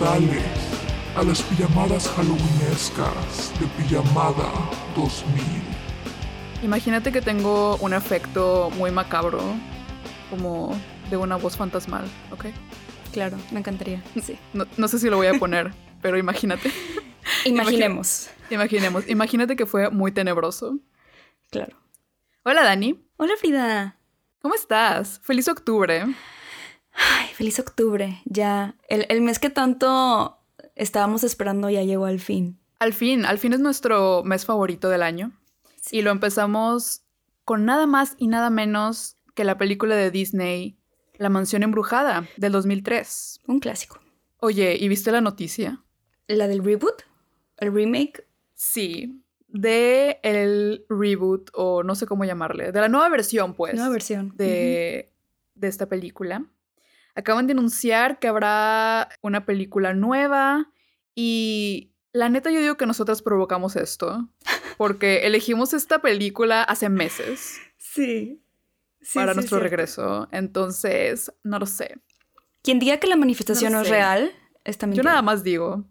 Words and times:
Dale 0.00 0.42
a 1.16 1.24
las 1.24 1.42
pijamadas 1.42 2.08
halloweenescas 2.10 3.52
de 3.58 3.66
Pijamada 3.76 4.48
2000. 4.94 5.42
Imagínate 6.62 7.10
que 7.10 7.20
tengo 7.20 7.76
un 7.78 7.92
efecto 7.92 8.70
muy 8.76 8.92
macabro, 8.92 9.40
como 10.30 10.80
de 11.10 11.16
una 11.16 11.34
voz 11.34 11.56
fantasmal, 11.56 12.04
¿ok? 12.30 12.46
Claro, 13.12 13.36
me 13.50 13.58
encantaría. 13.58 14.00
Sí. 14.22 14.38
No, 14.52 14.66
no 14.76 14.86
sé 14.86 15.00
si 15.00 15.10
lo 15.10 15.16
voy 15.16 15.26
a 15.26 15.34
poner, 15.34 15.72
pero 16.00 16.16
imagínate. 16.16 16.70
Imaginemos. 17.44 18.30
Imaginemos. 18.50 19.08
Imagínate 19.08 19.56
que 19.56 19.66
fue 19.66 19.90
muy 19.90 20.12
tenebroso. 20.12 20.78
Claro. 21.50 21.76
Hola, 22.44 22.62
Dani. 22.62 23.04
Hola, 23.16 23.32
Frida. 23.36 23.96
¿Cómo 24.40 24.54
estás? 24.54 25.20
Feliz 25.24 25.48
octubre. 25.48 26.06
Ay, 26.98 27.28
feliz 27.34 27.58
octubre. 27.58 28.20
Ya. 28.24 28.76
El, 28.88 29.06
el 29.08 29.22
mes 29.22 29.38
que 29.38 29.50
tanto 29.50 30.38
estábamos 30.74 31.24
esperando 31.24 31.70
ya 31.70 31.82
llegó 31.82 32.06
al 32.06 32.20
fin. 32.20 32.58
Al 32.78 32.92
fin, 32.92 33.24
al 33.24 33.38
fin 33.38 33.52
es 33.52 33.60
nuestro 33.60 34.22
mes 34.24 34.44
favorito 34.44 34.88
del 34.88 35.02
año. 35.02 35.32
Y 35.90 36.02
lo 36.02 36.10
empezamos 36.10 37.02
con 37.44 37.64
nada 37.64 37.86
más 37.86 38.14
y 38.18 38.28
nada 38.28 38.50
menos 38.50 39.16
que 39.34 39.44
la 39.44 39.58
película 39.58 39.96
de 39.96 40.10
Disney, 40.10 40.78
La 41.16 41.28
Mansión 41.28 41.62
Embrujada, 41.62 42.28
del 42.36 42.52
2003. 42.52 43.40
Un 43.46 43.60
clásico. 43.60 44.00
Oye, 44.40 44.76
¿y 44.78 44.88
viste 44.88 45.10
la 45.10 45.20
noticia? 45.20 45.82
¿La 46.26 46.46
del 46.46 46.64
reboot? 46.64 47.02
¿El 47.56 47.72
remake? 47.72 48.26
Sí, 48.54 49.22
de 49.48 50.20
el 50.22 50.84
reboot, 50.88 51.50
o 51.54 51.82
no 51.82 51.94
sé 51.94 52.06
cómo 52.06 52.24
llamarle, 52.24 52.70
de 52.70 52.80
la 52.80 52.88
nueva 52.88 53.08
versión, 53.08 53.54
pues. 53.54 53.74
Nueva 53.74 53.90
versión. 53.90 54.32
De, 54.36 55.12
de 55.54 55.68
esta 55.68 55.88
película. 55.88 56.44
Acaban 57.18 57.46
de 57.46 57.52
anunciar 57.52 58.18
que 58.18 58.28
habrá 58.28 59.08
una 59.22 59.44
película 59.44 59.92
nueva 59.92 60.70
y 61.14 61.90
la 62.12 62.28
neta 62.28 62.50
yo 62.50 62.60
digo 62.60 62.76
que 62.76 62.86
nosotras 62.86 63.22
provocamos 63.22 63.74
esto 63.76 64.28
porque 64.76 65.26
elegimos 65.26 65.74
esta 65.74 66.00
película 66.00 66.62
hace 66.62 66.88
meses. 66.88 67.58
Sí. 67.76 68.40
sí 69.00 69.18
para 69.18 69.32
sí, 69.32 69.36
nuestro 69.38 69.58
regreso. 69.58 70.28
Entonces, 70.30 71.32
no 71.42 71.58
lo 71.58 71.66
sé. 71.66 71.98
Quien 72.62 72.78
diga 72.78 72.98
que 72.98 73.08
la 73.08 73.16
manifestación 73.16 73.72
no, 73.72 73.78
No 73.78 73.84
es 73.84 73.90
real, 73.90 74.32
está 74.64 74.86
Yo 74.86 74.90
mintiendo. 74.90 75.10
nada 75.10 75.22
más 75.22 75.42
digo. 75.42 75.84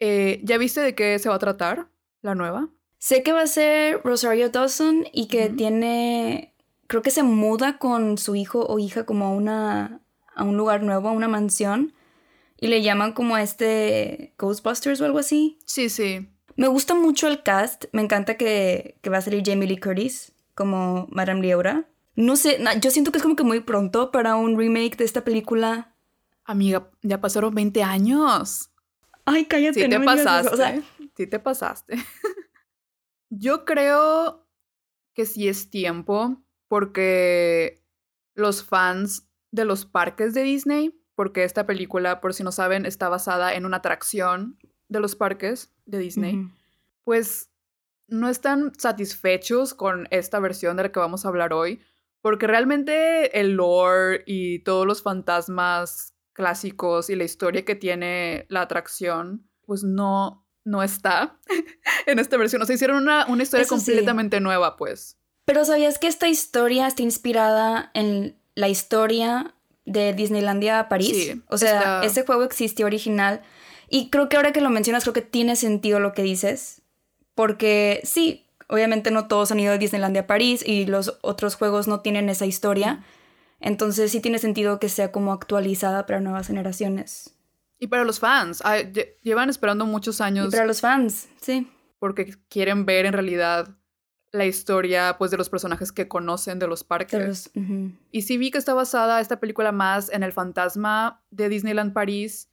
Eh, 0.00 0.40
¿Ya 0.44 0.58
viste 0.58 0.80
de 0.80 0.94
qué 0.94 1.18
se 1.18 1.28
va 1.28 1.36
a 1.36 1.38
tratar 1.38 1.88
la 2.22 2.34
nueva? 2.34 2.68
Sé 2.98 3.22
que 3.22 3.32
va 3.32 3.42
a 3.42 3.46
ser 3.46 4.00
Rosario 4.04 4.50
Dawson 4.50 5.06
y 5.12 5.28
que 5.28 5.48
tiene. 5.48 6.54
Creo 6.86 7.02
que 7.02 7.10
se 7.10 7.22
muda 7.22 7.78
con 7.78 8.18
su 8.18 8.34
hijo 8.34 8.66
o 8.66 8.78
hija 8.78 9.06
como 9.06 9.24
a 9.26 9.30
una. 9.30 9.99
A 10.40 10.44
un 10.44 10.56
lugar 10.56 10.82
nuevo, 10.82 11.08
a 11.08 11.12
una 11.12 11.28
mansión. 11.28 11.92
Y 12.56 12.68
le 12.68 12.82
llaman 12.82 13.12
como 13.12 13.34
a 13.36 13.42
este 13.42 14.34
Ghostbusters 14.38 15.00
o 15.00 15.04
algo 15.04 15.18
así. 15.18 15.58
Sí, 15.66 15.88
sí. 15.88 16.28
Me 16.56 16.66
gusta 16.66 16.94
mucho 16.94 17.28
el 17.28 17.42
cast. 17.42 17.84
Me 17.92 18.02
encanta 18.02 18.36
que, 18.36 18.98
que 19.02 19.10
va 19.10 19.18
a 19.18 19.22
salir 19.22 19.42
Jamie 19.44 19.68
Lee 19.68 19.78
Curtis 19.78 20.32
como 20.54 21.06
Madame 21.10 21.42
Leora. 21.42 21.88
No 22.16 22.36
sé, 22.36 22.58
yo 22.80 22.90
siento 22.90 23.12
que 23.12 23.18
es 23.18 23.22
como 23.22 23.36
que 23.36 23.44
muy 23.44 23.60
pronto 23.60 24.10
para 24.10 24.34
un 24.36 24.58
remake 24.58 24.96
de 24.96 25.04
esta 25.04 25.24
película. 25.24 25.94
Amiga, 26.44 26.90
ya 27.02 27.20
pasaron 27.20 27.54
20 27.54 27.82
años. 27.82 28.70
Ay, 29.24 29.44
cállate. 29.44 29.82
Sí 29.82 29.88
te 29.88 29.98
no 29.98 30.04
pasaste. 30.04 30.46
eso. 30.46 30.54
O 30.54 30.56
sea, 30.56 30.82
sí 31.16 31.26
te 31.26 31.38
pasaste. 31.38 31.96
Yo 33.30 33.64
creo 33.64 34.46
que 35.14 35.26
sí 35.26 35.48
es 35.48 35.70
tiempo 35.70 36.42
porque 36.66 37.82
los 38.34 38.64
fans 38.64 39.29
de 39.50 39.64
los 39.64 39.84
parques 39.84 40.34
de 40.34 40.42
Disney, 40.42 41.00
porque 41.14 41.44
esta 41.44 41.66
película, 41.66 42.20
por 42.20 42.34
si 42.34 42.42
no 42.42 42.52
saben, 42.52 42.86
está 42.86 43.08
basada 43.08 43.54
en 43.54 43.66
una 43.66 43.78
atracción 43.78 44.58
de 44.88 45.00
los 45.00 45.16
parques 45.16 45.72
de 45.86 45.98
Disney, 45.98 46.48
pues 47.04 47.50
no 48.08 48.28
están 48.28 48.72
satisfechos 48.76 49.74
con 49.74 50.08
esta 50.10 50.40
versión 50.40 50.76
de 50.76 50.84
la 50.84 50.92
que 50.92 51.00
vamos 51.00 51.24
a 51.24 51.28
hablar 51.28 51.52
hoy, 51.52 51.80
porque 52.20 52.46
realmente 52.46 53.38
el 53.40 53.52
lore 53.52 54.24
y 54.26 54.60
todos 54.60 54.86
los 54.86 55.02
fantasmas 55.02 56.14
clásicos 56.32 57.10
y 57.10 57.16
la 57.16 57.24
historia 57.24 57.64
que 57.64 57.74
tiene 57.74 58.46
la 58.48 58.62
atracción, 58.62 59.48
pues 59.66 59.84
no, 59.84 60.46
no 60.64 60.82
está 60.82 61.38
en 62.06 62.18
esta 62.18 62.36
versión. 62.36 62.62
O 62.62 62.64
sea, 62.64 62.74
hicieron 62.74 62.96
una, 62.96 63.26
una 63.26 63.42
historia 63.42 63.64
Eso 63.64 63.78
sí. 63.78 63.86
completamente 63.86 64.40
nueva, 64.40 64.76
pues. 64.76 65.18
Pero 65.44 65.64
¿sabías 65.64 65.98
que 65.98 66.06
esta 66.06 66.28
historia 66.28 66.86
está 66.86 67.02
inspirada 67.02 67.90
en 67.94 68.39
la 68.54 68.68
historia 68.68 69.54
de 69.84 70.12
Disneylandia 70.12 70.88
París? 70.88 71.10
Sí, 71.16 71.42
o 71.48 71.58
sea, 71.58 71.78
está- 71.78 72.04
ese 72.04 72.24
juego 72.24 72.42
existió 72.44 72.86
original. 72.86 73.42
Y 73.88 74.10
creo 74.10 74.28
que 74.28 74.36
ahora 74.36 74.52
que 74.52 74.60
lo 74.60 74.70
mencionas, 74.70 75.02
creo 75.04 75.14
que 75.14 75.22
tiene 75.22 75.56
sentido 75.56 75.98
lo 76.00 76.12
que 76.12 76.22
dices. 76.22 76.82
Porque 77.34 78.00
sí, 78.04 78.46
obviamente 78.68 79.10
no 79.10 79.26
todos 79.28 79.50
han 79.50 79.60
ido 79.60 79.72
de 79.72 79.78
Disneylandia 79.78 80.26
París 80.26 80.62
y 80.66 80.86
los 80.86 81.18
otros 81.22 81.54
juegos 81.56 81.88
no 81.88 82.00
tienen 82.00 82.28
esa 82.28 82.46
historia. 82.46 83.02
Entonces 83.60 84.10
sí 84.12 84.20
tiene 84.20 84.38
sentido 84.38 84.78
que 84.78 84.88
sea 84.88 85.12
como 85.12 85.32
actualizada 85.32 86.06
para 86.06 86.20
nuevas 86.20 86.46
generaciones. 86.46 87.34
Y 87.78 87.86
para 87.88 88.04
los 88.04 88.20
fans, 88.20 88.60
ah, 88.64 88.78
lle- 88.78 89.14
llevan 89.22 89.48
esperando 89.50 89.86
muchos 89.86 90.20
Y 90.20 90.22
años 90.22 90.50
para 90.52 90.66
los 90.66 90.80
fans, 90.80 91.28
sí. 91.40 91.66
porque 91.98 92.34
quieren 92.48 92.84
ver 92.86 93.06
en 93.06 93.12
realidad 93.14 93.68
la 94.32 94.46
historia 94.46 95.16
pues 95.18 95.30
de 95.30 95.36
los 95.36 95.48
personajes 95.48 95.92
que 95.92 96.08
conocen 96.08 96.58
de 96.58 96.66
los 96.66 96.84
parques. 96.84 97.50
Y 98.10 98.22
sí 98.22 98.38
vi 98.38 98.50
que 98.50 98.58
está 98.58 98.74
basada 98.74 99.20
esta 99.20 99.40
película 99.40 99.72
más 99.72 100.10
en 100.10 100.22
el 100.22 100.32
fantasma 100.32 101.22
de 101.30 101.48
Disneyland 101.48 101.92
París, 101.92 102.50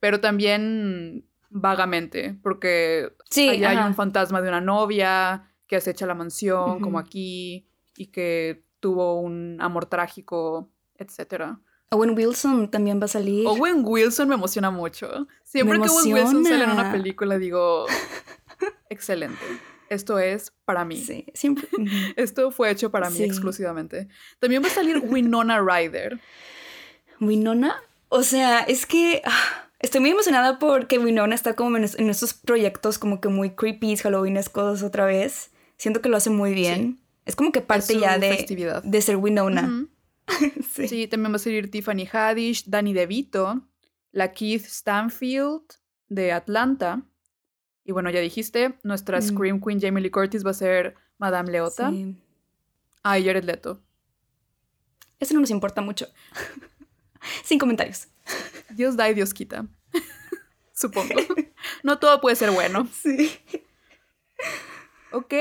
pero 0.00 0.20
también 0.20 1.26
vagamente, 1.50 2.38
porque 2.42 3.12
Sí, 3.30 3.48
allá 3.48 3.70
hay 3.70 3.78
un 3.78 3.94
fantasma 3.94 4.40
de 4.40 4.48
una 4.48 4.60
novia 4.60 5.44
que 5.66 5.76
acecha 5.76 6.06
la 6.06 6.14
mansión, 6.14 6.80
como 6.80 6.98
aquí, 6.98 7.68
y 7.96 8.06
que 8.06 8.64
tuvo 8.80 9.20
un 9.20 9.58
amor 9.60 9.86
trágico, 9.86 10.70
etc. 10.96 11.58
Owen 11.90 12.16
Wilson 12.16 12.70
también 12.70 13.00
va 13.00 13.04
a 13.04 13.08
salir. 13.08 13.46
Owen 13.46 13.82
Wilson 13.84 14.28
me 14.28 14.34
emociona 14.34 14.70
mucho. 14.70 15.26
Siempre 15.44 15.78
Me 15.78 15.84
que 15.84 15.90
Owen 15.90 16.12
Wilson 16.14 16.44
sale 16.44 16.64
en 16.64 16.70
una 16.70 16.90
película 16.92 17.38
digo, 17.38 17.86
excelente. 18.88 19.44
Esto 19.90 20.18
es 20.18 20.52
para 20.64 20.84
mí. 20.84 20.96
Sí, 20.96 21.26
siempre. 21.34 21.66
Esto 22.16 22.50
fue 22.50 22.70
hecho 22.70 22.90
para 22.90 23.10
mí 23.10 23.16
Sí. 23.16 23.24
exclusivamente. 23.24 24.08
También 24.38 24.62
va 24.62 24.66
a 24.68 24.70
salir 24.70 24.98
Winona 24.98 25.60
Ryder. 25.62 26.20
Winona, 27.20 27.76
o 28.08 28.22
sea, 28.22 28.60
es 28.60 28.86
que 28.86 29.22
ah, 29.24 29.68
estoy 29.80 30.00
muy 30.00 30.10
emocionada 30.10 30.58
porque 30.58 30.98
Winona 30.98 31.34
está 31.34 31.54
como 31.54 31.76
en, 31.76 31.84
en 31.96 32.10
estos 32.10 32.32
proyectos 32.34 32.98
como 32.98 33.20
que 33.20 33.28
muy 33.28 33.50
creepy, 33.50 33.96
halloweenescos 33.96 34.82
otra 34.82 35.04
vez. 35.04 35.50
Siento 35.76 36.00
que 36.00 36.08
lo 36.08 36.16
hace 36.16 36.30
muy 36.30 36.54
bien. 36.54 37.00
Es 37.24 37.36
como 37.36 37.52
que 37.52 37.60
parte 37.60 37.98
ya 37.98 38.18
de, 38.18 38.36
festividad. 38.36 38.82
de 38.82 39.02
ser 39.02 39.16
Winona. 39.16 39.86
Sí. 40.74 40.86
Sí, 40.88 41.06
también 41.08 41.32
va 41.32 41.36
a 41.36 41.38
salir 41.38 41.70
Tiffany 41.70 42.06
Haddish, 42.12 42.64
Danny 42.66 42.92
DeVito, 42.92 43.62
la 44.12 44.34
Keith 44.34 44.66
Stanfield 44.66 45.62
de 46.10 46.32
Atlanta. 46.32 47.00
Y 47.88 47.92
bueno, 47.92 48.10
ya 48.10 48.20
dijiste, 48.20 48.78
nuestra 48.82 49.16
Mm. 49.16 49.22
Scream 49.22 49.60
Queen 49.62 49.80
Jamie 49.80 50.02
Lee 50.02 50.10
Curtis 50.10 50.44
va 50.44 50.50
a 50.50 50.54
ser 50.54 50.94
Madame 51.16 51.50
Leota. 51.50 51.88
Sí. 51.88 52.22
Ah, 53.02 53.18
y 53.18 53.24
Jared 53.24 53.44
Leto. 53.44 53.80
Eso 55.18 55.32
no 55.32 55.40
nos 55.40 55.48
importa 55.48 55.80
mucho. 55.80 56.06
Sin 57.44 57.58
comentarios. 57.58 58.08
Dios 58.74 58.94
da 58.94 59.08
y 59.08 59.14
Dios 59.14 59.32
quita. 59.32 59.66
Supongo. 60.74 61.14
No 61.82 61.98
todo 61.98 62.20
puede 62.20 62.36
ser 62.36 62.50
bueno. 62.50 62.86
Sí. 62.92 63.30
Ok, 65.12 65.32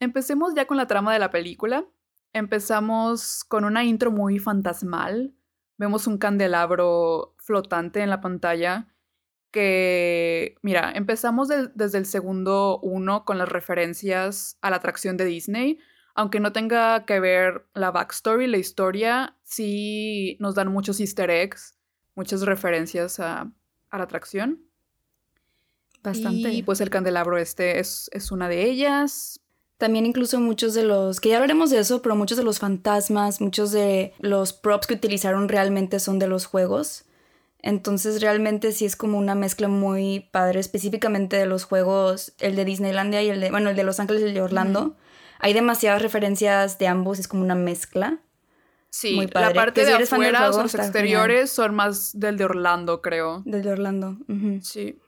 empecemos 0.00 0.54
ya 0.54 0.66
con 0.66 0.76
la 0.76 0.86
trama 0.86 1.12
de 1.12 1.18
la 1.20 1.30
película. 1.30 1.84
Empezamos 2.32 3.44
con 3.44 3.64
una 3.64 3.84
intro 3.84 4.10
muy 4.10 4.38
fantasmal. 4.40 5.32
Vemos 5.78 6.06
un 6.06 6.18
candelabro 6.18 7.34
flotante 7.38 8.00
en 8.00 8.10
la 8.10 8.20
pantalla 8.20 8.93
que, 9.54 10.56
mira, 10.62 10.90
empezamos 10.96 11.48
desde 11.48 11.98
el 11.98 12.06
segundo 12.06 12.80
uno 12.80 13.24
con 13.24 13.38
las 13.38 13.48
referencias 13.48 14.58
a 14.62 14.70
la 14.70 14.76
atracción 14.76 15.16
de 15.16 15.24
Disney. 15.24 15.78
Aunque 16.16 16.40
no 16.40 16.52
tenga 16.52 17.04
que 17.06 17.20
ver 17.20 17.68
la 17.72 17.92
backstory, 17.92 18.48
la 18.48 18.58
historia, 18.58 19.36
sí 19.44 20.36
nos 20.40 20.56
dan 20.56 20.72
muchos 20.72 20.98
easter 20.98 21.30
eggs, 21.30 21.78
muchas 22.16 22.42
referencias 22.42 23.20
a, 23.20 23.52
a 23.90 23.98
la 23.98 24.04
atracción. 24.04 24.60
Bastante. 26.02 26.52
Y 26.52 26.64
pues 26.64 26.80
el 26.80 26.90
candelabro 26.90 27.38
este 27.38 27.78
es, 27.78 28.10
es 28.12 28.32
una 28.32 28.48
de 28.48 28.64
ellas. 28.64 29.40
También 29.78 30.04
incluso 30.04 30.40
muchos 30.40 30.74
de 30.74 30.82
los, 30.82 31.20
que 31.20 31.28
ya 31.28 31.36
hablaremos 31.36 31.70
de 31.70 31.78
eso, 31.78 32.02
pero 32.02 32.16
muchos 32.16 32.38
de 32.38 32.44
los 32.44 32.58
fantasmas, 32.58 33.40
muchos 33.40 33.70
de 33.70 34.14
los 34.18 34.52
props 34.52 34.88
que 34.88 34.94
utilizaron 34.94 35.48
realmente 35.48 36.00
son 36.00 36.18
de 36.18 36.26
los 36.26 36.44
juegos. 36.44 37.04
Entonces 37.66 38.20
realmente 38.20 38.72
sí 38.72 38.84
es 38.84 38.94
como 38.94 39.16
una 39.16 39.34
mezcla 39.34 39.68
muy 39.68 40.28
padre, 40.32 40.60
específicamente 40.60 41.36
de 41.36 41.46
los 41.46 41.64
juegos, 41.64 42.34
el 42.38 42.56
de 42.56 42.66
Disneylandia 42.66 43.22
y 43.22 43.30
el 43.30 43.40
de, 43.40 43.50
bueno, 43.50 43.70
el 43.70 43.76
de 43.76 43.84
Los 43.84 44.00
Ángeles 44.00 44.20
y 44.20 44.26
el 44.26 44.34
de 44.34 44.42
Orlando. 44.42 44.98
Hay 45.38 45.54
demasiadas 45.54 46.02
referencias 46.02 46.78
de 46.78 46.88
ambos, 46.88 47.18
es 47.18 47.26
como 47.26 47.42
una 47.42 47.54
mezcla. 47.54 48.18
Sí, 48.90 49.14
muy 49.14 49.26
la 49.28 49.32
padre. 49.32 49.54
parte 49.54 49.80
Que 49.80 49.86
si 49.86 49.92
de 49.92 49.96
del 49.96 50.04
afuera, 50.04 50.48
los 50.48 50.74
exteriores 50.74 51.50
son 51.50 51.74
más 51.74 52.20
del 52.20 52.36
de 52.36 52.44
Orlando, 52.44 53.00
creo. 53.00 53.42
Del 53.46 53.62
de 53.62 53.70
Orlando. 53.70 54.18
Sí. 54.60 55.00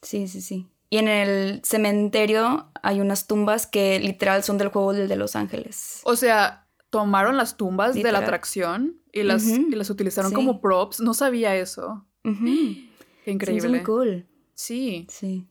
Sí, 0.00 0.28
sí, 0.28 0.40
sí. 0.40 0.70
Y 0.88 0.96
en 0.96 1.08
el 1.08 1.60
cementerio 1.62 2.70
hay 2.82 3.02
unas 3.02 3.26
tumbas 3.26 3.66
que 3.66 4.00
literal 4.00 4.42
son 4.42 4.56
del 4.56 4.68
juego 4.68 4.94
del 4.94 5.08
de 5.08 5.16
Los 5.16 5.36
Ángeles. 5.36 6.00
O 6.04 6.16
sea, 6.16 6.65
tomaron 6.90 7.36
las 7.36 7.56
tumbas 7.56 7.94
de 7.94 8.10
la 8.12 8.18
atracción 8.18 9.00
y 9.12 9.22
las, 9.22 9.44
y 9.46 9.70
las 9.74 9.90
utilizaron 9.90 10.30
Sí. 10.30 10.34
como 10.34 10.60
props. 10.60 11.00
No 11.00 11.14
sabía 11.14 11.56
eso. 11.56 12.04
Qué 12.22 12.32
Sí, 12.34 12.90
increíble. 13.26 13.66
es 13.66 13.70
muy 13.70 13.82
cool. 13.82 14.26
Sí. 14.54 15.06
Sí. 15.10 15.46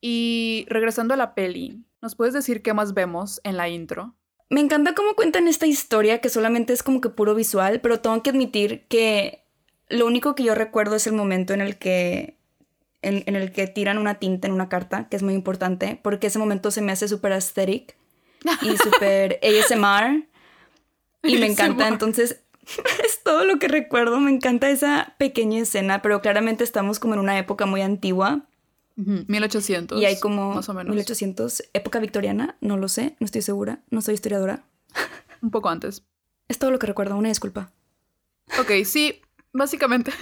Y 0.00 0.66
regresando 0.68 1.14
a 1.14 1.16
la 1.16 1.34
peli, 1.34 1.84
¿nos 2.02 2.14
puedes 2.14 2.34
decir 2.34 2.62
qué 2.62 2.72
más 2.74 2.94
vemos 2.94 3.40
en 3.44 3.56
la 3.56 3.68
intro? 3.68 4.14
Me 4.48 4.60
encanta 4.60 4.94
cómo 4.94 5.14
cuentan 5.14 5.46
esta 5.46 5.66
historia 5.66 6.20
que 6.20 6.28
solamente 6.28 6.72
es 6.72 6.82
como 6.82 7.00
que 7.00 7.08
puro 7.10 7.34
visual, 7.34 7.80
pero 7.80 8.00
tengo 8.00 8.22
que 8.22 8.30
admitir 8.30 8.84
que 8.88 9.44
lo 9.88 10.06
único 10.06 10.34
que 10.34 10.42
yo 10.42 10.54
recuerdo 10.54 10.96
es 10.96 11.06
el 11.06 11.12
momento 11.12 11.52
en 11.54 11.60
el 11.60 11.78
que 11.78 12.36
en, 13.02 13.22
en 13.26 13.34
el 13.36 13.50
que 13.52 13.66
tiran 13.66 13.96
una 13.96 14.16
tinta 14.16 14.46
en 14.48 14.52
una 14.54 14.68
carta, 14.68 15.08
que 15.08 15.16
es 15.16 15.22
muy 15.22 15.32
importante, 15.34 15.98
porque 16.02 16.26
ese 16.26 16.38
momento 16.38 16.70
se 16.70 16.82
me 16.82 16.92
hace 16.92 17.08
súper 17.08 17.32
aesthetic 17.32 17.96
y 18.62 18.76
súper 18.76 19.38
ASMR 19.42 20.26
y 21.22 21.36
me 21.38 21.46
encanta, 21.50 21.88
entonces 21.88 22.40
es 23.04 23.22
todo 23.22 23.44
lo 23.44 23.58
que 23.58 23.68
recuerdo, 23.68 24.20
me 24.20 24.30
encanta 24.30 24.70
esa 24.70 25.14
pequeña 25.18 25.60
escena, 25.60 26.02
pero 26.02 26.20
claramente 26.20 26.64
estamos 26.64 26.98
como 26.98 27.14
en 27.14 27.20
una 27.20 27.38
época 27.38 27.66
muy 27.66 27.82
antigua 27.82 28.46
Ujú, 28.96 29.24
1800. 29.28 30.00
y 30.00 30.04
hay 30.04 30.18
como 30.20 30.54
Más 30.54 30.68
o 30.68 30.74
menos. 30.74 30.90
1800, 30.90 31.64
época 31.72 31.98
victoriana, 32.00 32.56
no 32.60 32.76
lo 32.76 32.88
sé, 32.88 33.16
no 33.18 33.24
estoy 33.24 33.42
segura, 33.42 33.80
no 33.90 34.02
soy 34.02 34.14
historiadora. 34.14 34.62
Un 35.42 35.50
poco 35.50 35.68
antes. 35.70 36.02
Es 36.48 36.58
todo 36.58 36.70
lo 36.70 36.78
que 36.78 36.86
recuerdo, 36.86 37.16
una 37.16 37.28
disculpa. 37.28 37.70
Ok, 38.58 38.72
sí, 38.84 39.22
básicamente. 39.52 40.12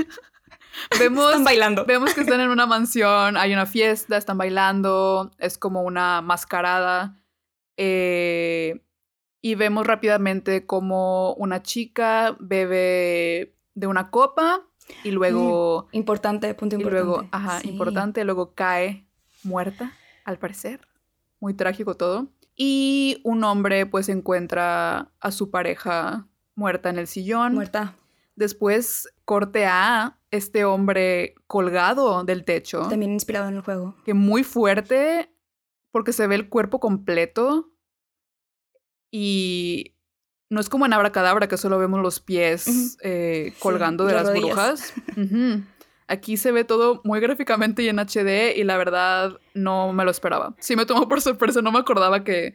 vemos, 1.00 1.26
Están 1.30 1.44
bailando. 1.44 1.86
vemos 1.86 2.14
que 2.14 2.20
están 2.20 2.40
en 2.40 2.50
una 2.50 2.66
mansión, 2.66 3.36
hay 3.36 3.52
una 3.52 3.66
fiesta, 3.66 4.16
están 4.16 4.38
bailando, 4.38 5.32
es 5.38 5.58
como 5.58 5.82
una 5.82 6.20
mascarada. 6.20 7.16
eh, 7.76 8.80
y 9.40 9.54
vemos 9.54 9.86
rápidamente 9.86 10.66
como 10.66 11.34
una 11.34 11.62
chica 11.62 12.36
bebe 12.40 13.54
de 13.74 13.86
una 13.86 14.10
copa 14.10 14.62
y 15.04 15.10
luego, 15.10 15.88
Importante, 15.92 16.52
punto 16.54 16.76
y 16.76 16.78
importante. 16.80 17.04
luego, 17.06 17.28
ajá, 17.30 17.60
Sí. 17.60 17.68
importante, 17.70 18.24
luego 18.24 18.54
cae 18.54 19.06
muerta, 19.44 19.92
al 20.24 20.38
parecer. 20.38 20.80
Muy 21.40 21.54
trágico 21.54 21.96
todo. 21.96 22.28
Y 22.56 23.20
un 23.24 23.44
hombre 23.44 23.86
pues 23.86 24.08
encuentra 24.08 25.12
a 25.20 25.30
su 25.30 25.50
pareja 25.50 26.26
muerta 26.56 26.90
en 26.90 26.98
el 26.98 27.06
sillón. 27.06 27.54
Muerta. 27.54 27.94
Después 28.34 29.08
corte 29.24 29.66
a 29.66 30.18
este 30.30 30.64
hombre 30.64 31.34
colgado 31.46 32.24
del 32.24 32.44
techo, 32.44 32.88
También 32.88 33.12
inspirado 33.12 33.48
en 33.48 33.54
el 33.56 33.60
juego. 33.62 33.94
que 34.04 34.14
muy 34.14 34.42
fuerte 34.42 35.32
porque 35.92 36.12
se 36.12 36.26
ve 36.26 36.34
el 36.34 36.48
cuerpo 36.48 36.80
completo 36.80 37.70
y 39.10 39.94
no 40.50 40.60
es 40.60 40.68
como 40.68 40.86
en 40.86 40.92
Abracadabra 40.92 41.48
que 41.48 41.56
solo 41.56 41.78
vemos 41.78 42.00
los 42.00 42.20
pies 42.20 42.96
eh, 43.02 43.52
Sí, 43.54 43.60
colgando 43.60 44.06
de 44.06 44.14
las 44.14 44.24
las 44.24 44.34
rodillas. 44.34 44.94
brujas. 45.14 45.62
Aquí 46.10 46.38
se 46.38 46.52
ve 46.52 46.64
todo 46.64 47.02
muy 47.04 47.20
gráficamente 47.20 47.82
y 47.82 47.88
en 47.88 47.98
HD 47.98 48.56
y 48.56 48.64
la 48.64 48.78
verdad 48.78 49.38
no 49.52 49.92
me 49.92 50.04
lo 50.06 50.10
esperaba. 50.10 50.54
Sí 50.58 50.74
me 50.74 50.86
tomó 50.86 51.06
por 51.06 51.20
sorpresa, 51.20 51.60
no 51.60 51.70
me 51.70 51.78
acordaba 51.78 52.24
que, 52.24 52.54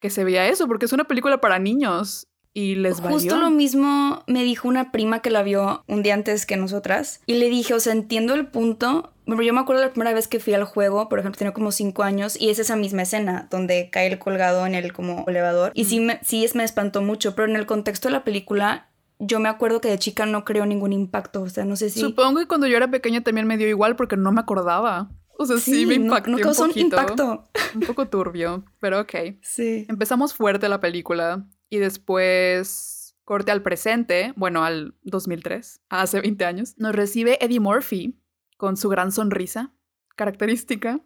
que 0.00 0.10
se 0.10 0.22
veía 0.22 0.46
eso 0.46 0.68
porque 0.68 0.86
es 0.86 0.92
una 0.92 1.04
película 1.04 1.40
para 1.40 1.58
niños 1.58 2.28
y 2.54 2.76
les 2.76 3.00
valió. 3.00 3.18
Justo 3.18 3.36
lo 3.36 3.50
mismo 3.50 4.22
me 4.28 4.44
dijo 4.44 4.68
una 4.68 4.92
prima 4.92 5.22
que 5.22 5.30
la 5.30 5.42
vio 5.42 5.82
un 5.88 6.04
día 6.04 6.14
antes 6.14 6.46
que 6.46 6.56
nosotras. 6.56 7.20
Y 7.26 7.34
le 7.34 7.48
dije, 7.48 7.74
o 7.74 7.80
sea, 7.80 7.94
entiendo 7.94 8.34
el 8.34 8.46
punto. 8.46 9.11
Bueno, 9.26 9.42
yo 9.42 9.52
me 9.54 9.60
acuerdo 9.60 9.82
la 9.82 9.90
primera 9.90 10.12
vez 10.12 10.26
que 10.28 10.40
fui 10.40 10.52
al 10.54 10.64
juego, 10.64 11.08
por 11.08 11.18
ejemplo, 11.18 11.38
tenía 11.38 11.52
como 11.52 11.70
cinco 11.72 12.02
años, 12.02 12.40
y 12.40 12.50
es 12.50 12.58
esa 12.58 12.76
misma 12.76 13.02
escena 13.02 13.46
donde 13.50 13.88
cae 13.90 14.08
el 14.08 14.18
colgado 14.18 14.66
en 14.66 14.74
el 14.74 14.92
como 14.92 15.24
elevador. 15.28 15.70
Y 15.74 15.84
sí, 15.84 16.00
me, 16.00 16.18
sí 16.24 16.44
es, 16.44 16.54
me 16.54 16.64
espantó 16.64 17.02
mucho, 17.02 17.34
pero 17.34 17.48
en 17.48 17.56
el 17.56 17.66
contexto 17.66 18.08
de 18.08 18.12
la 18.12 18.24
película, 18.24 18.90
yo 19.18 19.38
me 19.38 19.48
acuerdo 19.48 19.80
que 19.80 19.88
de 19.88 19.98
chica 19.98 20.26
no 20.26 20.44
creo 20.44 20.66
ningún 20.66 20.92
impacto. 20.92 21.42
O 21.42 21.48
sea, 21.48 21.64
no 21.64 21.76
sé 21.76 21.90
si. 21.90 22.00
Supongo 22.00 22.40
que 22.40 22.48
cuando 22.48 22.66
yo 22.66 22.76
era 22.76 22.90
pequeña 22.90 23.20
también 23.22 23.46
me 23.46 23.56
dio 23.56 23.68
igual 23.68 23.94
porque 23.96 24.16
no 24.16 24.32
me 24.32 24.40
acordaba. 24.40 25.10
O 25.38 25.46
sea, 25.46 25.56
sí, 25.58 25.86
me 25.86 25.98
no- 25.98 26.04
impactó 26.06 26.30
no, 26.30 26.36
un 26.38 26.42
causó 26.42 26.62
un 26.64 26.68
poquito. 26.70 26.86
impacto. 26.86 27.48
Un 27.74 27.80
poco 27.82 28.08
turbio, 28.08 28.64
pero 28.80 29.00
ok. 29.00 29.14
Sí. 29.40 29.86
Empezamos 29.88 30.34
fuerte 30.34 30.68
la 30.68 30.80
película 30.80 31.46
y 31.70 31.78
después 31.78 33.16
corte 33.24 33.50
al 33.50 33.62
presente, 33.62 34.32
bueno, 34.36 34.64
al 34.64 34.94
2003, 35.04 35.80
hace 35.88 36.20
20 36.20 36.44
años. 36.44 36.74
Nos 36.76 36.94
recibe 36.94 37.42
Eddie 37.44 37.60
Murphy 37.60 38.18
con 38.62 38.76
su 38.76 38.88
gran 38.88 39.10
sonrisa 39.10 39.72
característica 40.14 41.00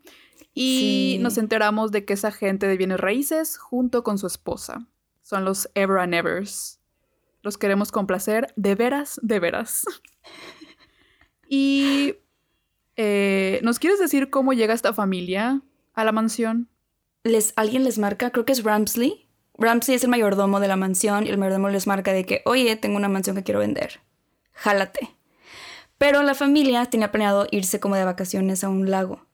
y 0.53 1.15
Sí. 1.17 1.23
nos 1.23 1.39
enteramos 1.39 1.91
de 1.91 2.05
que 2.05 2.13
es 2.13 2.27
agente 2.27 2.67
de 2.69 2.77
bienes 2.77 3.01
raíces 3.01 3.57
junto 3.57 4.05
con 4.05 4.19
su 4.19 4.27
esposa. 4.27 4.87
Son 5.23 5.47
los 5.47 5.71
Ever 5.75 6.01
and 6.01 6.13
Evers. 6.13 6.81
Los 7.41 7.57
queremos 7.57 7.93
complacer 7.93 8.53
de 8.57 8.75
veras, 8.75 9.19
de 9.23 9.41
veras. 9.41 9.87
y 11.49 12.17
eh, 12.97 13.59
¿nos 13.63 13.79
quieres 13.79 13.99
decir 13.99 14.29
cómo 14.29 14.53
llega 14.53 14.75
esta 14.75 14.93
familia 14.93 15.63
a 15.95 16.05
la 16.05 16.13
mansión? 16.13 16.69
les, 17.25 17.55
alguien 17.57 17.85
les 17.85 17.99
marca, 17.99 18.31
creo 18.33 18.45
que 18.45 18.53
es 18.53 18.63
Ramsley. 18.65 19.31
Ramsley 19.57 19.97
es 19.97 20.05
el 20.05 20.11
mayordomo 20.11 20.61
de 20.61 20.69
la 20.69 20.77
mansión 20.77 21.27
y 21.27 21.31
el 21.31 21.39
mayordomo 21.39 21.71
les 21.71 21.87
marca 21.87 22.13
de 22.13 22.27
que, 22.27 22.43
oye, 22.45 22.77
tengo 22.77 22.99
una 22.99 23.09
mansión 23.09 23.35
que 23.35 23.43
quiero 23.45 23.61
vender. 23.61 24.01
Jálate. 24.53 25.16
Pero 25.99 26.23
la 26.23 26.35
familia 26.35 26.85
tenía 26.87 27.11
planeado 27.11 27.47
irse 27.51 27.81
como 27.81 27.97
de 27.97 28.05
vacaciones 28.05 28.65
a 28.65 28.69
un 28.69 28.91
lago. 28.91 29.25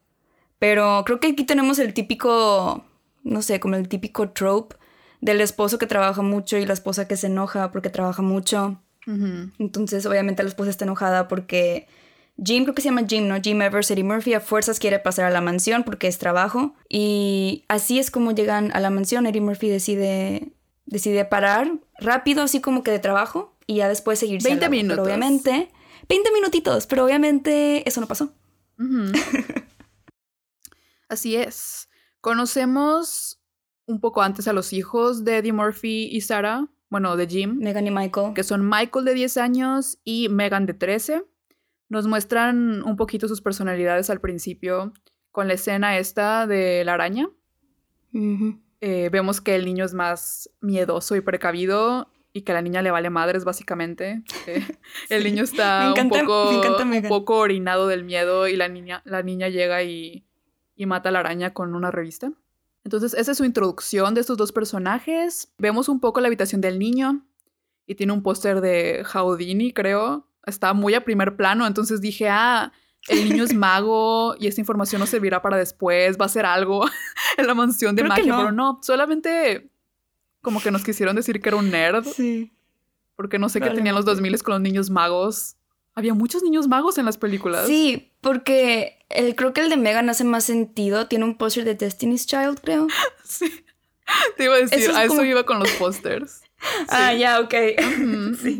Pero 0.59 1.03
creo 1.05 1.19
que 1.19 1.27
aquí 1.27 1.43
tenemos 1.43 1.79
el 1.79 1.93
típico, 1.93 2.85
no 3.23 3.41
sé, 3.41 3.59
como 3.59 3.75
el 3.75 3.89
típico 3.89 4.29
trope 4.29 4.77
del 5.19 5.41
esposo 5.41 5.77
que 5.77 5.87
trabaja 5.87 6.21
mucho 6.21 6.57
y 6.57 6.65
la 6.65 6.73
esposa 6.73 7.07
que 7.07 7.17
se 7.17 7.27
enoja 7.27 7.71
porque 7.71 7.89
trabaja 7.89 8.21
mucho. 8.21 8.81
Entonces, 9.05 10.05
obviamente, 10.05 10.43
la 10.43 10.49
esposa 10.49 10.69
está 10.69 10.85
enojada 10.85 11.27
porque 11.27 11.87
Jim, 12.41 12.63
creo 12.63 12.73
que 12.73 12.81
se 12.81 12.89
llama 12.89 13.05
Jim, 13.07 13.27
¿no? 13.27 13.39
Jim 13.41 13.61
Evers, 13.61 13.91
Eddie 13.91 14.03
Murphy, 14.03 14.33
a 14.33 14.39
fuerzas 14.39 14.79
quiere 14.79 14.99
pasar 14.99 15.25
a 15.25 15.29
la 15.29 15.41
mansión 15.41 15.83
porque 15.83 16.07
es 16.07 16.17
trabajo. 16.17 16.73
Y 16.89 17.63
así 17.67 17.99
es 17.99 18.09
como 18.09 18.31
llegan 18.31 18.71
a 18.73 18.79
la 18.79 18.89
mansión. 18.89 19.27
Eddie 19.27 19.41
Murphy 19.41 19.69
decide, 19.69 20.53
decide 20.85 21.25
parar 21.25 21.73
rápido, 21.99 22.43
así 22.43 22.59
como 22.59 22.83
que 22.83 22.91
de 22.91 22.99
trabajo, 22.99 23.55
y 23.67 23.75
ya 23.75 23.87
después 23.87 24.19
seguirse. 24.19 24.47
al 24.47 24.59
20 24.59 24.65
lago. 24.65 24.71
minutos. 24.71 24.95
Pero 24.95 25.03
obviamente, 25.03 25.69
20 26.09 26.31
minutitos, 26.31 26.87
pero 26.87 27.05
obviamente 27.05 27.87
eso 27.87 28.01
no 28.01 28.07
pasó. 28.07 28.33
Así 31.09 31.35
es. 31.35 31.89
Conocemos 32.21 33.41
un 33.85 33.99
poco 33.99 34.21
antes 34.21 34.47
a 34.47 34.53
los 34.53 34.73
hijos 34.73 35.23
de 35.23 35.37
Eddie 35.37 35.53
Murphy 35.53 36.09
y 36.11 36.21
Sarah, 36.21 36.67
bueno, 36.89 37.15
de 37.17 37.27
Jim, 37.27 37.57
Megan 37.57 37.87
y 37.87 37.91
Michael. 37.91 38.33
que 38.33 38.43
son 38.43 38.67
Michael 38.67 39.05
de 39.05 39.13
10 39.13 39.37
años 39.37 39.99
y 40.03 40.29
Megan 40.29 40.65
de 40.65 40.73
13. 40.73 41.25
Nos 41.89 42.07
muestran 42.07 42.83
un 42.83 42.95
poquito 42.95 43.27
sus 43.27 43.41
personalidades 43.41 44.09
al 44.09 44.21
principio 44.21 44.93
con 45.31 45.47
la 45.47 45.55
escena 45.55 45.97
esta 45.97 46.47
de 46.47 46.83
la 46.85 46.93
araña. 46.93 47.29
Eh, 48.81 49.09
vemos 49.11 49.41
que 49.41 49.55
el 49.55 49.65
niño 49.65 49.85
es 49.85 49.93
más 49.93 50.49
miedoso 50.61 51.15
y 51.15 51.21
precavido 51.21 52.11
y 52.33 52.41
que 52.41 52.51
a 52.51 52.55
la 52.55 52.61
niña 52.61 52.81
le 52.81 52.91
vale 52.91 53.09
madres, 53.09 53.45
básicamente. 53.45 54.23
Eh, 54.47 54.65
el 55.09 55.23
niño 55.23 55.43
está 55.43 55.89
encanta- 55.91 56.21
un, 56.21 56.25
poco, 56.27 56.49
un 56.81 57.07
poco 57.07 57.37
orinado 57.37 57.87
del 57.87 58.03
miedo 58.03 58.47
y 58.47 58.55
la 58.57 58.67
niña, 58.67 59.01
la 59.05 59.21
niña 59.23 59.47
llega 59.49 59.83
y, 59.83 60.25
y 60.75 60.85
mata 60.85 61.09
a 61.09 61.11
la 61.11 61.19
araña 61.19 61.53
con 61.53 61.75
una 61.75 61.91
revista. 61.91 62.31
Entonces, 62.83 63.13
esa 63.13 63.31
es 63.31 63.37
su 63.37 63.45
introducción 63.45 64.13
de 64.13 64.21
estos 64.21 64.37
dos 64.37 64.51
personajes. 64.51 65.53
Vemos 65.57 65.87
un 65.87 65.99
poco 66.01 66.19
la 66.19 66.27
habitación 66.27 66.59
del 66.59 66.79
niño 66.79 67.25
y 67.87 67.95
tiene 67.95 68.11
un 68.13 68.21
póster 68.23 68.59
de 68.59 69.03
Houdini, 69.05 69.71
creo. 69.71 70.27
Está 70.45 70.73
muy 70.73 70.93
a 70.93 71.05
primer 71.05 71.37
plano, 71.37 71.65
entonces 71.65 72.01
dije, 72.01 72.27
ah, 72.29 72.73
el 73.07 73.29
niño 73.29 73.43
es 73.45 73.53
mago 73.55 74.35
y 74.39 74.47
esta 74.47 74.59
información 74.59 74.99
nos 74.99 75.09
servirá 75.09 75.41
para 75.41 75.55
después, 75.57 76.17
va 76.19 76.25
a 76.25 76.29
ser 76.29 76.45
algo 76.45 76.85
en 77.37 77.47
la 77.47 77.53
mansión 77.53 77.95
de 77.95 78.01
Creo 78.01 78.09
magia, 78.09 78.25
no. 78.33 78.37
pero 78.39 78.51
no, 78.51 78.79
solamente 78.81 79.69
como 80.43 80.61
que 80.61 80.69
nos 80.69 80.83
quisieron 80.83 81.15
decir 81.15 81.41
que 81.41 81.49
era 81.49 81.57
un 81.57 81.71
nerd, 81.71 82.05
Sí. 82.05 82.53
porque 83.15 83.39
no 83.39 83.49
sé 83.49 83.59
qué 83.61 83.71
tenían 83.71 83.95
los 83.95 84.05
2000 84.05 84.43
con 84.43 84.51
los 84.53 84.61
niños 84.61 84.91
magos. 84.91 85.55
Había 85.95 86.13
muchos 86.13 86.43
niños 86.43 86.67
magos 86.67 86.97
en 86.99 87.05
las 87.05 87.17
películas. 87.17 87.65
Sí, 87.65 88.11
porque 88.21 88.99
el, 89.09 89.35
creo 89.35 89.53
que 89.53 89.61
el 89.61 89.69
de 89.69 89.77
Megan 89.77 90.09
hace 90.09 90.23
más 90.23 90.43
sentido. 90.43 91.07
Tiene 91.07 91.25
un 91.25 91.37
póster 91.37 91.65
de 91.65 91.73
Destiny's 91.75 92.27
Child, 92.27 92.59
creo. 92.61 92.87
Sí. 93.23 93.49
Te 94.37 94.43
iba 94.45 94.55
a 94.55 94.57
decir, 94.57 94.77
Eso 94.79 94.91
es 94.91 94.97
a 94.97 95.03
eso 95.05 95.15
como- 95.15 95.23
iba 95.25 95.43
con 95.45 95.57
los 95.59 95.71
pósters. 95.71 96.41
Ah, 96.89 97.13
ya, 97.13 97.39
ok. 97.39 97.53
Sí. 98.41 98.59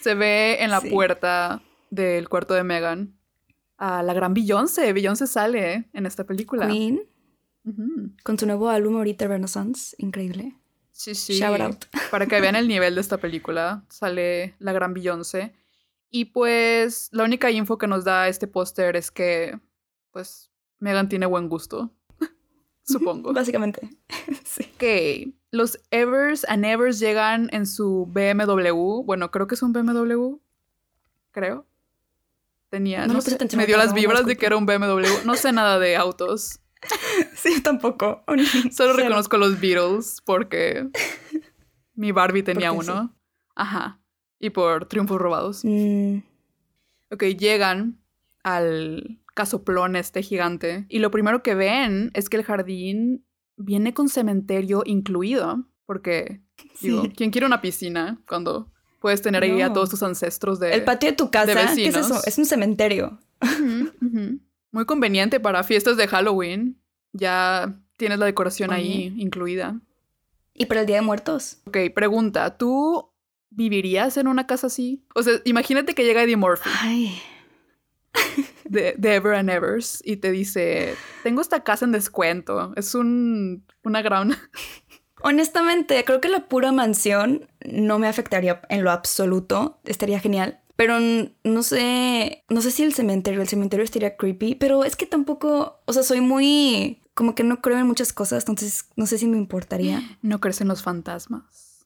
Se 0.00 0.14
ve 0.14 0.62
en 0.62 0.70
la 0.70 0.80
Sí. 0.80 0.90
puerta 0.90 1.62
del 1.90 2.28
cuarto 2.28 2.54
de 2.54 2.64
Megan 2.64 3.14
a 3.76 4.02
la 4.02 4.12
gran 4.14 4.34
Beyoncé. 4.34 4.92
Beyoncé 4.92 5.26
sale 5.26 5.88
en 5.92 6.06
esta 6.06 6.24
película. 6.24 6.66
Queen, 6.66 7.00
con 8.24 8.38
su 8.38 8.46
nuevo 8.46 8.68
álbum 8.70 8.96
ahorita, 8.96 9.26
Renaissance. 9.28 9.94
Increíble. 9.98 10.54
Sí, 10.98 11.14
sí. 11.14 11.34
Shout 11.34 11.60
out. 11.60 11.84
Para 12.10 12.26
que 12.26 12.40
vean 12.40 12.56
el 12.56 12.66
nivel 12.68 12.96
de 12.96 13.00
esta 13.00 13.18
película, 13.18 13.84
sale 13.88 14.56
la 14.58 14.72
gran 14.72 14.94
Beyoncé. 14.94 15.54
Y 16.10 16.26
pues 16.26 17.08
la 17.12 17.22
única 17.22 17.52
info 17.52 17.78
que 17.78 17.86
nos 17.86 18.04
da 18.04 18.26
este 18.26 18.48
póster 18.48 18.96
es 18.96 19.12
que, 19.12 19.60
pues, 20.10 20.50
Megan 20.80 21.08
tiene 21.08 21.26
buen 21.26 21.48
gusto. 21.48 21.92
Supongo. 22.82 23.32
Básicamente. 23.32 23.88
sí. 24.44 24.68
Ok, 24.74 25.32
los 25.52 25.78
Evers 25.92 26.44
and 26.48 26.64
Evers 26.64 26.98
llegan 26.98 27.48
en 27.52 27.66
su 27.66 28.06
BMW. 28.12 29.04
Bueno, 29.04 29.30
creo 29.30 29.46
que 29.46 29.54
es 29.54 29.62
un 29.62 29.72
BMW. 29.72 30.38
Creo. 31.30 31.64
Tenía. 32.70 33.06
No 33.06 33.20
sé, 33.20 33.38
me 33.56 33.66
dio 33.66 33.76
las 33.76 33.94
vibras 33.94 34.26
de 34.26 34.36
que 34.36 34.46
era 34.46 34.56
un 34.56 34.66
BMW. 34.66 35.24
No 35.24 35.36
sé 35.36 35.52
nada 35.52 35.78
de 35.78 35.94
autos. 35.94 36.58
Sí, 37.34 37.60
tampoco. 37.62 38.22
Solo 38.72 38.92
reconozco 38.94 39.36
los 39.36 39.60
Beatles 39.60 40.22
porque 40.24 40.88
mi 41.94 42.12
Barbie 42.12 42.42
tenía 42.42 42.70
Porque 42.72 42.86
sí. 42.86 42.90
uno. 42.92 43.16
Ajá. 43.54 44.00
Y 44.38 44.50
por 44.50 44.86
triunfos 44.86 45.18
robados. 45.20 45.64
Mm, 45.64 46.18
Ok, 47.10 47.22
llegan 47.38 47.98
al 48.44 49.18
casoplón 49.34 49.96
este 49.96 50.22
gigante 50.22 50.84
y 50.88 50.98
lo 50.98 51.10
primero 51.10 51.42
que 51.42 51.54
ven 51.54 52.10
es 52.14 52.28
que 52.28 52.36
el 52.36 52.44
jardín 52.44 53.24
viene 53.56 53.94
con 53.94 54.08
cementerio 54.08 54.82
incluido. 54.84 55.64
Porque, 55.86 56.42
digo, 56.82 57.04
Sí. 57.04 57.12
¿quién 57.16 57.30
quiere 57.30 57.46
una 57.46 57.62
piscina 57.62 58.20
cuando 58.28 58.70
puedes 59.00 59.22
tener 59.22 59.42
ahí 59.42 59.62
a 59.62 59.72
todos 59.72 59.88
tus 59.88 60.02
ancestros 60.02 60.60
de... 60.60 60.74
El 60.74 60.84
patio 60.84 61.08
de 61.10 61.16
tu 61.16 61.30
casa, 61.30 61.72
¿qué 61.74 61.86
es 61.86 61.96
eso? 61.96 62.20
Es 62.26 62.36
un 62.36 62.44
cementerio. 62.44 63.18
Muy 64.78 64.86
conveniente 64.86 65.40
para 65.40 65.64
fiestas 65.64 65.96
de 65.96 66.06
Halloween. 66.06 66.80
Ya 67.12 67.80
tienes 67.96 68.20
la 68.20 68.26
decoración 68.26 68.72
ahí 68.72 69.12
incluida. 69.18 69.80
¿Y 70.54 70.66
para 70.66 70.82
el 70.82 70.86
Día 70.86 70.94
de 70.94 71.02
Muertos? 71.02 71.58
Ok, 71.66 71.78
pregunta, 71.92 72.56
¿tú 72.56 73.10
vivirías 73.50 74.16
en 74.18 74.28
una 74.28 74.46
casa 74.46 74.68
así? 74.68 75.04
O 75.16 75.24
sea, 75.24 75.40
imagínate 75.44 75.96
que 75.96 76.04
llega 76.04 76.22
Eddie 76.22 76.36
Murphy 76.36 76.70
Ay. 76.80 77.20
de, 78.66 78.94
de 78.96 79.14
Ever 79.16 79.34
and 79.34 79.50
Evers 79.50 80.00
y 80.04 80.18
te 80.18 80.30
dice, 80.30 80.94
tengo 81.24 81.40
esta 81.40 81.64
casa 81.64 81.84
en 81.84 81.90
descuento. 81.90 82.72
Es 82.76 82.94
un, 82.94 83.66
una 83.82 84.00
gran... 84.00 84.36
Honestamente, 85.22 86.04
creo 86.04 86.20
que 86.20 86.28
la 86.28 86.46
pura 86.46 86.70
mansión 86.70 87.50
no 87.64 87.98
me 87.98 88.06
afectaría 88.06 88.60
en 88.68 88.84
lo 88.84 88.92
absoluto. 88.92 89.80
Estaría 89.84 90.20
genial. 90.20 90.60
Pero 90.78 91.00
no 91.42 91.62
sé, 91.64 92.44
no 92.48 92.60
sé 92.60 92.70
si 92.70 92.84
el 92.84 92.94
cementerio, 92.94 93.42
el 93.42 93.48
cementerio 93.48 93.82
estaría 93.82 94.16
creepy, 94.16 94.54
pero 94.54 94.84
es 94.84 94.94
que 94.94 95.06
tampoco, 95.06 95.80
o 95.86 95.92
sea, 95.92 96.04
soy 96.04 96.20
muy, 96.20 97.00
como 97.14 97.34
que 97.34 97.42
no 97.42 97.60
creo 97.60 97.78
en 97.78 97.86
muchas 97.88 98.12
cosas, 98.12 98.44
entonces 98.44 98.84
no 98.94 99.06
sé 99.06 99.18
si 99.18 99.26
me 99.26 99.38
importaría. 99.38 100.00
No 100.22 100.40
crees 100.40 100.60
en 100.60 100.68
los 100.68 100.84
fantasmas. 100.84 101.84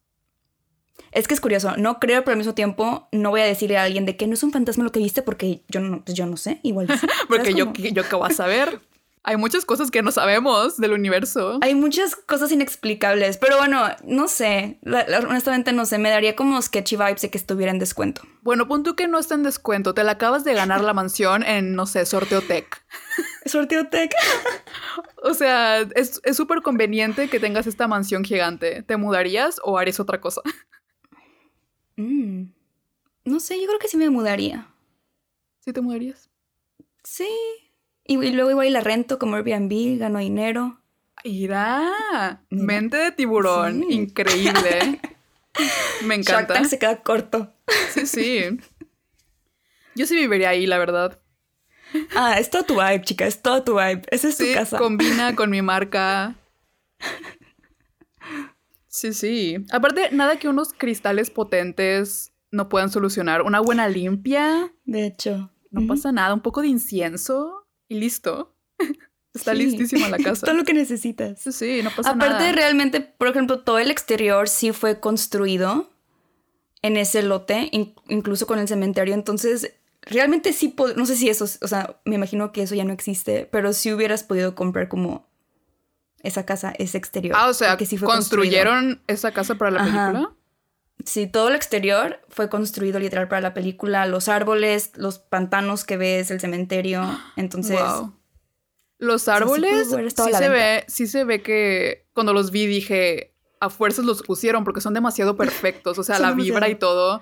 Es 1.11 1.27
que 1.27 1.33
es 1.33 1.41
curioso, 1.41 1.75
no 1.75 1.99
creo, 1.99 2.23
pero 2.23 2.33
al 2.33 2.37
mismo 2.37 2.53
tiempo 2.53 3.07
no 3.11 3.31
voy 3.31 3.41
a 3.41 3.45
decirle 3.45 3.77
a 3.77 3.83
alguien 3.83 4.05
de 4.05 4.15
que 4.15 4.27
no 4.27 4.35
es 4.35 4.43
un 4.43 4.51
fantasma 4.51 4.83
lo 4.83 4.91
que 4.91 4.99
viste 4.99 5.23
porque 5.23 5.63
yo 5.69 5.79
no, 5.79 6.05
pues 6.05 6.15
yo 6.15 6.27
no 6.27 6.37
sé, 6.37 6.59
igual. 6.61 6.85
Porque 7.27 7.51
¿Sabes 7.51 7.55
yo, 7.55 7.73
yo 7.73 8.07
qué 8.07 8.15
voy 8.15 8.29
a 8.29 8.33
saber. 8.35 8.79
Hay 9.25 9.37
muchas 9.37 9.63
cosas 9.63 9.89
que 9.89 10.01
no 10.01 10.11
sabemos 10.11 10.75
del 10.77 10.91
universo. 10.91 11.59
Hay 11.61 11.75
muchas 11.75 12.15
cosas 12.15 12.51
inexplicables, 12.51 13.37
pero 13.37 13.57
bueno, 13.57 13.81
no 14.03 14.27
sé, 14.27 14.79
la- 14.81 15.07
la- 15.07 15.19
honestamente 15.19 15.71
no 15.71 15.85
sé, 15.85 15.97
me 15.97 16.09
daría 16.09 16.35
como 16.35 16.61
sketchy 16.61 16.97
vibes 16.97 17.21
de 17.21 17.29
que 17.29 17.37
estuviera 17.37 17.71
en 17.71 17.79
descuento. 17.79 18.23
Bueno, 18.41 18.67
pon 18.67 18.83
tú 18.83 18.95
que 18.97 19.07
no 19.07 19.17
está 19.19 19.35
en 19.35 19.43
descuento. 19.43 19.93
Te 19.93 20.03
la 20.03 20.11
acabas 20.13 20.43
de 20.43 20.53
ganar 20.53 20.81
la 20.81 20.93
mansión 20.93 21.43
en, 21.43 21.73
no 21.73 21.85
sé, 21.85 22.05
Sorteo 22.05 22.41
Tech. 22.41 22.83
Sorteo 23.45 23.87
tech. 23.87 24.11
O 25.25 25.33
sea, 25.33 25.79
es 25.95 26.19
es 26.25 26.35
súper 26.35 26.61
conveniente 26.61 27.29
que 27.29 27.39
tengas 27.39 27.65
esta 27.65 27.87
mansión 27.87 28.25
gigante. 28.25 28.83
¿Te 28.83 28.97
mudarías 28.97 29.61
o 29.63 29.77
harías 29.77 29.99
otra 30.01 30.19
cosa? 30.19 30.41
Mm. 31.95 32.45
No 33.25 33.39
sé, 33.39 33.59
yo 33.61 33.67
creo 33.67 33.79
que 33.79 33.87
sí 33.87 33.97
me 33.97 34.09
mudaría. 34.09 34.67
¿Sí 35.59 35.71
te 35.71 35.79
mudarías? 35.81 36.29
Sí. 37.03 37.27
Y, 38.05 38.21
y 38.23 38.31
luego 38.33 38.51
igual 38.51 38.73
la 38.73 38.81
rento 38.81 39.17
como 39.19 39.35
Airbnb, 39.37 39.97
gano 39.99 40.19
dinero. 40.19 40.79
Irá. 41.23 42.41
Mente 42.49 42.97
de 42.97 43.11
tiburón. 43.11 43.83
Sí. 43.87 43.93
Increíble. 43.95 44.99
Me 46.05 46.15
Shark 46.17 46.19
encanta. 46.19 46.53
Tank 46.55 46.65
se 46.65 46.79
queda 46.79 47.01
corto. 47.01 47.53
Sí, 47.93 48.05
sí. 48.05 48.43
Yo 49.95 50.05
sí 50.07 50.15
viviría 50.15 50.49
ahí, 50.49 50.65
la 50.65 50.77
verdad. 50.79 51.19
Ah, 52.15 52.39
es 52.39 52.49
todo 52.49 52.63
tu 52.63 52.73
vibe, 52.73 53.01
chica, 53.03 53.25
es 53.27 53.41
todo 53.41 53.63
tu 53.63 53.73
vibe. 53.75 54.01
Esa 54.09 54.27
es 54.29 54.37
tu 54.37 54.43
Sí, 54.45 54.53
casa. 54.53 54.77
combina 54.79 55.35
con 55.35 55.51
mi 55.51 55.61
marca. 55.61 56.35
Sí, 58.87 59.13
sí. 59.13 59.57
Aparte, 59.71 60.09
nada 60.11 60.37
que 60.37 60.47
unos 60.47 60.73
cristales 60.73 61.29
potentes 61.29 62.33
no 62.51 62.69
puedan 62.69 62.89
solucionar. 62.89 63.41
Una 63.43 63.59
buena 63.59 63.87
limpia, 63.87 64.73
De 64.85 65.05
hecho. 65.05 65.51
no 65.71 65.87
pasa 65.87 66.11
nada. 66.11 66.33
Un 66.33 66.41
poco 66.41 66.61
de 66.61 66.67
incienso 66.67 67.62
y 67.89 67.95
listo. 67.95 68.55
Está 69.33 69.53
Sí. 69.53 69.57
listísima 69.57 70.09
la 70.09 70.17
casa. 70.23 70.45
todo 70.45 70.55
lo 70.55 70.63
que 70.63 70.73
necesitas. 70.73 71.39
Sí, 71.41 71.81
no 71.83 71.89
pasa 71.89 72.11
Aparte, 72.11 72.43
nada. 72.43 72.51
realmente, 72.51 73.01
por 73.01 73.27
ejemplo, 73.27 73.59
todo 73.61 73.79
el 73.79 73.89
exterior 73.91 74.47
sí 74.47 74.71
fue 74.73 74.99
construido 74.99 75.89
en 76.81 76.97
ese 76.97 77.23
lote, 77.23 77.69
in- 77.71 77.95
incluso 78.09 78.45
con 78.45 78.59
el 78.59 78.67
cementerio. 78.67 79.13
Entonces, 79.13 79.73
realmente 80.01 80.53
sí, 80.53 80.75
no 80.95 81.05
sé 81.05 81.15
si 81.15 81.29
eso, 81.29 81.45
o 81.61 81.67
sea, 81.67 81.99
me 82.05 82.15
imagino 82.15 82.51
que 82.51 82.61
eso 82.63 82.75
ya 82.75 82.83
no 82.83 82.93
existe, 82.93 83.47
pero 83.51 83.73
sí 83.73 83.91
hubieras 83.93 84.23
podido 84.23 84.53
comprar 84.53 84.87
como 84.89 85.25
esa 86.21 86.45
casa, 86.45 86.73
ese 86.77 86.97
exterior. 86.97 87.35
Ah, 87.37 87.47
o 87.49 87.53
sea, 87.53 87.69
porque 87.71 87.85
sí 87.85 87.97
fue 87.97 88.07
construido. 88.07 88.43
construyeron 88.63 89.01
esa 89.07 89.31
casa 89.33 89.55
para 89.55 89.71
la 89.71 89.81
Ajá. 89.83 90.11
película. 90.11 90.35
Sí, 91.05 91.27
todo 91.27 91.49
el 91.49 91.55
exterior 91.55 92.21
fue 92.29 92.49
construido 92.49 92.99
literal 92.99 93.27
para 93.27 93.41
la 93.41 93.53
película. 93.53 94.05
Los 94.05 94.29
árboles, 94.29 94.91
los 94.95 95.19
pantanos 95.19 95.83
que 95.83 95.97
ves, 95.97 96.31
el 96.31 96.39
cementerio. 96.39 97.03
Entonces, 97.35 97.79
Wow. 97.79 98.13
Los 98.99 99.23
sea, 99.23 99.37
sí 99.37 99.43
pudo 99.43 99.55
árboles 99.57 99.87
sí, 100.15 100.33
se 100.33 100.49
ve, 100.49 100.85
sí 100.87 101.07
se 101.07 101.23
ve 101.25 101.41
que 101.41 102.07
cuando 102.13 102.31
los 102.31 102.51
vi 102.51 102.67
dije, 102.67 103.35
a 103.59 103.69
fuerzas 103.69 104.05
los 104.05 104.23
pusieron 104.23 104.63
porque 104.63 104.79
son 104.79 104.93
demasiado 104.93 105.35
perfectos. 105.35 105.97
O 105.99 106.03
sea, 106.03 106.19
la 106.19 106.31
vibra 106.31 106.69
y 106.69 106.75
todo, 106.75 107.21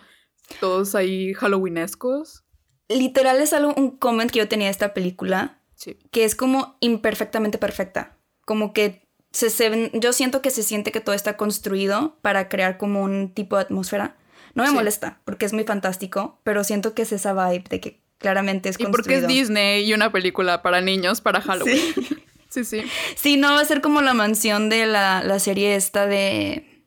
todos 0.59 0.93
ahí 0.95 1.33
halloweenescos. 1.33 2.43
literal 2.87 3.39
es 3.41 3.53
algo, 3.53 3.73
un 3.75 3.97
comment 3.97 4.29
que 4.29 4.39
yo 4.39 4.47
tenía 4.47 4.67
de 4.67 4.71
esta 4.71 4.93
película, 4.93 5.63
Sí. 5.75 5.97
que 6.11 6.23
es 6.25 6.35
como 6.35 6.77
imperfectamente 6.81 7.57
perfecta. 7.57 8.17
Como 8.45 8.73
que 8.73 9.09
se, 9.31 9.49
se- 9.49 9.91
yo 9.93 10.13
siento 10.13 10.41
que 10.41 10.49
se 10.51 10.63
siente 10.63 10.91
que 10.91 10.99
todo 11.01 11.15
está 11.15 11.37
construido 11.37 12.17
para 12.21 12.49
crear 12.49 12.77
como 12.77 13.01
un 13.03 13.33
tipo 13.33 13.55
de 13.57 13.63
atmósfera. 13.63 14.15
No 14.53 14.63
me 14.63 14.69
Sí. 14.69 14.75
molesta, 14.75 15.19
porque 15.25 15.45
es 15.45 15.53
muy 15.53 15.63
fantástico, 15.63 16.39
pero 16.43 16.63
siento 16.63 16.93
que 16.93 17.03
es 17.03 17.11
esa 17.13 17.33
vibe 17.33 17.63
de 17.69 17.79
que 17.79 18.01
claramente 18.17 18.69
es 18.69 18.75
Y 18.79 18.83
construido. 18.83 19.21
porque 19.21 19.25
es 19.25 19.27
Disney 19.27 19.83
y 19.89 19.93
una 19.93 20.11
película 20.11 20.61
para 20.61 20.81
niños 20.81 21.21
para 21.21 21.41
Halloween. 21.41 21.77
Sí. 21.95 22.07
Sí, 22.51 22.65
sí. 22.65 22.81
Sí, 23.15 23.37
no 23.37 23.53
va 23.53 23.61
a 23.61 23.65
ser 23.65 23.79
como 23.79 24.01
la 24.01 24.13
mansión 24.13 24.67
de 24.67 24.85
la, 24.85 25.23
la 25.23 25.39
serie 25.39 25.73
esta 25.77 26.05
de 26.05 26.83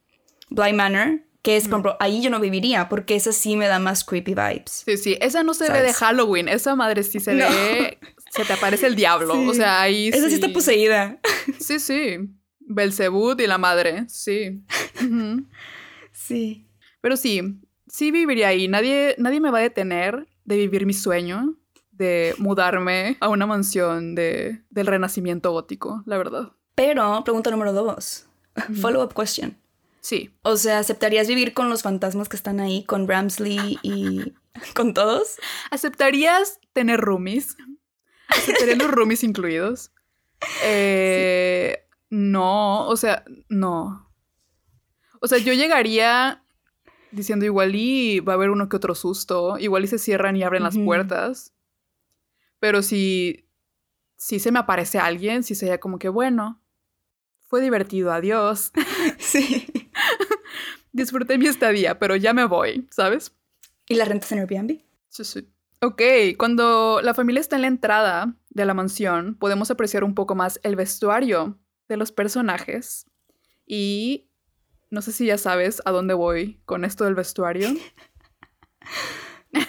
Bly 0.50 0.74
Manor, 0.74 1.22
que 1.40 1.56
es, 1.56 1.64
por 1.64 1.70
ejemplo, 1.76 1.96
ahí 2.00 2.20
yo 2.20 2.28
no 2.28 2.38
viviría, 2.38 2.90
porque 2.90 3.14
esa 3.16 3.32
sí 3.32 3.56
me 3.56 3.66
da 3.66 3.78
más 3.78 4.04
creepy 4.04 4.34
vibes. 4.34 4.82
Sí, 4.84 4.98
sí. 4.98 5.16
Esa 5.22 5.42
no 5.42 5.54
se 5.54 5.72
ve 5.72 5.80
de. 5.80 5.94
Halloween. 5.94 6.48
Esa 6.50 6.74
madre 6.76 7.02
sí 7.02 7.18
se 7.18 7.32
No. 7.32 7.48
ve. 7.48 7.98
Se 8.34 8.44
te 8.44 8.52
aparece 8.52 8.86
el 8.86 8.96
diablo. 8.96 9.34
Sí. 9.34 9.48
O 9.48 9.54
sea, 9.54 9.80
ahí 9.80 10.08
Esa 10.08 10.28
sí 10.28 10.34
está 10.34 10.48
poseída. 10.48 11.20
Sí, 11.58 11.78
sí. 11.78 12.18
Belzebut 12.60 13.40
y 13.40 13.46
la 13.46 13.58
madre. 13.58 14.06
Sí. 14.08 14.62
Sí. 16.12 16.66
Pero 17.00 17.16
sí, 17.16 17.42
sí 17.86 18.10
viviría 18.10 18.48
ahí. 18.48 18.66
Nadie, 18.66 19.14
nadie 19.18 19.40
me 19.40 19.50
va 19.50 19.58
a 19.58 19.62
detener 19.62 20.26
de 20.44 20.56
vivir 20.56 20.86
mi 20.86 20.94
sueño 20.94 21.56
de 21.92 22.34
mudarme 22.38 23.16
a 23.20 23.28
una 23.28 23.46
mansión 23.46 24.14
de, 24.14 24.62
del 24.70 24.86
renacimiento 24.86 25.52
gótico, 25.52 26.02
la 26.06 26.18
verdad. 26.18 26.52
Pero, 26.74 27.22
pregunta 27.24 27.50
número 27.50 27.72
dos. 27.72 28.26
Follow-up 28.80 29.14
question. 29.14 29.56
Sí. 30.00 30.30
O 30.42 30.56
sea, 30.56 30.80
¿aceptarías 30.80 31.28
vivir 31.28 31.54
con 31.54 31.70
los 31.70 31.82
fantasmas 31.82 32.28
que 32.28 32.36
están 32.36 32.60
ahí, 32.60 32.84
con 32.84 33.06
Ramsley 33.06 33.78
y 33.82 34.32
con 34.74 34.92
todos? 34.92 35.36
¿Aceptarías 35.70 36.58
tener 36.72 37.00
roomies? 37.00 37.56
¿Aceptarías 38.36 38.78
los 38.78 38.90
roomies 38.90 39.24
incluidos? 39.24 39.90
Eh, 40.62 41.86
No, 42.10 42.86
o 42.88 42.96
sea, 42.96 43.24
no. 43.48 44.10
O 45.20 45.26
sea, 45.26 45.38
yo 45.38 45.52
llegaría 45.52 46.42
diciendo 47.10 47.44
igual 47.44 47.74
y 47.74 48.20
va 48.20 48.32
a 48.34 48.36
haber 48.36 48.50
uno 48.50 48.68
que 48.68 48.76
otro 48.76 48.94
susto, 48.94 49.58
igual 49.58 49.84
y 49.84 49.88
se 49.88 49.98
cierran 49.98 50.36
y 50.36 50.42
abren 50.42 50.62
las 50.64 50.76
puertas. 50.76 51.52
Pero 52.58 52.82
si, 52.82 53.48
si 54.16 54.38
se 54.38 54.50
me 54.52 54.58
aparece 54.58 54.98
alguien, 54.98 55.42
si 55.42 55.54
sería 55.54 55.78
como 55.78 55.98
que, 55.98 56.08
bueno, 56.08 56.60
fue 57.48 57.60
divertido, 57.60 58.12
adiós. 58.12 58.72
Sí. 59.18 59.66
Disfruté 60.92 61.38
mi 61.38 61.46
estadía, 61.46 61.98
pero 61.98 62.14
ya 62.16 62.32
me 62.32 62.44
voy, 62.44 62.86
¿sabes? 62.90 63.32
¿Y 63.88 63.94
la 63.94 64.04
rentas 64.04 64.30
en 64.32 64.38
Airbnb? 64.40 64.80
Sí, 65.08 65.24
sí. 65.24 65.48
Ok, 65.84 66.00
cuando 66.38 67.00
la 67.02 67.12
familia 67.12 67.40
está 67.40 67.56
en 67.56 67.62
la 67.62 67.68
entrada 67.68 68.34
de 68.48 68.64
la 68.64 68.72
mansión, 68.72 69.34
podemos 69.34 69.70
apreciar 69.70 70.02
un 70.02 70.14
poco 70.14 70.34
más 70.34 70.58
el 70.62 70.76
vestuario 70.76 71.58
de 71.88 71.98
los 71.98 72.10
personajes 72.10 73.06
y 73.66 74.30
No 74.90 75.02
sé 75.02 75.12
si 75.12 75.26
ya 75.26 75.36
sabes 75.38 75.82
a 75.84 75.90
dónde 75.90 76.14
voy 76.14 76.60
con 76.64 76.84
esto 76.84 77.04
del 77.04 77.14
vestuario. 77.14 77.68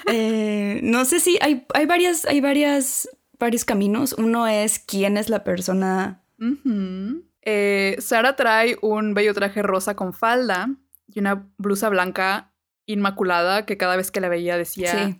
Eh, 0.07 0.79
no 0.81 1.05
sé 1.05 1.19
si 1.19 1.37
hay, 1.41 1.63
hay 1.75 1.85
varias, 1.85 2.25
hay 2.25 2.41
varias, 2.41 3.07
varios 3.37 3.65
caminos. 3.65 4.13
Uno 4.13 4.47
es 4.47 4.79
quién 4.79 5.15
es 5.15 5.29
la 5.29 5.43
persona. 5.43 6.23
Eh, 7.43 7.95
Sara 7.99 8.35
trae 8.35 8.77
un 8.81 9.13
bello 9.13 9.35
traje 9.35 9.61
rosa 9.61 9.95
con 9.95 10.11
falda 10.11 10.71
y 11.05 11.19
una 11.19 11.47
blusa 11.59 11.89
blanca 11.89 12.51
inmaculada 12.87 13.67
que 13.67 13.77
cada 13.77 13.95
vez 13.95 14.09
que 14.09 14.21
la 14.21 14.29
veía 14.29 14.57
decía 14.57 15.19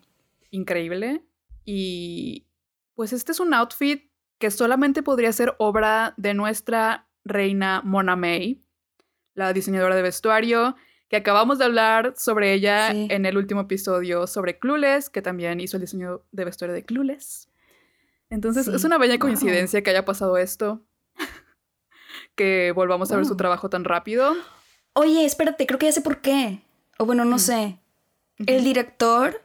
increíble. 0.52 1.24
Y 1.64 2.48
pues 2.96 3.14
este 3.14 3.32
es 3.32 3.40
un 3.40 3.54
outfit 3.54 4.10
que 4.40 4.52
solamente 4.52 5.04
podría 5.04 5.32
ser 5.32 5.56
obra 5.58 6.14
de 6.18 6.34
nuestra 6.34 7.08
reina 7.24 7.82
Mona 7.84 8.16
May, 8.16 8.64
la 9.34 9.54
diseñadora 9.54 9.96
de 9.96 10.02
vestuario, 10.02 10.76
que 11.10 11.18
acabamos 11.18 11.60
de 11.60 11.66
hablar 11.66 12.14
sobre 12.18 12.54
ella 12.54 12.92
en 12.92 13.26
el 13.26 13.38
último 13.38 13.62
episodio 13.62 14.28
sobre 14.28 14.58
Clueless, 14.60 15.10
que 15.10 15.22
también 15.22 15.60
hizo 15.60 15.78
el 15.78 15.82
diseño 15.82 16.24
de 16.32 16.46
vestuario 16.46 16.74
de 16.74 16.84
Clueless. 16.84 17.50
Entonces 18.30 18.68
es 18.68 18.84
una 18.84 18.98
bella 18.98 19.20
coincidencia 19.20 19.84
que 19.84 19.92
haya 19.92 20.06
pasado 20.06 20.38
esto, 20.38 20.84
que 22.36 22.72
volvamos 22.74 23.12
a 23.12 23.18
ver 23.18 23.26
su 23.26 23.38
trabajo 23.38 23.70
tan 23.70 23.84
rápido. 23.84 24.34
Oye, 24.94 25.26
espérate, 25.26 25.68
creo 25.68 25.78
que 25.78 25.88
ya 25.88 25.92
sé 25.92 26.02
por 26.02 26.22
qué. 26.22 26.62
O 26.98 27.06
bueno, 27.06 27.26
no 27.26 27.36
mm. 27.36 27.40
sé. 27.40 27.80
El 28.46 28.64
director, 28.64 29.45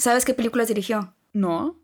¿sabes 0.00 0.24
qué 0.24 0.34
películas 0.34 0.68
dirigió? 0.68 1.14
No. 1.32 1.76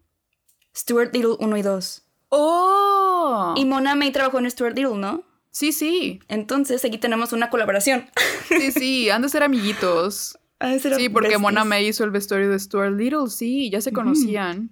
Stuart 0.75 1.15
Little 1.15 1.37
1 1.39 1.57
y 1.57 1.63
2. 1.63 2.03
¡Oh! 2.31 3.55
Y 3.57 3.65
Mona 3.65 3.95
May 3.95 4.11
trabajó 4.11 4.39
en 4.39 4.51
Stuart 4.51 4.77
Little, 4.77 4.99
¿no? 4.99 5.23
Sí, 5.51 5.73
sí. 5.73 6.21
Entonces 6.29 6.85
aquí 6.85 6.99
tenemos 6.99 7.33
una 7.33 7.49
colaboración. 7.49 8.07
Sí, 8.49 8.73
sí, 8.73 9.11
han 9.11 9.23
de 9.23 9.29
ser 9.29 9.43
amiguitos. 9.43 10.39
sí, 10.97 11.09
porque 11.09 11.39
Mona 11.39 11.65
May 11.65 11.89
hizo 11.89 12.05
el 12.05 12.11
vestuario 12.11 12.51
de 12.51 12.59
Stuart 12.59 12.97
Little, 12.97 13.29
sí, 13.29 13.71
ya 13.71 13.81
se 13.81 13.93
conocían. 13.93 14.71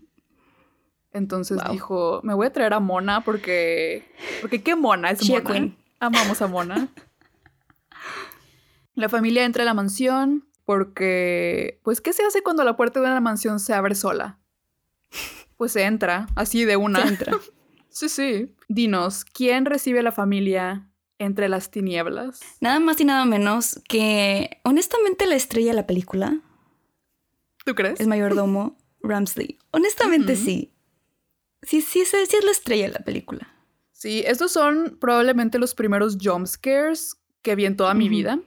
Entonces 1.12 1.58
dijo, 1.70 2.20
me 2.24 2.34
voy 2.34 2.48
a 2.48 2.52
traer 2.52 2.74
a 2.74 2.80
Mona 2.80 3.22
porque... 3.22 4.04
Porque 4.40 4.62
qué 4.62 4.74
Mona 4.74 5.10
es 5.10 5.28
Mona. 5.28 5.72
Amamos 6.00 6.42
a 6.42 6.48
Mona. 6.48 6.88
La 8.96 9.08
familia 9.08 9.44
entra 9.44 9.62
a 9.62 9.66
la 9.66 9.74
mansión 9.74 10.44
porque... 10.64 11.80
Pues, 11.82 12.00
¿qué 12.00 12.12
se 12.12 12.24
hace 12.24 12.42
cuando 12.42 12.64
la 12.64 12.76
puerta 12.76 13.00
de 13.00 13.06
una 13.06 13.20
mansión 13.20 13.60
se 13.60 13.74
abre 13.74 13.94
sola? 13.94 14.38
Pues 15.56 15.72
se 15.72 15.82
entra, 15.84 16.26
así 16.34 16.64
de 16.64 16.76
una. 16.76 17.06
entra. 17.06 17.32
sí, 17.88 18.08
sí. 18.08 18.54
Dinos, 18.68 19.24
¿quién 19.24 19.64
recibe 19.66 20.00
a 20.00 20.02
la 20.02 20.12
familia 20.12 20.90
entre 21.18 21.48
las 21.48 21.70
tinieblas? 21.70 22.40
Nada 22.60 22.80
más 22.80 23.00
y 23.00 23.04
nada 23.04 23.24
menos 23.24 23.80
que, 23.88 24.60
honestamente, 24.64 25.26
la 25.26 25.36
estrella 25.36 25.70
de 25.70 25.76
la 25.76 25.86
película. 25.86 26.40
¿Tú 27.64 27.74
crees? 27.74 28.00
El 28.00 28.08
mayordomo 28.08 28.76
Ramsley. 29.02 29.58
Honestamente, 29.70 30.36
sí. 30.36 30.72
Sí, 31.62 31.80
sí, 31.80 32.04
sí, 32.04 32.16
sí 32.28 32.36
es 32.36 32.44
la 32.44 32.50
estrella 32.50 32.86
de 32.88 32.92
la 32.92 33.04
película. 33.04 33.48
Sí, 33.92 34.22
estos 34.26 34.52
son 34.52 34.98
probablemente 35.00 35.58
los 35.58 35.74
primeros 35.74 36.18
jump 36.20 36.46
scares 36.46 37.16
que 37.40 37.54
vi 37.54 37.64
en 37.64 37.76
toda 37.76 37.94
mi 37.94 38.08
vida. 38.08 38.40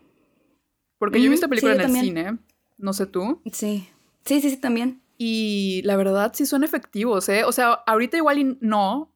Porque 0.98 1.22
yo 1.22 1.30
vi 1.30 1.36
esta 1.36 1.48
película 1.48 1.76
en 1.76 1.82
el 1.82 1.92
cine. 1.92 2.38
No 2.78 2.94
sé 2.94 3.06
tú. 3.06 3.42
Sí. 3.52 3.90
Sí, 4.26 4.42
sí, 4.42 4.50
sí, 4.50 4.58
también. 4.58 5.02
Y 5.18 5.82
la 5.84 5.96
verdad 5.96 6.32
sí 6.36 6.46
son 6.46 6.64
efectivos, 6.64 7.28
¿eh? 7.30 7.44
O 7.44 7.52
sea, 7.52 7.74
ahorita 7.74 8.18
igual 8.18 8.58
no, 8.62 9.12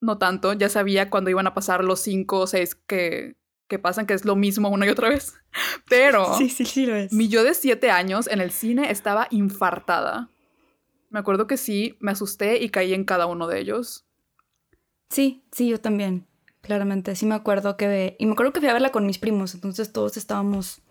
no 0.00 0.18
tanto. 0.18 0.52
Ya 0.54 0.68
sabía 0.68 1.10
cuando 1.10 1.30
iban 1.30 1.46
a 1.46 1.54
pasar 1.54 1.84
los 1.84 2.00
cinco 2.00 2.40
o 2.40 2.46
seis 2.46 2.74
que, 2.74 3.36
que 3.68 3.78
pasan, 3.78 4.06
que 4.06 4.14
es 4.14 4.24
lo 4.24 4.36
mismo 4.36 4.68
una 4.68 4.86
y 4.86 4.90
otra 4.90 5.08
vez. 5.08 5.34
Pero 5.88 6.36
sí, 6.38 6.48
sí, 6.48 6.64
sí 6.64 6.86
lo 6.86 6.94
es. 6.94 7.12
mi 7.12 7.28
yo 7.28 7.44
de 7.44 7.54
siete 7.54 7.90
años 7.90 8.28
en 8.28 8.40
el 8.40 8.50
cine 8.50 8.90
estaba 8.90 9.26
infartada. 9.30 10.30
Me 11.10 11.18
acuerdo 11.18 11.46
que 11.46 11.56
sí, 11.56 11.96
me 12.00 12.12
asusté 12.12 12.62
y 12.62 12.70
caí 12.70 12.92
en 12.94 13.04
cada 13.04 13.26
uno 13.26 13.46
de 13.46 13.60
ellos. 13.60 14.06
Sí, 15.08 15.44
sí, 15.52 15.68
yo 15.68 15.80
también. 15.80 16.26
Claramente, 16.62 17.14
sí 17.14 17.26
me 17.26 17.36
acuerdo 17.36 17.76
que... 17.76 18.16
Y 18.18 18.26
me 18.26 18.32
acuerdo 18.32 18.52
que 18.52 18.60
fui 18.60 18.68
a 18.68 18.72
verla 18.72 18.90
con 18.90 19.06
mis 19.06 19.18
primos, 19.18 19.54
entonces 19.54 19.92
todos 19.92 20.16
estábamos 20.16 20.82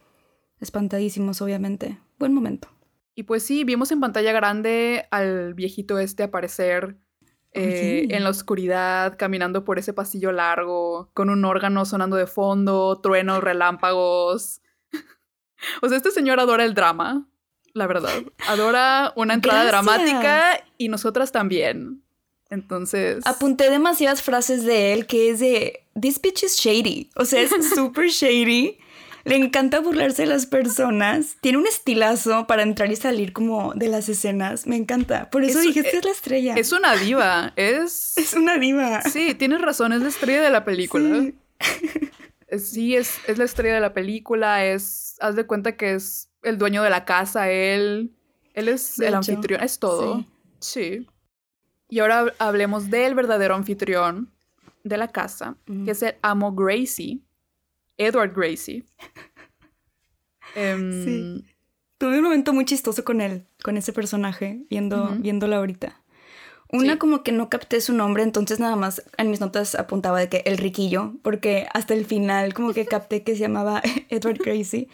espantadísimos, 0.59 1.41
obviamente. 1.41 1.99
Buen 2.19 2.33
momento. 2.33 2.69
Y 3.15 3.23
pues 3.23 3.43
sí, 3.43 3.63
vimos 3.63 3.91
en 3.91 4.01
pantalla 4.01 4.33
grande 4.33 5.07
al 5.09 5.53
viejito 5.53 5.99
este 5.99 6.23
aparecer 6.23 6.97
eh, 7.53 8.07
en 8.09 8.25
la 8.25 8.29
oscuridad, 8.29 9.15
caminando 9.17 9.63
por 9.63 9.79
ese 9.79 9.93
pasillo 9.93 10.33
largo, 10.33 11.09
con 11.13 11.29
un 11.29 11.45
órgano 11.45 11.85
sonando 11.85 12.17
de 12.17 12.27
fondo, 12.27 12.99
truenos, 13.01 13.41
relámpagos. 13.41 14.61
o 15.81 15.87
sea, 15.87 15.95
este 15.95 16.11
señor 16.11 16.41
adora 16.41 16.65
el 16.65 16.73
drama, 16.73 17.29
la 17.73 17.87
verdad. 17.87 18.11
Adora 18.49 19.13
una 19.15 19.35
entrada 19.35 19.65
dramática 19.65 20.65
y 20.77 20.89
nosotras 20.89 21.31
también. 21.31 22.03
Entonces. 22.49 23.25
Apunté 23.25 23.69
demasiadas 23.69 24.21
frases 24.21 24.65
de 24.65 24.91
él 24.91 25.07
que 25.07 25.29
es 25.29 25.39
de. 25.39 25.87
This 25.99 26.21
bitch 26.21 26.43
is 26.43 26.57
shady. 26.57 27.09
O 27.15 27.23
sea, 27.23 27.41
es 27.41 27.51
súper 27.75 28.09
shady. 28.09 28.77
Le 29.29 29.35
encanta 29.35 29.79
burlarse 29.79 30.21
de 30.21 30.27
las 30.27 30.45
personas. 30.45 31.38
Tiene 31.41 31.57
un 31.57 31.65
estilazo 31.65 32.45
para 32.45 32.61
entrar 32.61 32.91
y 32.91 32.95
salir 32.95 33.33
como 33.33 33.73
de 33.73 33.88
las 33.88 34.07
escenas. 34.07 34.67
Me 34.67 34.75
encanta. 34.75 35.31
Por 35.31 35.43
eso 35.43 35.59
dije, 35.61 35.79
esta 35.79 35.97
es 35.97 36.05
la 36.05 36.11
estrella. 36.11 36.55
Es 36.55 36.71
una 36.71 36.95
diva. 36.95 37.51
Es. 37.55 38.15
Es 38.17 38.35
una 38.35 38.57
diva. 38.59 39.01
Sí, 39.01 39.33
tienes 39.33 39.61
razón. 39.61 39.93
Es 39.93 40.01
la 40.01 40.09
estrella 40.09 40.43
de 40.43 40.51
la 40.51 40.63
película. 40.63 41.31
Sí, 42.57 42.95
es, 42.95 43.17
es, 43.27 43.39
la 43.39 43.45
estrella 43.45 43.75
de 43.75 43.81
la 43.81 43.93
película. 43.93 44.63
Es. 44.63 45.17
Haz 45.19 45.35
de 45.35 45.47
cuenta 45.47 45.75
que 45.75 45.95
es 45.95 46.29
el 46.43 46.59
dueño 46.59 46.83
de 46.83 46.91
la 46.91 47.03
casa. 47.03 47.49
Él. 47.49 48.13
Él 48.53 48.69
es 48.69 48.99
el 48.99 49.15
anfitrión. 49.15 49.63
Es 49.63 49.79
todo. 49.79 50.23
Sí. 50.59 51.07
Y 51.89 51.99
ahora 51.99 52.31
hablemos 52.38 52.91
del 52.91 53.15
verdadero 53.15 53.55
anfitrión 53.55 54.31
de 54.83 54.97
la 54.97 55.07
casa, 55.07 55.57
que 55.83 55.91
es 55.91 56.03
el 56.03 56.15
amo 56.21 56.53
Gracie 56.53 57.24
Edward 57.97 58.34
Gracie. 58.36 58.84
Em, 60.58 61.03
sí. 61.03 61.45
Tuve 61.97 62.19
un 62.19 62.23
momento 62.23 62.53
muy 62.53 62.63
chistoso 62.63 63.03
con 63.03 63.19
él, 63.19 63.45
con 63.62 63.75
ese 63.75 63.91
personaje, 63.91 64.62
viendo, 64.69 65.10
viéndolo 65.17 65.58
ahorita. 65.58 66.01
Una 66.71 66.97
como 66.97 67.23
que 67.23 67.31
no 67.31 67.49
capté 67.49 67.81
su 67.81 67.93
nombre, 67.93 68.23
entonces 68.23 68.60
nada 68.60 68.75
más 68.75 69.03
en 69.17 69.29
mis 69.29 69.39
notas 69.39 69.75
apuntaba 69.75 70.19
de 70.19 70.29
que 70.29 70.43
el 70.45 70.58
riquillo, 70.58 71.13
porque 71.23 71.67
hasta 71.73 71.93
el 71.93 72.05
final 72.05 72.53
como 72.53 72.73
que 72.73 72.86
capté 72.86 73.23
que 73.23 73.34
se 73.34 73.41
llamaba 73.41 73.81
Edward 74.10 74.38
Gracie. 74.38 74.88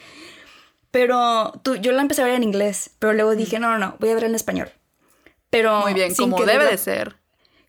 Pero 0.91 1.53
tú, 1.63 1.75
yo 1.75 1.91
la 1.91 2.01
empecé 2.01 2.21
a 2.21 2.25
ver 2.25 2.35
en 2.35 2.43
inglés, 2.43 2.91
pero 2.99 3.13
luego 3.13 3.35
dije, 3.35 3.59
no, 3.59 3.71
no, 3.71 3.77
no, 3.77 3.95
voy 3.99 4.09
a 4.09 4.15
ver 4.15 4.25
en 4.25 4.35
español. 4.35 4.69
Pero 5.49 5.81
Muy 5.81 5.93
bien, 5.93 6.13
como 6.15 6.43
debe 6.43 6.65
de 6.65 6.77
ser 6.77 7.20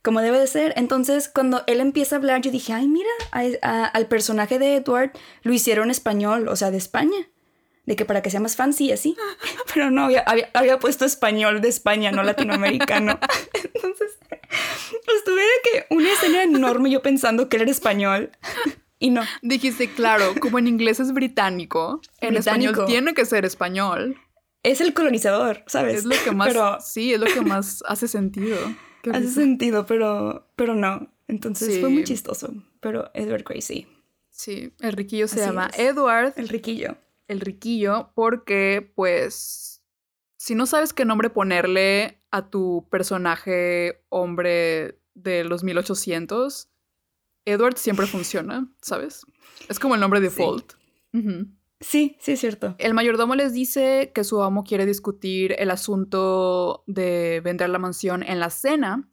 como 0.02 0.20
debe 0.20 0.38
de 0.38 0.46
ser. 0.46 0.74
Entonces, 0.76 1.28
cuando 1.28 1.62
él 1.66 1.80
empieza 1.80 2.16
a 2.16 2.18
hablar, 2.18 2.40
yo 2.42 2.50
dije, 2.50 2.72
ay, 2.72 2.88
mira, 2.88 3.10
al 3.32 4.06
personaje 4.06 4.58
de 4.58 4.76
Edward 4.76 5.12
lo 5.42 5.52
hicieron 5.52 5.90
español, 5.90 6.48
o 6.48 6.56
sea, 6.56 6.70
de 6.70 6.78
España. 6.78 7.28
De 7.84 7.96
que 7.96 8.04
para 8.04 8.22
que 8.22 8.30
sea 8.30 8.38
más 8.38 8.54
fancy 8.54 8.92
así. 8.92 9.16
Pero 9.74 9.90
no, 9.90 10.04
había, 10.04 10.24
había, 10.54 10.78
puesto 10.78 11.04
español 11.04 11.60
de 11.60 11.68
España, 11.68 12.12
no 12.12 12.22
latinoamericano. 12.22 13.18
Entonces, 13.74 14.18
estuve 15.16 15.40
de 15.40 15.48
que 15.64 15.94
una 15.94 16.12
escena 16.12 16.42
enorme 16.42 16.90
yo 16.90 17.02
pensando 17.02 17.48
que 17.48 17.56
él 17.56 17.62
era 17.62 17.70
español. 17.70 18.30
Y 19.00 19.10
no. 19.10 19.22
Dijiste, 19.42 19.90
claro, 19.90 20.32
como 20.40 20.60
en 20.60 20.68
inglés 20.68 21.00
es 21.00 21.12
británico, 21.12 22.00
en 22.20 22.36
español 22.36 22.84
tiene 22.86 23.14
que 23.14 23.24
ser 23.24 23.44
español. 23.44 24.16
Es 24.62 24.80
el 24.80 24.94
colonizador, 24.94 25.64
¿sabes? 25.66 25.98
Es 25.98 26.04
lo 26.04 26.14
que 26.22 26.30
más, 26.30 26.92
sí, 26.92 27.12
es 27.12 27.18
lo 27.18 27.26
que 27.26 27.40
más 27.40 27.82
hace 27.88 28.06
sentido. 28.06 28.56
Hace 29.10 29.28
sentido, 29.28 29.86
pero, 29.86 30.48
pero 30.56 30.74
no. 30.74 31.12
Entonces 31.28 31.80
fue 31.80 31.88
muy 31.88 32.04
chistoso. 32.04 32.52
Pero 32.80 33.10
Edward 33.14 33.44
Crazy. 33.44 33.86
Sí, 34.30 34.72
el 34.80 34.92
riquillo 34.92 35.28
se 35.28 35.40
llama 35.40 35.70
Edward. 35.76 36.34
El 36.36 36.48
riquillo. 36.48 36.96
El 37.28 37.40
riquillo, 37.40 38.10
porque, 38.14 38.92
pues, 38.94 39.82
si 40.36 40.54
no 40.54 40.66
sabes 40.66 40.92
qué 40.92 41.04
nombre 41.04 41.30
ponerle 41.30 42.20
a 42.30 42.50
tu 42.50 42.88
personaje 42.90 44.04
hombre 44.08 45.00
de 45.14 45.44
los 45.44 45.62
1800, 45.62 46.68
Edward 47.44 47.76
siempre 47.76 48.06
funciona, 48.06 48.68
¿sabes? 48.80 49.24
Es 49.68 49.78
como 49.78 49.94
el 49.94 50.00
nombre 50.00 50.20
default. 50.20 50.72
Sí, 51.12 51.18
sí, 51.82 52.32
es 52.32 52.40
cierto. 52.40 52.74
El 52.78 52.94
mayordomo 52.94 53.34
les 53.34 53.52
dice 53.52 54.12
que 54.14 54.24
su 54.24 54.42
amo 54.42 54.64
quiere 54.64 54.86
discutir 54.86 55.54
el 55.58 55.70
asunto 55.70 56.84
de 56.86 57.40
vender 57.44 57.70
la 57.70 57.78
mansión 57.78 58.22
en 58.22 58.40
la 58.40 58.50
cena 58.50 59.08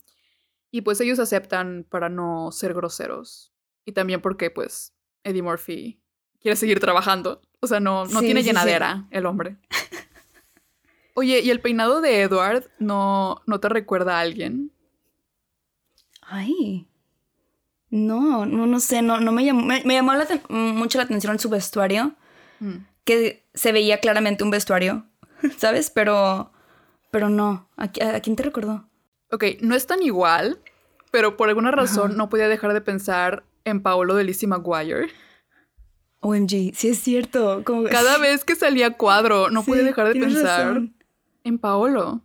y 0.72 0.82
pues 0.82 1.02
ellos 1.02 1.20
aceptan 1.20 1.86
para 1.90 2.10
no 2.10 2.52
ser 2.52 2.74
groseros. 2.74 3.54
Y 3.86 3.92
también 3.92 4.22
porque 4.22 4.52
pues 4.52 4.94
Eddie 5.24 5.42
Murphy 5.42 6.02
quiere 6.40 6.56
seguir 6.56 6.80
trabajando. 6.80 7.42
O 7.60 7.68
sea, 7.68 7.80
no, 7.80 8.06
no 8.06 8.22
tiene 8.22 8.44
llenadera 8.44 9.08
el 9.12 9.26
hombre. 9.26 9.58
Oye, 11.16 11.42
¿y 11.42 11.50
el 11.50 11.60
peinado 11.60 12.02
de 12.02 12.22
Edward 12.22 12.70
no, 12.80 13.42
no 13.46 13.60
te 13.60 13.68
recuerda 13.68 14.18
a 14.18 14.22
alguien? 14.22 14.72
Ay. 16.22 16.88
No, 17.90 18.46
no, 18.46 18.68
no 18.68 18.80
sé, 18.80 19.02
no, 19.02 19.20
no 19.20 19.32
me 19.32 19.44
llamó, 19.44 19.66
me, 19.66 19.84
llamó 19.84 20.14
mucho 20.50 21.00
la 21.00 21.06
atención 21.06 21.40
su 21.40 21.50
vestuario 21.50 22.16
Mm. 22.60 22.86
que 23.06 23.48
se 23.54 23.72
veía 23.72 24.00
claramente 24.00 24.44
un 24.44 24.52
vestuario, 24.52 25.06
¿sabes? 25.58 25.90
Pero, 25.90 26.52
pero 27.12 27.30
no. 27.30 27.70
¿A, 27.78 27.88
qui- 27.92 28.04
a 28.04 28.20
quién 28.20 28.36
te 28.36 28.44
recordó? 28.44 28.88
Ok, 29.32 29.44
no 29.62 29.76
es 29.76 29.86
tan 29.88 30.02
igual, 30.04 30.60
pero 31.12 31.38
por 31.38 31.50
alguna 31.50 31.72
razón 31.72 32.08
Ajá. 32.12 32.18
no 32.18 32.30
podía 32.30 32.48
dejar 32.48 32.74
de 32.74 32.82
pensar 32.82 33.44
en 33.64 33.82
Paolo 33.82 34.16
de 34.16 34.24
Lizzie 34.24 34.48
McGuire. 34.48 35.10
OMG, 36.22 36.74
sí 36.76 36.90
es 36.90 37.00
cierto. 37.00 37.64
Como, 37.64 37.84
Cada 37.86 38.18
vez 38.18 38.44
que 38.44 38.56
salía 38.56 38.92
cuadro, 38.98 39.50
no 39.50 39.62
Sí, 39.64 39.70
podía 39.72 39.84
dejar 39.84 40.14
de 40.14 40.20
pensar 40.20 40.66
razón. 40.68 40.96
en 41.44 41.58
Paolo. 41.60 42.22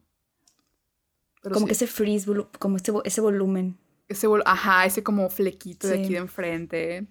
Pero 1.43 1.55
Como 1.55 1.67
sí, 1.67 1.69
que 1.69 1.85
ese 1.85 1.87
volu- 2.27 2.49
como 2.59 2.77
ese, 2.77 2.93
ese 3.05 3.21
volumen. 3.21 3.79
ese 4.09 4.27
vol- 4.27 4.43
ajá, 4.47 4.87
ese 4.87 5.03
como 5.03 5.29
flequito 5.31 5.87
de 5.87 6.01
aquí 6.03 6.13
de 6.15 6.19
enfrente. 6.19 7.07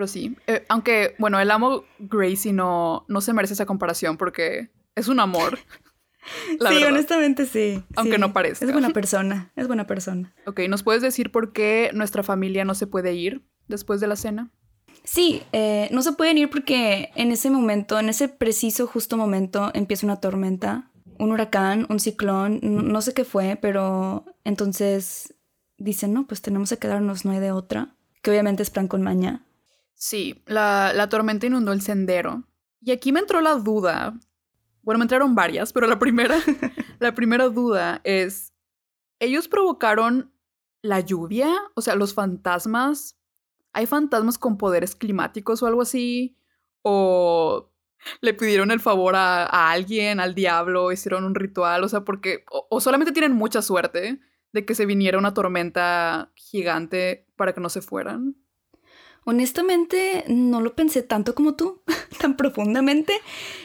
Pero 0.00 0.08
sí, 0.08 0.34
eh, 0.46 0.64
aunque, 0.70 1.14
bueno, 1.18 1.38
el 1.40 1.50
amo 1.50 1.84
Gracie 1.98 2.54
no, 2.54 3.04
no 3.08 3.20
se 3.20 3.34
merece 3.34 3.52
esa 3.52 3.66
comparación 3.66 4.16
porque 4.16 4.70
es 4.94 5.08
un 5.08 5.20
amor. 5.20 5.58
La 6.58 6.70
sí, 6.70 6.76
verdad. 6.76 6.92
honestamente 6.92 7.44
sí. 7.44 7.84
Aunque 7.96 8.14
sí. 8.14 8.18
no 8.18 8.32
parezca. 8.32 8.64
Es 8.64 8.72
buena 8.72 8.88
persona, 8.94 9.52
es 9.56 9.66
buena 9.66 9.86
persona. 9.86 10.34
Ok, 10.46 10.60
¿nos 10.70 10.82
puedes 10.82 11.02
decir 11.02 11.30
por 11.30 11.52
qué 11.52 11.90
nuestra 11.92 12.22
familia 12.22 12.64
no 12.64 12.74
se 12.74 12.86
puede 12.86 13.12
ir 13.12 13.42
después 13.68 14.00
de 14.00 14.06
la 14.06 14.16
cena? 14.16 14.50
Sí, 15.04 15.42
eh, 15.52 15.90
no 15.92 16.00
se 16.00 16.12
pueden 16.12 16.38
ir 16.38 16.48
porque 16.48 17.10
en 17.14 17.30
ese 17.30 17.50
momento, 17.50 18.00
en 18.00 18.08
ese 18.08 18.28
preciso 18.28 18.86
justo 18.86 19.18
momento, 19.18 19.70
empieza 19.74 20.06
una 20.06 20.18
tormenta, 20.18 20.90
un 21.18 21.30
huracán, 21.30 21.84
un 21.90 22.00
ciclón, 22.00 22.58
no 22.62 23.02
sé 23.02 23.12
qué 23.12 23.26
fue, 23.26 23.58
pero 23.60 24.24
entonces 24.44 25.34
dicen, 25.76 26.14
no, 26.14 26.26
pues 26.26 26.40
tenemos 26.40 26.70
que 26.70 26.78
quedarnos, 26.78 27.26
no 27.26 27.32
hay 27.32 27.40
de 27.40 27.52
otra. 27.52 27.96
Que 28.22 28.30
obviamente 28.30 28.62
es 28.62 28.70
plan 28.70 28.88
con 28.88 29.02
maña. 29.02 29.46
Sí, 30.00 30.42
la, 30.46 30.94
la 30.94 31.10
tormenta 31.10 31.46
inundó 31.46 31.72
el 31.72 31.82
sendero. 31.82 32.44
Y 32.80 32.90
aquí 32.90 33.12
me 33.12 33.20
entró 33.20 33.42
la 33.42 33.56
duda. 33.56 34.18
Bueno, 34.80 34.98
me 34.98 35.04
entraron 35.04 35.34
varias, 35.34 35.74
pero 35.74 35.86
la 35.86 35.98
primera, 35.98 36.38
la 36.98 37.14
primera 37.14 37.50
duda 37.50 38.00
es, 38.02 38.54
¿ellos 39.18 39.46
provocaron 39.46 40.32
la 40.80 41.00
lluvia? 41.00 41.54
O 41.74 41.82
sea, 41.82 41.96
los 41.96 42.14
fantasmas. 42.14 43.18
¿Hay 43.74 43.84
fantasmas 43.84 44.38
con 44.38 44.56
poderes 44.56 44.96
climáticos 44.96 45.62
o 45.62 45.66
algo 45.66 45.82
así? 45.82 46.38
¿O 46.80 47.70
le 48.22 48.32
pidieron 48.32 48.70
el 48.70 48.80
favor 48.80 49.14
a, 49.16 49.44
a 49.44 49.70
alguien, 49.70 50.18
al 50.18 50.34
diablo, 50.34 50.92
hicieron 50.92 51.24
un 51.24 51.34
ritual? 51.34 51.84
O 51.84 51.90
sea, 51.90 52.06
porque... 52.06 52.46
O, 52.50 52.66
o 52.70 52.80
solamente 52.80 53.12
tienen 53.12 53.32
mucha 53.34 53.60
suerte 53.60 54.18
de 54.54 54.64
que 54.64 54.74
se 54.74 54.86
viniera 54.86 55.18
una 55.18 55.34
tormenta 55.34 56.32
gigante 56.36 57.26
para 57.36 57.52
que 57.52 57.60
no 57.60 57.68
se 57.68 57.82
fueran. 57.82 58.34
Honestamente, 59.24 60.24
no 60.28 60.60
lo 60.60 60.74
pensé 60.74 61.02
tanto 61.02 61.34
como 61.34 61.54
tú, 61.54 61.80
tan 62.20 62.36
profundamente. 62.36 63.12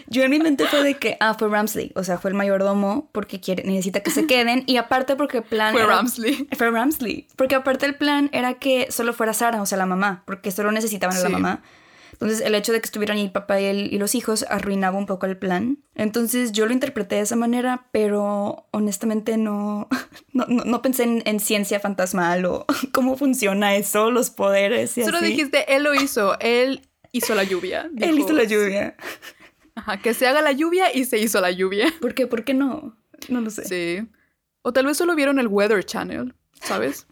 Yo 0.08 0.24
en 0.24 0.32
mi 0.32 0.40
mente 0.40 0.66
fue 0.68 0.84
de 0.84 0.96
que, 0.98 1.18
ah, 1.20 1.34
fue 1.34 1.50
Ramsley, 1.50 1.92
o 1.96 2.04
sea, 2.04 2.18
fue 2.18 2.30
el 2.32 2.36
mayordomo 2.38 3.10
porque 3.12 3.40
quiere, 3.40 3.64
necesita 3.64 4.02
que 4.02 4.12
se 4.12 4.28
queden 4.28 4.64
y 4.68 4.78
aparte 4.78 5.16
porque 5.16 5.38
el 5.38 5.44
plan... 5.44 5.74
Fue 5.74 5.84
era- 5.84 5.96
Ramsley. 5.96 6.48
Fue 6.58 6.70
Ramsley. 6.72 7.28
Porque 7.36 7.56
aparte 7.56 7.86
el 7.86 7.96
plan 7.96 8.30
era 8.34 8.56
que 8.56 8.92
solo 8.92 9.14
fuera 9.14 9.34
Sara, 9.34 9.62
o 9.62 9.66
sea, 9.66 9.78
la 9.78 9.86
mamá, 9.86 10.24
porque 10.26 10.52
solo 10.52 10.72
necesitaban 10.72 11.18
a 11.18 11.22
la 11.22 11.30
mamá. 11.30 11.64
Entonces 12.16 12.42
el 12.42 12.56
hecho 12.56 12.72
de 12.74 12.80
que 12.82 12.86
estuvieran 12.86 13.18
ahí 13.18 13.24
el 13.26 13.32
papá 13.32 13.60
y, 13.60 13.66
el- 13.66 13.94
y 13.94 13.98
los 14.00 14.16
hijos 14.16 14.46
arruinaba 14.50 14.98
un 14.98 15.06
poco 15.06 15.26
el 15.26 15.38
plan. 15.38 15.80
Entonces 15.96 16.52
yo 16.54 16.66
lo 16.66 16.74
interpreté 16.74 17.16
de 17.16 17.22
esa 17.22 17.36
manera, 17.36 17.88
pero 17.92 18.68
honestamente 18.72 19.38
no, 19.38 19.88
no, 20.34 20.46
no- 20.48 20.64
no 20.66 20.82
pensé 20.82 21.04
en, 21.04 21.22
en 21.26 21.40
ciencia 21.40 21.80
fantasmal 21.80 22.46
o 22.46 22.66
cómo 22.94 23.18
funciona 23.18 23.76
eso, 23.76 24.12
los 24.12 24.30
poderes 24.30 24.98
y 24.98 25.04
Solo 25.04 25.18
así. 25.18 25.28
dijiste, 25.28 25.76
él 25.76 25.84
lo 25.84 25.94
hizo, 25.94 26.40
él 26.40 26.88
hizo 27.12 27.36
la 27.36 27.44
lluvia. 27.44 27.90
Él 27.98 28.18
hizo 28.20 28.34
la 28.34 28.44
lluvia. 28.44 28.96
Ajá, 29.76 29.98
que 30.02 30.14
se 30.14 30.26
haga 30.28 30.42
la 30.42 30.52
lluvia 30.54 30.94
y 30.96 31.04
se 31.06 31.18
hizo 31.18 31.42
la 31.42 31.52
lluvia. 31.52 31.94
¿Por 32.02 32.14
qué? 32.14 32.28
¿Por 32.28 32.44
qué 32.46 32.54
no? 32.54 32.98
No 33.30 33.42
lo 33.42 33.50
sé. 33.50 33.66
Sí. 33.66 34.08
O 34.62 34.72
tal 34.74 34.86
vez 34.86 34.98
solo 34.98 35.16
vieron 35.16 35.38
el 35.40 35.48
Weather 35.48 35.84
Channel, 35.86 36.34
¿sabes? 36.62 37.08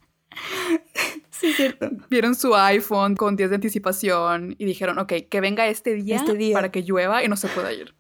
Sí, 1.43 1.49
es 1.49 1.55
cierto. 1.57 1.89
Vieron 2.09 2.35
su 2.35 2.55
iPhone 2.55 3.15
con 3.15 3.35
días 3.35 3.49
de 3.49 3.55
anticipación 3.57 4.55
y 4.57 4.63
dijeron, 4.63 4.97
ok, 4.97 5.11
que 5.29 5.41
venga 5.41 5.67
este 5.67 5.93
día, 5.93 6.15
Este 6.15 6.35
día. 6.35 6.53
para 6.55 6.71
que 6.71 6.83
llueva 6.83 7.21
y 7.21 7.27
no 7.27 7.35
se 7.35 7.49
pueda 7.49 7.73
ir. 7.73 7.93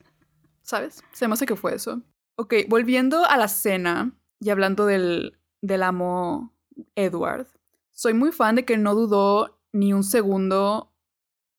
¿Sabes? 0.61 1.03
Se 1.11 1.27
me 1.27 1.33
hace 1.33 1.45
que 1.45 1.57
fue 1.57 1.75
eso. 1.75 2.01
Ok, 2.37 2.53
volviendo 2.69 3.25
a 3.25 3.35
la 3.35 3.49
cena 3.49 4.13
y 4.39 4.49
hablando 4.49 4.85
del, 4.85 5.37
del 5.61 5.83
amo 5.83 6.53
Edward, 6.95 7.47
soy 7.91 8.13
muy 8.13 8.31
fan 8.31 8.55
de 8.55 8.63
que 8.63 8.77
no 8.77 8.95
dudó 8.95 9.59
ni 9.73 9.91
un 9.91 10.05
segundo 10.05 10.93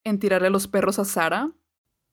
en 0.04 0.18
tirarle 0.18 0.48
los 0.48 0.68
perros 0.68 0.98
a 0.98 1.04
Sara. 1.04 1.52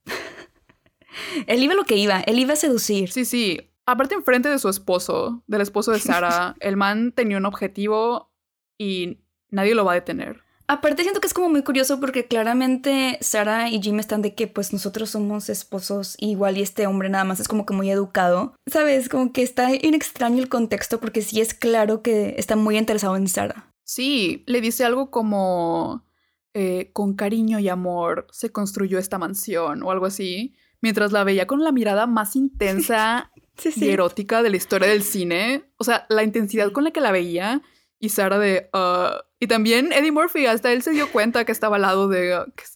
Él 1.48 1.64
iba 1.64 1.74
lo 1.76 1.84
que 1.86 1.96
iba, 1.96 2.20
él 2.22 2.40
iba 2.40 2.54
a 2.54 2.58
seducir. 2.58 3.10
Sí, 3.12 3.26
sí. 3.26 3.72
Aparte 3.86 4.16
enfrente 4.16 4.50
de 4.50 4.60
su 4.60 4.70
esposo, 4.70 5.44
del 5.48 5.62
esposo 5.62 5.92
de 5.92 6.00
Sara, 6.00 6.56
el 6.60 6.78
man 6.78 7.12
tenía 7.14 7.38
un 7.38 7.46
objetivo 7.46 8.32
y 8.78 9.20
nadie 9.52 9.76
lo 9.76 9.86
va 9.86 9.92
a 9.92 9.96
detener. 9.96 10.44
Aparte 10.68 11.04
siento 11.04 11.20
que 11.20 11.28
es 11.28 11.34
como 11.34 11.50
muy 11.50 11.64
curioso 11.64 12.00
porque 12.00 12.28
claramente 12.28 13.18
Sara 13.20 13.70
y 13.70 13.82
Jim 13.82 14.00
están 14.00 14.22
de 14.22 14.36
que 14.36 14.48
pues 14.48 14.72
nosotros 14.72 15.10
somos 15.10 15.50
esposos 15.50 16.16
igual 16.18 16.58
y 16.58 16.62
este 16.62 16.88
hombre 16.88 17.10
nada 17.10 17.26
más 17.26 17.42
es 17.42 17.50
como 17.50 17.66
que 17.66 17.74
muy 17.74 17.92
educado. 17.92 18.56
¿Sabes? 18.68 19.10
Como 19.10 19.34
que 19.34 19.44
está 19.44 19.74
en 19.74 19.94
extraño 19.94 20.42
el 20.42 20.48
contexto 20.48 21.02
porque 21.02 21.22
sí 21.22 21.42
es 21.42 21.54
claro 21.54 22.02
que 22.02 22.36
está 22.38 22.56
muy 22.56 22.78
interesado 22.78 23.18
en 23.18 23.28
Sara. 23.28 23.70
Sí, 23.84 24.46
le 24.48 24.62
dice 24.62 24.86
algo 24.86 25.12
como 25.12 26.06
eh, 26.54 26.92
con 26.94 27.16
cariño 27.16 27.60
y 27.60 27.68
amor 27.68 28.28
se 28.32 28.54
construyó 28.54 28.98
esta 28.98 29.18
mansión 29.18 29.84
o 29.84 29.92
algo 29.92 30.06
así, 30.06 30.56
mientras 30.80 31.12
la 31.12 31.26
veía 31.26 31.48
con 31.48 31.66
la 31.66 31.74
mirada 31.74 32.08
más 32.08 32.38
intensa 32.38 33.30
Sí, 33.58 33.74
y 33.76 33.90
erótica 33.90 34.42
de 34.42 34.50
la 34.50 34.58
historia 34.58 34.88
del 34.88 35.04
cine. 35.04 35.66
O 35.78 35.84
sea, 35.84 36.06
la 36.08 36.24
intensidad 36.24 36.72
con 36.72 36.86
la 36.86 36.92
que 36.92 37.02
la 37.02 37.12
veía 37.12 37.62
y 38.02 38.10
Sara 38.10 38.38
de... 38.38 38.70
"Ah", 38.74 39.24
y 39.40 39.48
también 39.48 39.94
Eddie 39.94 40.12
Murphy, 40.12 40.46
hasta 40.48 40.74
él 40.74 40.82
se 40.84 40.92
dio 40.92 41.10
cuenta 41.12 41.46
que 41.46 41.54
estaba 41.54 41.78
al 41.78 41.84
lado 41.84 42.10
de... 42.10 42.34
"Ah, 42.34 42.46
¿qué 42.56 42.64
es- 42.66 42.76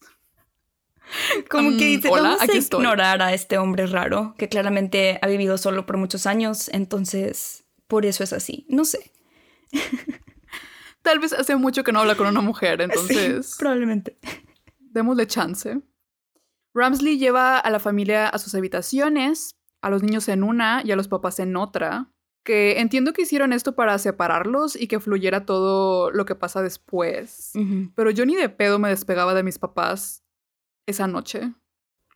Como 1.50 1.70
que 1.72 1.86
dice, 1.86 2.10
hola, 2.10 2.22
vamos 2.24 2.42
a 2.42 2.44
aquí 2.46 2.58
estoy. 2.58 2.80
ignorar 2.80 3.22
a 3.22 3.34
este 3.34 3.58
hombre 3.58 3.86
raro 3.88 4.34
que 4.38 4.48
claramente 4.50 5.20
ha 5.22 5.28
vivido 5.28 5.58
solo 5.58 5.86
por 5.86 5.98
muchos 5.98 6.26
años, 6.26 6.70
entonces 6.74 7.66
por 7.88 8.06
eso 8.06 8.24
es 8.24 8.34
así. 8.34 8.66
No 8.70 8.86
sé. 8.86 9.12
Tal 11.02 11.20
vez 11.20 11.34
hace 11.34 11.56
mucho 11.56 11.84
que 11.84 11.92
no 11.92 12.00
habla 12.00 12.16
con 12.16 12.28
una 12.28 12.42
mujer, 12.42 12.82
entonces... 12.82 13.46
Sí, 13.52 13.56
probablemente. 13.60 14.18
Démosle 14.80 15.28
chance. 15.28 15.80
Ramsley 16.74 17.18
lleva 17.20 17.60
a 17.60 17.70
la 17.70 17.80
familia 17.80 18.28
a 18.28 18.38
sus 18.40 18.56
habitaciones, 18.56 19.56
a 19.82 19.90
los 19.92 20.02
niños 20.02 20.28
en 20.30 20.44
una 20.44 20.82
y 20.84 20.92
a 20.92 20.96
los 20.96 21.08
papás 21.08 21.40
en 21.40 21.56
otra. 21.56 22.10
Que 22.46 22.80
entiendo 22.80 23.12
que 23.12 23.24
hicieron 23.24 23.52
esto 23.52 23.74
para 23.76 23.98
separarlos 23.98 24.76
y 24.80 24.88
que 24.88 25.00
fluyera 25.02 25.46
todo 25.46 26.12
lo 26.12 26.26
que 26.26 26.36
pasa 26.36 26.62
después. 26.62 27.52
Pero 27.96 28.12
yo 28.12 28.26
ni 28.26 28.36
de 28.36 28.48
pedo 28.50 28.80
me 28.80 28.88
despegaba 28.90 29.34
de 29.34 29.44
mis 29.44 29.58
papás 29.60 30.24
esa 30.86 31.08
noche. 31.08 31.52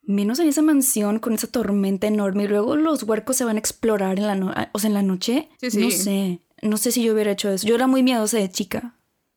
Menos 0.03 0.39
en 0.39 0.47
esa 0.47 0.61
mansión 0.61 1.19
con 1.19 1.33
esa 1.33 1.47
tormenta 1.47 2.07
enorme 2.07 2.43
y 2.43 2.47
luego 2.47 2.75
los 2.75 3.03
huercos 3.03 3.35
se 3.35 3.43
van 3.43 3.57
a 3.57 3.59
explorar 3.59 4.17
en 4.17 4.27
la, 4.27 4.35
no- 4.35 4.53
o 4.71 4.79
sea, 4.79 4.87
en 4.87 4.93
la 4.93 5.01
noche. 5.01 5.49
Sí, 5.59 5.71
sí. 5.71 5.79
No 5.81 5.89
sé, 5.91 6.41
no 6.61 6.77
sé 6.77 6.91
si 6.91 7.03
yo 7.03 7.13
hubiera 7.13 7.31
hecho 7.31 7.49
eso. 7.49 7.67
Yo 7.67 7.75
era 7.75 7.87
muy 7.87 8.01
miedosa 8.03 8.37
de 8.37 8.49
chica, 8.51 8.95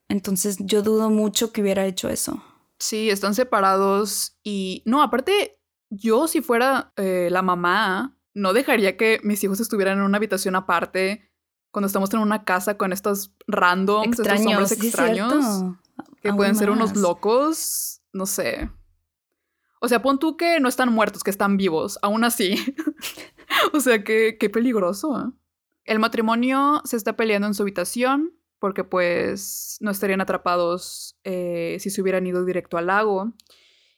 entonces 0.09 0.59
yo 0.61 0.83
dudo 0.83 1.09
mucho 1.11 1.53
que 1.53 1.63
hubiera 1.63 1.85
hecho 1.87 2.09
eso. 2.11 2.43
Sí, 2.79 3.11
están 3.11 3.35
separados 3.35 4.37
y... 4.43 4.83
No, 4.87 5.03
aparte, 5.03 5.59
yo 5.91 6.27
si 6.29 6.41
fuera 6.43 6.93
eh, 6.97 7.29
la 7.31 7.41
mamá, 7.43 8.17
no 8.35 8.53
dejaría 8.53 8.97
que 8.97 9.21
mis 9.23 9.43
hijos 9.45 9.61
estuvieran 9.61 9.99
en 9.99 10.05
una 10.05 10.17
habitación 10.17 10.57
aparte 10.57 11.31
cuando 11.71 11.87
estamos 11.87 12.13
en 12.13 12.21
una 12.21 12.45
casa 12.45 12.77
con 12.77 12.93
estos 12.93 13.35
randoms, 13.47 14.11
estos 14.11 14.27
Extraños, 14.27 14.53
hombres 14.53 14.69
sí, 14.69 14.75
es 14.75 14.85
extraños. 14.85 15.75
que 16.23 16.33
pueden 16.35 16.55
ser 16.55 16.71
unos 16.71 16.97
locos, 16.97 18.03
no 18.13 18.27
sé. 18.27 18.71
O 19.81 19.89
sea, 19.89 20.03
pon 20.03 20.19
tú 20.19 20.37
que 20.37 20.61
no 20.61 20.69
están 20.69 20.93
muertos, 20.93 21.25
que 21.25 21.31
están 21.31 21.57
vivos, 21.57 21.99
aún 22.03 22.25
así. 22.25 22.55
o 23.73 23.81
sea, 23.81 24.05
que 24.05 24.37
qué 24.39 24.51
peligroso. 24.51 25.19
¿eh? 25.19 25.33
El 25.85 25.99
matrimonio 25.99 26.83
se 26.85 26.97
está 26.97 27.17
peleando 27.17 27.49
en 27.49 27.55
su 27.55 27.63
habitación 27.63 28.33
porque 28.59 28.85
pues 28.85 29.79
no 29.81 29.91
estarían 29.91 30.21
atrapados 30.21 31.19
eh, 31.25 31.79
si 31.81 31.91
se 31.91 32.01
hubieran 32.01 32.27
ido 32.27 32.45
directo 32.45 32.77
al 32.77 32.87
lago. 32.87 33.33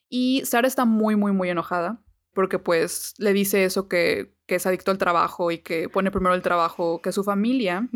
Y 0.08 0.42
Sara 0.46 0.68
está 0.68 0.84
muy, 0.84 1.16
muy, 1.16 1.32
muy 1.32 1.50
enojada 1.50 2.03
porque 2.34 2.58
pues 2.58 3.14
le 3.18 3.32
dice 3.32 3.64
eso 3.64 3.88
que, 3.88 4.34
que 4.46 4.56
es 4.56 4.66
adicto 4.66 4.90
al 4.90 4.98
trabajo 4.98 5.50
y 5.50 5.58
que 5.58 5.88
pone 5.88 6.10
primero 6.10 6.34
el 6.34 6.42
trabajo 6.42 7.00
que 7.00 7.12
su 7.12 7.24
familia. 7.24 7.88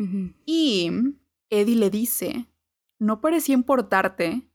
Y 0.46 0.90
Eddie 1.50 1.76
le 1.76 1.90
dice, 1.90 2.46
no 2.98 3.20
parecía 3.20 3.54
importarte 3.54 4.48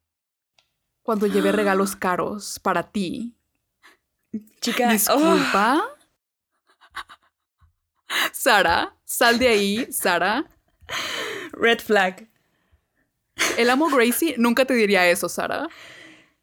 cuando 1.03 1.27
llevé 1.27 1.51
regalos 1.51 1.95
caros 1.97 2.59
para 2.59 2.91
ti. 2.91 3.35
Chica, 4.61 4.87
oh, 4.87 4.91
Disculpa. 4.91 5.83
Sara, 8.31 8.95
sal 9.03 9.37
de 9.37 9.47
ahí, 9.47 9.87
Sara. 9.91 10.49
red 11.51 11.79
flag. 11.79 12.29
El 13.57 13.69
amo 13.69 13.89
Gracie 13.89 14.35
nunca 14.37 14.65
te 14.65 14.73
diría 14.73 15.07
eso, 15.09 15.27
Sara. 15.27 15.67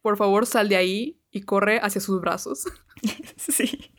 Por 0.02 0.16
favor, 0.16 0.46
sal 0.46 0.68
de 0.68 0.76
ahí. 0.76 1.16
y 1.32 1.42
corre 1.42 1.78
hacia 1.80 2.00
sus 2.00 2.20
brazos. 2.20 2.64
Sí. 3.36 3.90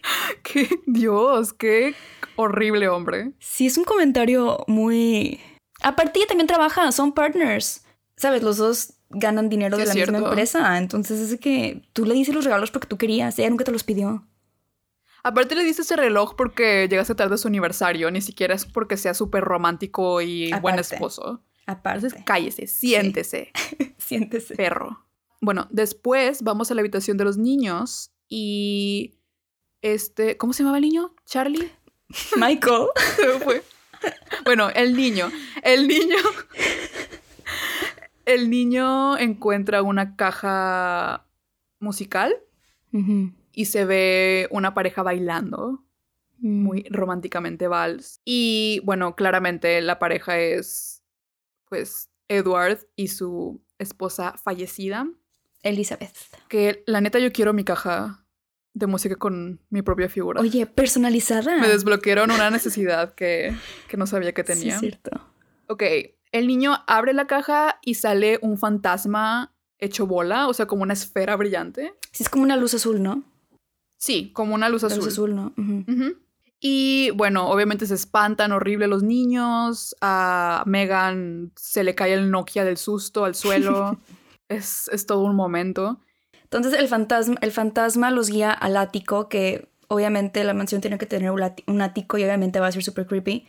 ¡Qué 0.43 0.69
Dios! 0.85 1.53
¡Qué 1.53 1.95
horrible 2.35 2.87
hombre! 2.89 3.31
Sí, 3.39 3.67
es 3.67 3.77
un 3.77 3.83
comentario 3.83 4.63
muy... 4.67 5.39
Aparte 5.81 6.19
ella 6.19 6.27
también 6.27 6.47
trabaja, 6.47 6.91
son 6.91 7.11
partners. 7.13 7.83
¿Sabes? 8.15 8.43
Los 8.43 8.57
dos 8.57 8.93
ganan 9.09 9.49
dinero 9.49 9.77
Sí, 9.77 9.81
de 9.81 9.87
la 9.87 9.93
misma 9.95 10.11
cierto. 10.11 10.29
empresa. 10.29 10.77
Entonces 10.77 11.31
es 11.31 11.39
que 11.39 11.81
tú 11.93 12.05
le 12.05 12.13
dices 12.13 12.35
los 12.35 12.43
regalos 12.45 12.69
porque 12.71 12.87
tú 12.87 12.97
querías. 12.97 13.37
Ella 13.39 13.49
nunca 13.49 13.63
te 13.65 13.71
los 13.71 13.83
pidió. 13.83 14.27
Aparte 15.23 15.55
le 15.55 15.63
diste 15.63 15.81
ese 15.83 15.95
reloj 15.95 16.35
porque 16.35 16.87
llegaste 16.89 17.13
tarde 17.15 17.35
a 17.35 17.37
su 17.37 17.47
aniversario, 17.47 18.09
ni 18.11 18.21
siquiera 18.21 18.55
es 18.55 18.65
porque 18.65 18.97
sea 18.97 19.13
súper 19.13 19.43
romántico 19.43 20.21
y 20.21 20.51
buen 20.61 20.79
esposo. 20.79 21.43
Aparte. 21.67 22.05
Entonces 22.07 22.23
cállese, 22.25 22.65
siéntese, 22.67 23.51
Siéntese. 23.97 24.55
perro. 24.55 25.05
Bueno, 25.39 25.67
después 25.71 26.41
vamos 26.43 26.71
a 26.71 26.75
la 26.75 26.81
habitación 26.81 27.17
de 27.17 27.23
los 27.23 27.37
niños 27.37 28.10
y 28.31 29.15
este, 29.81 30.37
¿cómo 30.37 30.53
se 30.53 30.63
llamaba 30.63 30.77
el 30.77 30.83
niño? 30.83 31.13
Charlie. 31.25 31.69
Michael. 32.37 32.87
Se 33.17 33.27
me 33.27 33.39
fue. 33.39 33.63
Bueno, 34.45 34.69
el 34.69 34.95
niño. 34.95 35.29
El 35.63 35.87
niño. 35.87 36.15
El 38.25 38.49
niño 38.49 39.17
encuentra 39.17 39.81
una 39.81 40.15
caja 40.15 41.27
musical 41.79 42.33
y 43.53 43.65
se 43.65 43.85
ve 43.85 44.47
una 44.51 44.73
pareja 44.73 45.03
bailando 45.03 45.83
Mm. 46.41 46.63
muy 46.63 46.83
románticamente 46.89 47.67
vals. 47.67 48.19
Y 48.25 48.81
bueno, 48.83 49.15
claramente 49.15 49.79
la 49.81 49.99
pareja 49.99 50.39
es 50.39 51.03
pues 51.69 52.09
Edward 52.27 52.79
y 52.95 53.07
su 53.09 53.61
esposa 53.77 54.33
fallecida. 54.43 55.07
Elizabeth. 55.63 56.15
Que 56.47 56.83
la 56.87 57.01
neta 57.01 57.19
yo 57.19 57.31
quiero 57.31 57.53
mi 57.53 57.63
caja 57.63 58.25
de 58.73 58.87
música 58.87 59.15
con 59.15 59.59
mi 59.69 59.81
propia 59.81 60.07
figura. 60.09 60.39
Oye, 60.41 60.65
personalizada. 60.65 61.57
Me 61.57 61.67
desbloquearon 61.67 62.31
una 62.31 62.49
necesidad 62.49 63.13
que, 63.15 63.53
que 63.87 63.97
no 63.97 64.07
sabía 64.07 64.33
que 64.33 64.43
Sí, 64.43 64.47
tenía. 64.53 64.75
es 64.75 64.79
cierto. 64.79 65.11
Ok, 65.67 65.83
el 66.31 66.47
niño 66.47 66.77
abre 66.87 67.13
la 67.13 67.27
caja 67.27 67.79
y 67.81 67.95
sale 67.95 68.39
un 68.41 68.57
fantasma 68.57 69.53
hecho 69.77 70.05
bola, 70.07 70.47
o 70.47 70.53
sea, 70.53 70.67
como 70.67 70.83
una 70.83 70.93
esfera 70.93 71.35
brillante. 71.35 71.93
Sí, 72.11 72.23
es 72.23 72.29
como 72.29 72.43
una 72.43 72.55
luz 72.55 72.73
azul, 72.73 73.01
¿no? 73.01 73.23
Sí, 73.97 74.31
como 74.33 74.55
una 74.55 74.69
luz 74.69 74.83
azul. 74.83 74.99
Luz 74.99 75.07
azul, 75.09 75.35
¿no? 75.35 75.53
Y 76.63 77.09
bueno, 77.15 77.49
obviamente 77.49 77.87
se 77.87 77.95
espantan 77.95 78.51
horrible 78.51 78.87
los 78.87 79.01
niños. 79.03 79.95
A 80.01 80.63
Megan 80.67 81.51
se 81.55 81.83
le 81.83 81.95
cae 81.95 82.13
el 82.13 82.29
Nokia 82.29 82.63
del 82.63 82.77
susto 82.77 83.25
al 83.25 83.35
suelo. 83.35 83.99
es, 84.51 84.89
es 84.91 85.05
todo 85.05 85.23
un 85.23 85.35
momento. 85.35 85.99
Entonces 86.43 86.73
el 86.73 86.87
fantasma, 86.87 87.37
el 87.41 87.51
fantasma 87.51 88.11
los 88.11 88.29
guía 88.29 88.51
al 88.51 88.75
ático, 88.77 89.29
que 89.29 89.69
obviamente 89.87 90.43
la 90.43 90.53
mansión 90.53 90.81
tiene 90.81 90.97
que 90.97 91.05
tener 91.05 91.31
un, 91.31 91.81
ático 91.81 92.17
y 92.17 92.23
obviamente 92.23 92.59
va 92.59 92.67
a 92.67 92.71
ser 92.71 92.83
súper 92.83 93.07
creepy. 93.07 93.47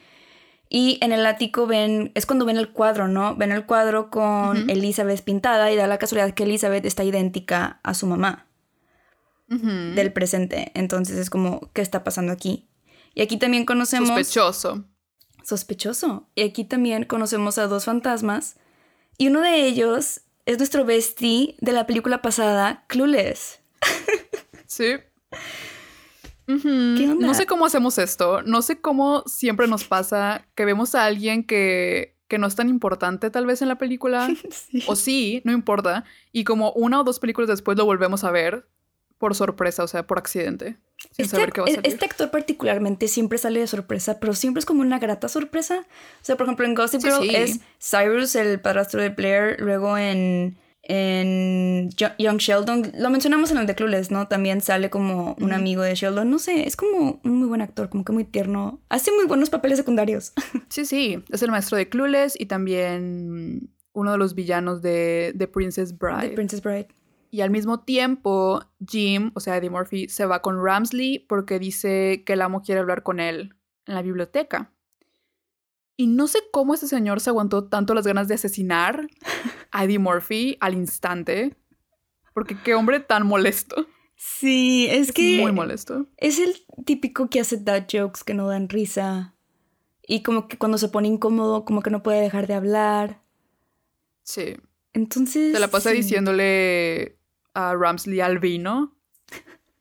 Y 0.68 0.98
en 1.02 1.12
el 1.12 1.26
ático 1.26 1.66
ven, 1.66 2.12
es 2.14 2.26
cuando 2.26 2.44
ven 2.44 2.56
el 2.56 2.70
cuadro, 2.70 3.06
¿no? 3.06 3.36
Ven 3.36 3.52
el 3.52 3.66
cuadro 3.66 4.10
con. 4.10 4.70
Elizabeth 4.70 5.22
pintada 5.22 5.70
y 5.70 5.76
da 5.76 5.86
la 5.86 5.98
casualidad 5.98 6.32
que 6.32 6.44
Elizabeth 6.44 6.84
está 6.86 7.04
idéntica 7.04 7.80
a 7.82 7.94
su 7.94 8.06
mamá 8.06 8.46
del 9.48 10.12
presente. 10.14 10.72
Entonces 10.74 11.18
es 11.18 11.28
como, 11.28 11.70
¿qué 11.74 11.82
está 11.82 12.04
pasando 12.04 12.32
aquí? 12.32 12.70
Y 13.14 13.20
aquí 13.20 13.36
también 13.36 13.66
conocemos... 13.66 14.08
Sospechoso. 14.08 14.84
Sospechoso. 15.44 16.30
Y 16.34 16.42
aquí 16.42 16.64
también 16.64 17.04
conocemos 17.04 17.58
a 17.58 17.66
dos 17.66 17.84
fantasmas. 17.84 18.56
Y 19.18 19.26
uno 19.28 19.42
de 19.42 19.66
ellos 19.66 20.22
es 20.46 20.58
nuestro 20.58 20.84
bestie 20.84 21.56
de 21.60 21.72
la 21.72 21.86
película 21.86 22.22
pasada, 22.22 22.84
Clueless. 22.88 23.60
Sí. 24.66 24.94
¿Qué 26.46 27.08
onda? 27.10 27.26
No 27.26 27.34
sé 27.34 27.46
cómo 27.46 27.66
hacemos 27.66 27.98
esto. 27.98 28.42
No 28.42 28.62
sé 28.62 28.80
cómo 28.80 29.22
siempre 29.26 29.66
nos 29.68 29.84
pasa 29.84 30.46
que 30.54 30.64
vemos 30.64 30.94
a 30.94 31.04
alguien 31.04 31.44
que, 31.44 32.16
que 32.28 32.38
no 32.38 32.46
es 32.46 32.56
tan 32.56 32.68
importante 32.68 33.30
tal 33.30 33.46
vez 33.46 33.62
en 33.62 33.68
la 33.68 33.78
película. 33.78 34.28
Sí. 34.50 34.82
o 34.86 34.96
sí, 34.96 35.42
no 35.44 35.52
importa. 35.52 36.04
Y 36.32 36.44
como 36.44 36.72
una 36.72 37.00
o 37.00 37.04
dos 37.04 37.18
películas 37.18 37.48
después 37.48 37.76
lo 37.76 37.84
volvemos 37.84 38.24
a 38.24 38.30
ver 38.30 38.66
por 39.22 39.36
sorpresa, 39.36 39.84
o 39.84 39.86
sea, 39.86 40.04
por 40.04 40.18
accidente. 40.18 40.78
Sin 41.12 41.24
Este, 41.26 41.36
saber 41.36 41.52
qué 41.52 41.60
va 41.60 41.68
a 41.68 41.70
e- 41.70 41.74
salir. 41.76 41.92
este 41.92 42.04
actor 42.06 42.32
particularmente 42.32 43.06
siempre 43.06 43.38
sale 43.38 43.60
de 43.60 43.68
sorpresa, 43.68 44.18
pero 44.18 44.34
siempre 44.34 44.58
es 44.58 44.66
como 44.66 44.80
una 44.80 44.98
grata 44.98 45.28
sorpresa. 45.28 45.84
O 46.20 46.24
sea, 46.24 46.36
por 46.36 46.46
ejemplo, 46.46 46.66
en 46.66 46.74
Gossip 46.74 47.00
Girl 47.02 47.20
sí. 47.22 47.36
es 47.36 47.60
Cyrus, 47.80 48.34
el 48.34 48.58
padrastro 48.60 49.00
de 49.00 49.10
Blair, 49.10 49.60
luego 49.60 49.96
en, 49.96 50.56
en 50.82 51.90
Yo- 51.96 52.08
Young 52.18 52.38
Sheldon, 52.38 52.92
lo 52.98 53.10
mencionamos 53.10 53.52
en 53.52 53.58
el 53.58 53.66
de 53.66 53.76
Clueless, 53.76 54.10
¿no? 54.10 54.26
También 54.26 54.60
sale 54.60 54.90
como 54.90 55.36
un 55.40 55.52
amigo 55.52 55.82
de 55.82 55.94
Sheldon, 55.94 56.28
no 56.28 56.40
sé, 56.40 56.66
es 56.66 56.74
como 56.74 57.20
un 57.22 57.38
muy 57.38 57.46
buen 57.48 57.60
actor, 57.60 57.88
como 57.90 58.04
que 58.04 58.12
muy 58.12 58.24
tierno. 58.24 58.80
Hace 58.88 59.12
muy 59.12 59.26
buenos 59.26 59.50
papeles 59.50 59.78
secundarios. 59.78 60.32
Sí, 60.68 60.84
sí. 60.86 61.22
Es 61.30 61.42
el 61.42 61.50
maestro 61.50 61.76
de 61.76 61.88
Clueless 61.88 62.34
y 62.40 62.46
también 62.46 63.70
uno 63.92 64.12
de 64.12 64.16
los 64.18 64.34
villanos 64.34 64.80
de 64.80 65.34
The 65.36 65.46
Princess 65.46 65.96
Bride. 65.98 66.28
De 66.30 66.34
Princess 66.34 66.62
Bride. 66.62 66.88
Y 67.34 67.40
al 67.40 67.48
mismo 67.50 67.80
tiempo, 67.80 68.62
Jim, 68.86 69.30
o 69.34 69.40
sea, 69.40 69.56
Eddie 69.56 69.70
Murphy, 69.70 70.06
se 70.10 70.26
va 70.26 70.42
con 70.42 70.62
Ramsley 70.62 71.18
porque 71.18 71.58
dice 71.58 72.24
que 72.26 72.34
el 72.34 72.42
amo 72.42 72.60
quiere 72.60 72.82
hablar 72.82 73.02
con 73.02 73.20
él 73.20 73.54
en 73.86 73.94
la 73.94 74.02
biblioteca. 74.02 74.70
Y 75.96 76.08
no 76.08 76.26
sé 76.28 76.40
cómo 76.52 76.74
ese 76.74 76.86
señor 76.86 77.20
se 77.20 77.30
aguantó 77.30 77.70
tanto 77.70 77.94
las 77.94 78.06
ganas 78.06 78.28
de 78.28 78.34
asesinar 78.34 79.08
a 79.72 79.84
Eddie 79.84 79.98
Murphy 79.98 80.58
al 80.60 80.74
instante. 80.74 81.56
Porque 82.34 82.54
qué 82.62 82.74
hombre 82.74 83.00
tan 83.00 83.26
molesto. 83.26 83.86
Sí, 84.14 84.88
es 84.90 85.08
Es 85.08 85.12
que 85.14 85.40
muy 85.40 85.52
molesto. 85.52 86.06
es 86.18 86.38
el 86.38 86.54
típico 86.84 87.30
que 87.30 87.40
hace 87.40 87.56
dad 87.56 87.86
jokes 87.90 88.24
que 88.26 88.34
no 88.34 88.46
dan 88.46 88.68
risa. 88.68 89.34
Y 90.06 90.22
como 90.22 90.48
que 90.48 90.58
cuando 90.58 90.76
se 90.76 90.88
pone 90.90 91.08
incómodo, 91.08 91.64
como 91.64 91.80
que 91.80 91.88
no 91.88 92.02
puede 92.02 92.20
dejar 92.20 92.46
de 92.46 92.54
hablar. 92.54 93.22
Sí. 94.22 94.56
Entonces. 94.92 95.54
Se 95.54 95.60
la 95.60 95.68
pasa 95.68 95.92
sí. 95.92 95.96
diciéndole 95.96 97.21
a 97.54 97.74
Ramsley 97.74 98.20
albino. 98.20 98.96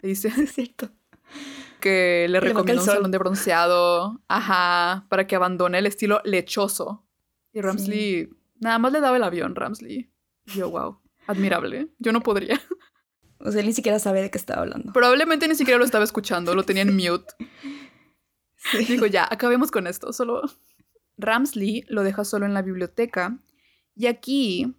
Le 0.02 0.10
dice 0.10 0.30
Es 0.30 0.54
cierto. 0.54 0.90
que 1.80 2.28
le 2.30 2.40
recomienda 2.40 2.82
un 2.82 2.88
salón 2.88 3.12
de 3.12 3.18
bronceado. 3.18 4.22
Ajá. 4.28 5.06
Para 5.10 5.28
que 5.28 5.36
abandone 5.36 5.80
el 5.80 5.86
estilo 5.86 6.22
lechoso. 6.24 7.06
Y 7.54 7.62
Ramsley 7.62 8.30
nada 8.60 8.80
más 8.80 8.92
le 8.92 9.02
daba 9.02 9.18
el 9.18 9.24
avión, 9.24 9.56
Ramsley. 9.56 10.12
Yo, 10.46 10.70
wow. 10.70 11.00
Admirable. 11.28 11.90
Yo 12.00 12.12
no 12.12 12.22
podría. 12.22 12.60
O 13.40 13.52
sea, 13.52 13.62
él 13.62 13.68
ni 13.68 13.74
siquiera 13.74 14.00
sabe 14.00 14.22
de 14.22 14.30
qué 14.32 14.38
estaba 14.38 14.62
hablando. 14.62 14.94
Probablemente 14.94 15.48
ni 15.48 15.56
siquiera 15.56 15.78
lo 15.80 15.86
estaba 15.86 16.04
escuchando. 16.04 16.54
Lo 16.56 16.64
tenía 16.64 16.84
en 16.84 16.96
mute. 16.96 17.34
Dijo, 18.88 19.06
ya, 19.08 19.28
acabemos 19.30 19.72
con 19.72 19.88
esto. 19.88 20.14
Solo. 20.14 20.44
Ramsley 21.18 21.84
lo 21.88 22.04
deja 22.04 22.24
solo 22.24 22.46
en 22.46 22.54
la 22.54 22.62
biblioteca. 22.62 23.40
Y 23.96 24.06
aquí. 24.08 24.76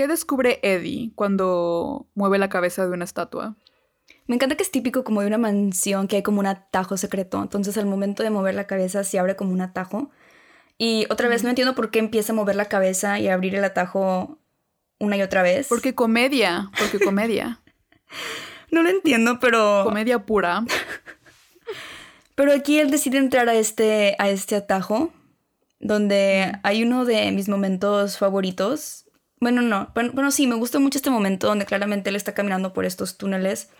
¿Qué 0.00 0.08
descubre 0.08 0.60
Eddie 0.62 1.12
cuando 1.14 2.08
mueve 2.14 2.38
la 2.38 2.48
cabeza 2.48 2.86
de 2.86 2.92
una 2.92 3.04
estatua? 3.04 3.56
Me 4.26 4.34
encanta 4.34 4.56
que 4.56 4.62
es 4.62 4.70
típico 4.70 5.04
como 5.04 5.20
de 5.20 5.26
una 5.26 5.36
mansión 5.36 6.08
que 6.08 6.16
hay 6.16 6.22
como 6.22 6.40
un 6.40 6.46
atajo 6.46 6.96
secreto. 6.96 7.42
Entonces, 7.42 7.76
al 7.76 7.84
momento 7.84 8.22
de 8.22 8.30
mover 8.30 8.54
la 8.54 8.66
cabeza, 8.66 9.04
se 9.04 9.18
abre 9.18 9.36
como 9.36 9.52
un 9.52 9.60
atajo. 9.60 10.10
Y 10.78 11.04
otra 11.10 11.28
vez, 11.28 11.44
no 11.44 11.50
entiendo 11.50 11.74
por 11.74 11.90
qué 11.90 11.98
empieza 11.98 12.32
a 12.32 12.34
mover 12.34 12.56
la 12.56 12.64
cabeza 12.64 13.20
y 13.20 13.28
a 13.28 13.34
abrir 13.34 13.54
el 13.54 13.62
atajo 13.62 14.38
una 14.98 15.18
y 15.18 15.20
otra 15.20 15.42
vez. 15.42 15.66
Porque 15.68 15.94
comedia. 15.94 16.70
Porque 16.78 16.98
comedia. 17.04 17.60
No 18.70 18.82
lo 18.82 18.88
entiendo, 18.88 19.38
pero. 19.38 19.84
comedia 19.84 20.24
pura. 20.24 20.64
Pero 22.36 22.54
aquí 22.54 22.78
él 22.78 22.90
decide 22.90 23.18
entrar 23.18 23.50
a 23.50 23.54
este, 23.54 24.16
a 24.18 24.30
este 24.30 24.56
atajo, 24.56 25.12
donde 25.78 26.52
hay 26.62 26.84
uno 26.84 27.04
de 27.04 27.30
mis 27.32 27.50
momentos 27.50 28.16
favoritos. 28.16 29.04
Bueno, 29.40 29.62
no, 29.62 29.90
bueno, 29.94 30.10
bueno, 30.12 30.30
sí, 30.30 30.46
me 30.46 30.54
gusta 30.56 30.78
mucho 30.78 30.98
este 30.98 31.10
momento 31.10 31.46
donde 31.46 31.64
claramente 31.66 32.10
él 32.10 32.16
está 32.16 32.34
caminando 32.34 32.72
por 32.72 32.84
estos 32.84 33.16
túneles 33.16 33.70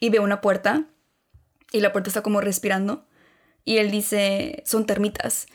y 0.00 0.08
ve 0.08 0.18
una 0.20 0.40
puerta 0.40 0.84
y 1.70 1.80
la 1.80 1.92
puerta 1.92 2.08
está 2.08 2.22
como 2.22 2.40
respirando 2.40 3.06
y 3.64 3.76
él 3.76 3.90
dice, 3.90 4.62
son 4.66 4.86
termitas. 4.86 5.46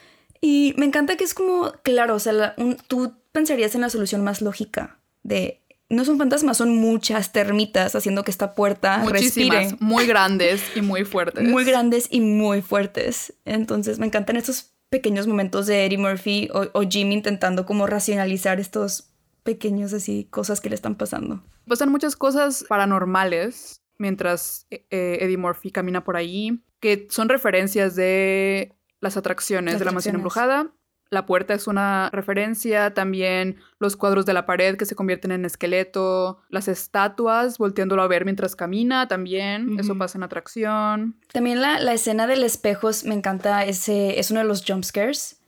Y 0.42 0.74
me 0.78 0.86
encanta 0.86 1.18
que 1.18 1.24
es 1.24 1.34
como, 1.34 1.72
claro, 1.84 2.16
o 2.16 2.20
sea, 2.20 2.34
la- 2.34 2.54
un- 2.58 2.78
tú 2.88 3.16
pensarías 3.32 3.74
en 3.76 3.82
la 3.82 3.90
solución 3.90 4.24
más 4.24 4.42
lógica 4.42 5.00
de, 5.24 5.62
no 5.90 6.06
son 6.06 6.18
fantasmas, 6.20 6.58
son 6.58 6.76
muchas 6.76 7.32
termitas 7.32 7.96
haciendo 7.96 8.24
que 8.24 8.32
esta 8.32 8.54
puerta 8.54 9.00
Muchísimas. 9.00 9.58
respire 9.64 9.78
Muy 9.80 10.06
grandes 10.08 10.62
y 10.76 10.82
muy 10.82 11.04
fuertes. 11.04 11.44
muy 11.44 11.64
grandes 11.66 12.08
y 12.12 12.22
muy 12.22 12.62
fuertes. 12.62 13.34
Entonces 13.46 13.98
me 13.98 14.06
encantan 14.06 14.36
estos 14.38 14.72
pequeños 14.90 15.26
momentos 15.28 15.66
de 15.66 15.86
Eddie 15.86 15.98
Murphy 15.98 16.50
o, 16.54 16.68
o 16.74 16.84
Jim 16.88 17.12
intentando 17.12 17.66
como 17.66 17.88
racionalizar 17.88 18.60
estos 18.60 19.10
pequeños 19.48 19.94
así 19.94 20.28
cosas 20.30 20.60
que 20.62 20.70
le 20.70 20.76
están 20.76 20.96
pasando. 20.96 21.42
Pasan 21.68 21.90
muchas 21.90 22.16
cosas 22.16 22.66
paranormales 22.68 23.82
mientras 23.98 24.68
eh, 24.70 24.86
eh, 24.92 25.20
Eddie 25.22 25.38
Murphy 25.38 25.72
camina 25.72 26.04
por 26.04 26.18
ahí, 26.18 26.62
que 26.82 27.08
son 27.10 27.30
referencias 27.30 27.96
de 27.96 28.74
las 29.00 29.16
atracciones 29.18 29.74
Las 29.76 29.80
de 29.80 29.86
la 29.86 29.92
mansión 29.92 30.16
embrujada 30.16 30.72
la 31.10 31.26
puerta 31.26 31.54
es 31.54 31.68
una 31.68 32.10
referencia, 32.12 32.94
también 32.94 33.56
los 33.80 33.96
cuadros 33.96 34.26
de 34.26 34.34
la 34.34 34.46
pared 34.46 34.76
que 34.76 34.86
se 34.86 34.94
convierten 34.94 35.32
en 35.32 35.46
esqueleto, 35.46 36.42
las 36.50 36.68
estatuas 36.68 37.58
volteándolo 37.58 38.02
a 38.02 38.08
ver 38.10 38.26
mientras 38.26 38.58
camina, 38.58 39.08
también, 39.08 39.80
eso 39.80 39.98
pasa 39.98 40.18
en 40.18 40.24
atracción. 40.24 41.16
También 41.32 41.62
la, 41.62 41.80
la 41.80 41.94
escena 41.94 42.28
del 42.28 42.44
espejo 42.44 42.90
es- 42.90 43.06
me 43.06 43.16
encanta, 43.16 43.64
ese, 43.64 44.20
es 44.20 44.32
uno 44.32 44.42
de 44.42 44.48
los 44.48 44.66
jump 44.68 44.84
scares. 44.84 45.40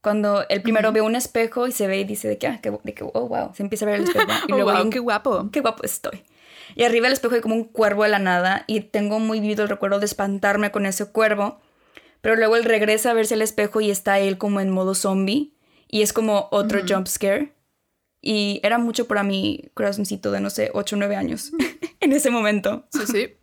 Cuando 0.00 0.44
el 0.48 0.62
primero 0.62 0.92
ve 0.92 1.00
un 1.00 1.16
espejo 1.16 1.66
y 1.66 1.72
se 1.72 1.86
ve 1.86 1.98
y 1.98 2.04
dice 2.04 2.28
de 2.28 2.38
que, 2.38 2.46
ah, 2.46 2.60
que, 2.60 2.70
de 2.82 2.94
que, 2.94 3.04
oh, 3.04 3.28
wow, 3.28 3.52
se 3.54 3.62
empieza 3.62 3.84
a 3.84 3.88
ver 3.88 3.96
el 4.00 4.04
espejo. 4.04 4.26
Y 4.48 4.52
luego 4.52 4.72
wow, 4.72 4.82
un- 4.82 4.90
qué 4.90 4.98
guapo. 5.00 5.50
qué 5.52 5.60
guapo 5.60 5.82
estoy. 5.84 6.22
Y 6.76 6.84
arriba 6.84 7.04
del 7.06 7.14
espejo 7.14 7.34
hay 7.34 7.40
como 7.40 7.54
un 7.56 7.64
cuervo 7.64 8.04
de 8.04 8.10
la 8.10 8.18
nada 8.18 8.64
y 8.66 8.80
tengo 8.80 9.18
muy 9.18 9.40
vivido 9.40 9.62
el 9.64 9.68
recuerdo 9.68 9.98
de 9.98 10.06
espantarme 10.06 10.70
con 10.70 10.86
ese 10.86 11.06
cuervo. 11.10 11.60
Pero 12.20 12.36
luego 12.36 12.56
él 12.56 12.64
regresa 12.64 13.10
a 13.10 13.14
verse 13.14 13.34
al 13.34 13.42
espejo 13.42 13.80
y 13.80 13.90
está 13.90 14.18
él 14.18 14.38
como 14.38 14.60
en 14.60 14.70
modo 14.70 14.94
zombie 14.94 15.54
y 15.88 16.02
es 16.02 16.12
como 16.12 16.48
otro 16.50 16.80
Ujú. 16.80 16.94
jump 16.94 17.06
scare. 17.08 17.54
Y 18.20 18.60
era 18.64 18.78
mucho 18.78 19.06
para 19.06 19.22
mi 19.22 19.70
corazoncito 19.74 20.30
de, 20.32 20.40
no 20.40 20.50
sé, 20.50 20.70
8 20.74 20.96
o 20.96 20.98
9 20.98 21.16
años 21.16 21.52
en 22.00 22.12
ese 22.12 22.30
momento. 22.30 22.86
Sí, 22.92 23.06
sí. 23.06 23.34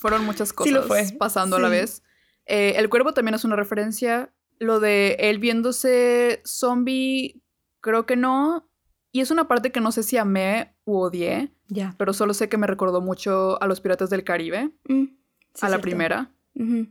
Fueron 0.00 0.24
muchas 0.24 0.52
cosas 0.52 0.68
Sí 0.68 0.74
lo 0.74 0.82
fue. 0.84 1.04
pasando 1.18 1.56
a 1.56 1.60
la 1.60 1.68
vez. 1.68 2.02
Eh, 2.46 2.74
el 2.76 2.88
cuervo 2.88 3.12
también 3.14 3.34
es 3.34 3.44
una 3.44 3.56
referencia. 3.56 4.30
Lo 4.58 4.80
de 4.80 5.16
él 5.18 5.38
viéndose 5.38 6.40
zombie, 6.44 7.42
creo 7.80 8.06
que 8.06 8.16
no. 8.16 8.68
Y 9.12 9.20
es 9.20 9.30
una 9.30 9.46
parte 9.48 9.70
que 9.72 9.80
no 9.80 9.92
sé 9.92 10.02
si 10.02 10.16
amé 10.16 10.74
u 10.84 10.96
odié, 10.98 11.52
Ya. 11.68 11.94
pero 11.98 12.12
solo 12.12 12.34
sé 12.34 12.48
que 12.48 12.56
me 12.58 12.66
recordó 12.66 13.00
mucho 13.00 13.60
a 13.62 13.66
los 13.66 13.80
Piratas 13.80 14.10
del 14.10 14.24
Caribe, 14.24 14.70
Mm, 14.88 15.04
sí, 15.04 15.14
a 15.60 15.66
la 15.66 15.68
cierto. 15.76 15.82
primera, 15.82 16.30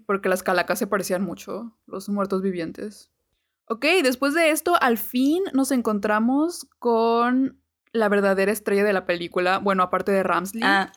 porque 0.06 0.30
las 0.30 0.44
calacas 0.44 0.80
se 0.80 0.88
parecían 0.88 1.24
mucho, 1.24 1.78
los 1.86 2.08
muertos 2.10 2.42
vivientes. 2.42 3.12
Ok, 3.68 3.86
después 4.04 4.34
de 4.34 4.52
esto, 4.52 4.76
al 4.82 4.98
fin 4.98 5.44
nos 5.54 5.72
encontramos 5.72 6.68
con 6.80 7.62
la 7.94 8.10
verdadera 8.10 8.52
estrella 8.52 8.84
de 8.84 8.94
la 8.94 9.06
película, 9.06 9.60
bueno, 9.60 9.84
aparte 9.84 10.12
de 10.12 10.24
Ramsley, 10.24 10.64
Ah, 10.66 10.92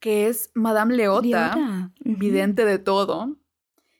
que 0.00 0.28
es 0.28 0.50
Madame 0.54 0.94
Leota. 0.96 1.92
Vidente 2.00 2.64
de 2.64 2.78
todo, 2.78 3.36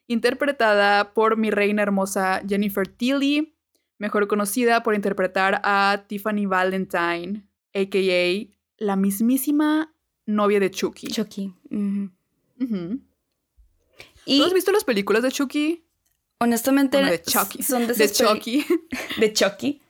interpretada 0.09 1.13
por 1.15 1.37
mi 1.37 1.51
reina 1.51 1.83
hermosa 1.83 2.43
Jennifer 2.49 2.87
Tilly, 2.87 3.55
mejor 3.99 4.29
conocida 4.29 4.83
por 4.83 4.95
interpretar 4.95 5.61
a 5.65 6.05
Tiffany 6.07 6.47
Valentine, 6.47 7.45
a.k.a. 7.75 8.55
la 8.79 8.97
mismísima 8.97 9.93
novia 10.27 10.61
de 10.61 10.71
Chucky. 10.71 11.07
Chucky. 11.09 11.53
Y 14.25 14.39
¿Tú 14.39 14.45
has 14.45 14.53
visto 14.53 14.73
las 14.73 14.85
películas 14.85 15.23
de 15.23 15.31
Chucky? 15.33 15.83
honestamente 16.39 16.99
Bueno, 16.99 17.13
de 17.13 17.23
Chucky. 17.23 17.63
son 17.63 17.87
de, 17.87 17.95
De 17.95 18.11
Chucky. 18.13 18.67
de 19.19 19.33
Chucky. 19.33 19.81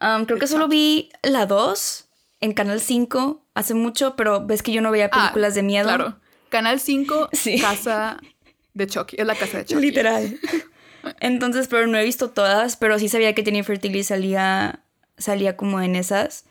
Um, 0.00 0.24
creo 0.24 0.36
De 0.36 0.40
que 0.40 0.46
solo 0.46 0.68
vi 0.68 1.10
la 1.22 1.46
2 1.46 2.08
en 2.40 2.52
Canal 2.52 2.80
5 2.80 3.46
hace 3.54 3.74
mucho, 3.74 4.16
pero 4.16 4.44
ves 4.44 4.62
que 4.62 4.72
yo 4.72 4.82
no 4.82 4.90
veía 4.90 5.08
Ah, 5.12 5.20
películas 5.22 5.54
de 5.54 5.62
miedo. 5.62 5.84
Claro. 5.88 6.18
Canal 6.48 6.80
5, 6.80 7.28
Sí. 7.32 7.58
Casa 7.60 8.18
de 8.76 8.86
Chucky. 8.86 9.16
Es 9.18 9.26
la 9.26 9.34
casa 9.34 9.58
de 9.58 9.64
Chucky. 9.64 9.80
Literal. 9.80 10.38
Entonces, 11.20 11.68
pero 11.68 11.86
no 11.86 11.98
he 11.98 12.04
visto 12.04 12.30
todas, 12.30 12.76
pero 12.76 12.98
sí 12.98 13.08
sabía 13.08 13.34
que 13.34 13.44
Jennifer 13.44 13.78
Tilly 13.78 14.02
salía, 14.02 14.84
salía 15.16 15.56
como 15.56 15.80
en 15.80 15.96
esas. 15.96 16.44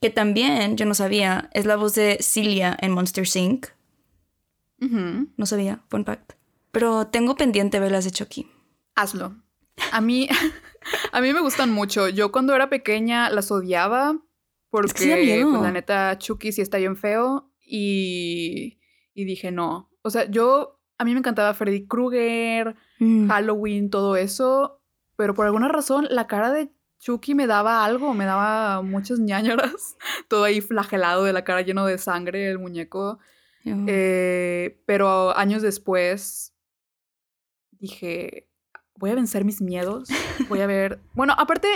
Que 0.00 0.10
también, 0.10 0.76
yo 0.76 0.86
no 0.86 0.94
sabía, 0.94 1.50
es 1.52 1.66
la 1.66 1.76
voz 1.76 1.94
de 1.94 2.18
Celia 2.20 2.76
en 2.80 2.92
Monster 2.92 3.26
Inc. 3.34 3.66
Ujú. 4.80 5.28
No 5.36 5.46
sabía, 5.46 5.80
fun 5.88 6.04
fact. 6.04 6.32
Pero 6.70 7.06
tengo 7.06 7.34
pendiente 7.36 7.80
ver 7.80 7.92
las 7.92 8.04
de 8.04 8.10
Chucky. 8.10 8.50
Hazlo. 8.94 9.36
A 9.92 10.00
mí, 10.00 10.28
a 11.12 11.20
mí 11.20 11.32
me 11.32 11.40
gustan 11.40 11.72
mucho. 11.72 12.08
Yo 12.08 12.32
cuando 12.32 12.54
era 12.54 12.68
pequeña 12.68 13.30
las 13.30 13.50
odiaba 13.50 14.16
porque 14.70 14.90
Es 14.90 14.94
que 14.94 15.42
pues, 15.42 15.62
la 15.62 15.72
neta 15.72 16.18
Chucky 16.18 16.52
sí 16.52 16.60
está 16.60 16.76
bien 16.78 16.96
feo 16.96 17.50
y, 17.60 18.78
y 19.14 19.24
dije 19.24 19.50
no. 19.50 19.90
O 20.02 20.10
sea, 20.10 20.30
yo 20.30 20.75
a 20.98 21.04
mí 21.04 21.12
me 21.12 21.18
encantaba 21.18 21.54
Freddy 21.54 21.86
Krueger, 21.86 22.76
Mm. 22.98 23.28
Halloween, 23.28 23.90
todo 23.90 24.16
eso, 24.16 24.80
pero 25.16 25.34
por 25.34 25.44
alguna 25.46 25.68
razón 25.68 26.06
la 26.10 26.26
cara 26.26 26.50
de 26.52 26.70
Chucky 26.98 27.34
me 27.34 27.46
daba 27.46 27.84
algo, 27.84 28.14
me 28.14 28.24
daba 28.24 28.80
muchas 28.80 29.18
ñañaras, 29.18 29.96
todo 30.28 30.44
ahí 30.44 30.62
flagelado 30.62 31.24
de 31.24 31.34
la 31.34 31.44
cara 31.44 31.60
lleno 31.60 31.84
de 31.84 31.98
sangre, 31.98 32.48
el 32.50 32.58
muñeco. 32.58 33.18
Yo- 33.64 33.74
Eh, 33.86 34.80
pero 34.86 35.36
años 35.36 35.60
después 35.60 36.54
dije, 37.78 38.48
voy 38.96 39.10
a 39.10 39.14
vencer 39.14 39.44
mis 39.44 39.60
miedos, 39.60 40.08
voy 40.48 40.60
a 40.60 40.66
ver... 40.66 41.00
Bueno, 41.14 41.34
aparte, 41.36 41.68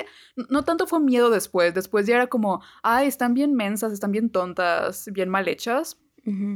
no 0.49 0.65
tanto 0.65 0.87
fue 0.87 1.01
miedo 1.01 1.31
después, 1.31 1.75
después 1.75 2.07
ya 2.07 2.17
era 2.17 2.27
como, 2.29 2.63
ay, 2.83 3.07
están 3.09 3.35
bien 3.35 3.55
mensas, 3.55 3.93
están 3.93 4.13
bien 4.13 4.31
tontas, 4.31 5.07
bien 5.13 5.29
mal 5.29 5.49
hechas, 5.49 5.99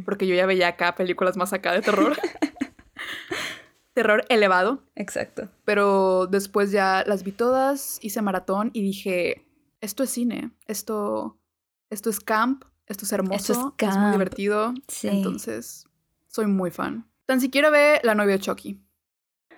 porque 0.05 0.27
yo 0.27 0.35
ya 0.37 0.46
veía 0.46 0.68
acá 0.68 0.94
películas 0.94 1.37
más 1.37 1.53
acá 1.53 1.72
de 1.72 1.83
terror. 1.83 2.16
terror 3.94 4.24
elevado, 4.28 4.83
Exacto. 4.96 5.48
pero 5.64 6.26
después 6.26 6.70
ya 6.72 7.04
las 7.07 7.22
vi 7.24 7.33
todas, 7.33 7.98
hice 8.02 8.20
maratón 8.22 8.70
y 8.74 8.83
dije, 8.83 9.46
esto 9.80 10.02
es 10.02 10.11
cine, 10.11 10.50
esto, 10.66 11.38
esto 11.90 12.11
es 12.11 12.20
camp, 12.20 12.64
esto 12.87 13.04
es 13.07 13.12
hermoso, 13.12 13.52
es, 13.52 13.59
muy 13.59 13.72
camp. 13.76 14.12
divertido, 14.12 14.74
Sí. 14.88 15.09
entonces 15.09 15.87
soy 16.28 16.46
muy 16.46 16.70
fan. 16.70 17.09
Tan 17.26 17.40
siquiera 17.40 17.70
ve 17.70 18.00
La 18.02 18.14
novia 18.14 18.33
de 18.35 18.40
Chucky. 18.40 18.80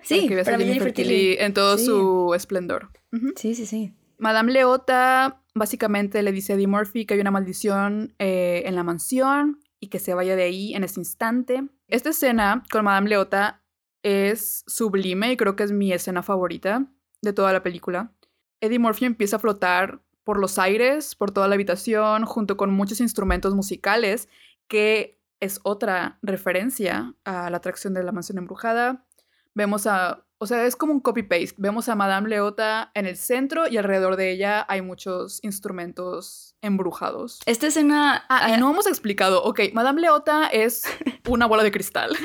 Sí, 0.03 0.27
que 0.27 0.41
para 0.43 0.57
Jennifer 0.57 0.93
Tilly 0.93 1.35
en 1.39 1.53
todo 1.53 1.77
Sí. 1.77 1.85
su 1.85 2.33
esplendor. 2.35 2.91
Sí, 3.35 3.55
sí, 3.55 3.65
sí. 3.65 3.93
Madame 4.19 4.53
Leota 4.53 5.41
básicamente 5.53 6.21
le 6.23 6.31
dice 6.31 6.53
a 6.53 6.55
Eddie 6.55 6.67
Murphy 6.67 7.05
que 7.05 7.15
hay 7.15 7.19
una 7.19 7.31
maldición 7.31 8.13
eh, 8.19 8.63
en 8.65 8.75
la 8.75 8.83
mansión 8.83 9.59
y 9.79 9.87
que 9.87 9.99
se 9.99 10.13
vaya 10.13 10.35
de 10.35 10.43
ahí 10.43 10.73
en 10.75 10.83
ese 10.83 10.99
instante. 10.99 11.67
Esta 11.87 12.11
escena 12.11 12.63
con 12.71 12.85
Madame 12.85 13.09
Leota 13.09 13.61
es 14.07 14.63
sublime 14.67 15.33
y 15.33 15.37
creo 15.37 15.57
que 15.57 15.63
es 15.63 15.73
mi 15.73 15.91
escena 15.91 16.23
favorita 16.23 16.85
de 17.21 17.33
toda 17.33 17.51
la 17.51 17.61
película. 17.61 18.13
Eddie 18.61 18.79
Murphy 18.79 19.03
empieza 19.03 19.35
a 19.35 19.39
flotar 19.39 20.01
por 20.23 20.39
los 20.39 20.57
aires, 20.59 21.13
por 21.13 21.31
toda 21.31 21.49
la 21.49 21.55
habitación, 21.55 22.23
junto 22.25 22.55
con 22.55 22.71
muchos 22.71 23.01
instrumentos 23.01 23.53
musicales, 23.53 24.29
que 24.69 25.21
es 25.41 25.59
otra 25.63 26.19
referencia 26.21 27.15
a 27.25 27.49
la 27.49 27.57
atracción 27.57 27.93
de 27.93 28.03
la 28.03 28.13
mansión 28.13 28.37
embrujada. 28.37 29.05
Vemos 29.53 29.87
a, 29.87 30.25
o 30.37 30.47
sea, 30.47 30.65
es 30.65 30.77
como 30.77 30.93
un 30.93 31.01
copy-paste. 31.01 31.55
Vemos 31.57 31.89
a 31.89 31.95
Madame 31.95 32.29
Leota 32.29 32.91
en 32.93 33.07
el 33.07 33.17
centro 33.17 33.67
y 33.67 33.75
alrededor 33.75 34.15
de 34.15 34.31
ella 34.31 34.65
hay 34.69 34.81
muchos 34.81 35.39
instrumentos 35.43 36.55
embrujados. 36.61 37.39
Esta 37.45 37.67
escena 37.67 38.25
Ah, 38.29 38.53
eh, 38.53 38.57
no 38.57 38.71
hemos 38.71 38.87
explicado. 38.87 39.43
Ok, 39.43 39.61
Madame 39.73 40.01
Leota 40.01 40.47
es 40.47 40.83
una 41.27 41.45
bola 41.45 41.63
de 41.63 41.71
cristal. 41.71 42.15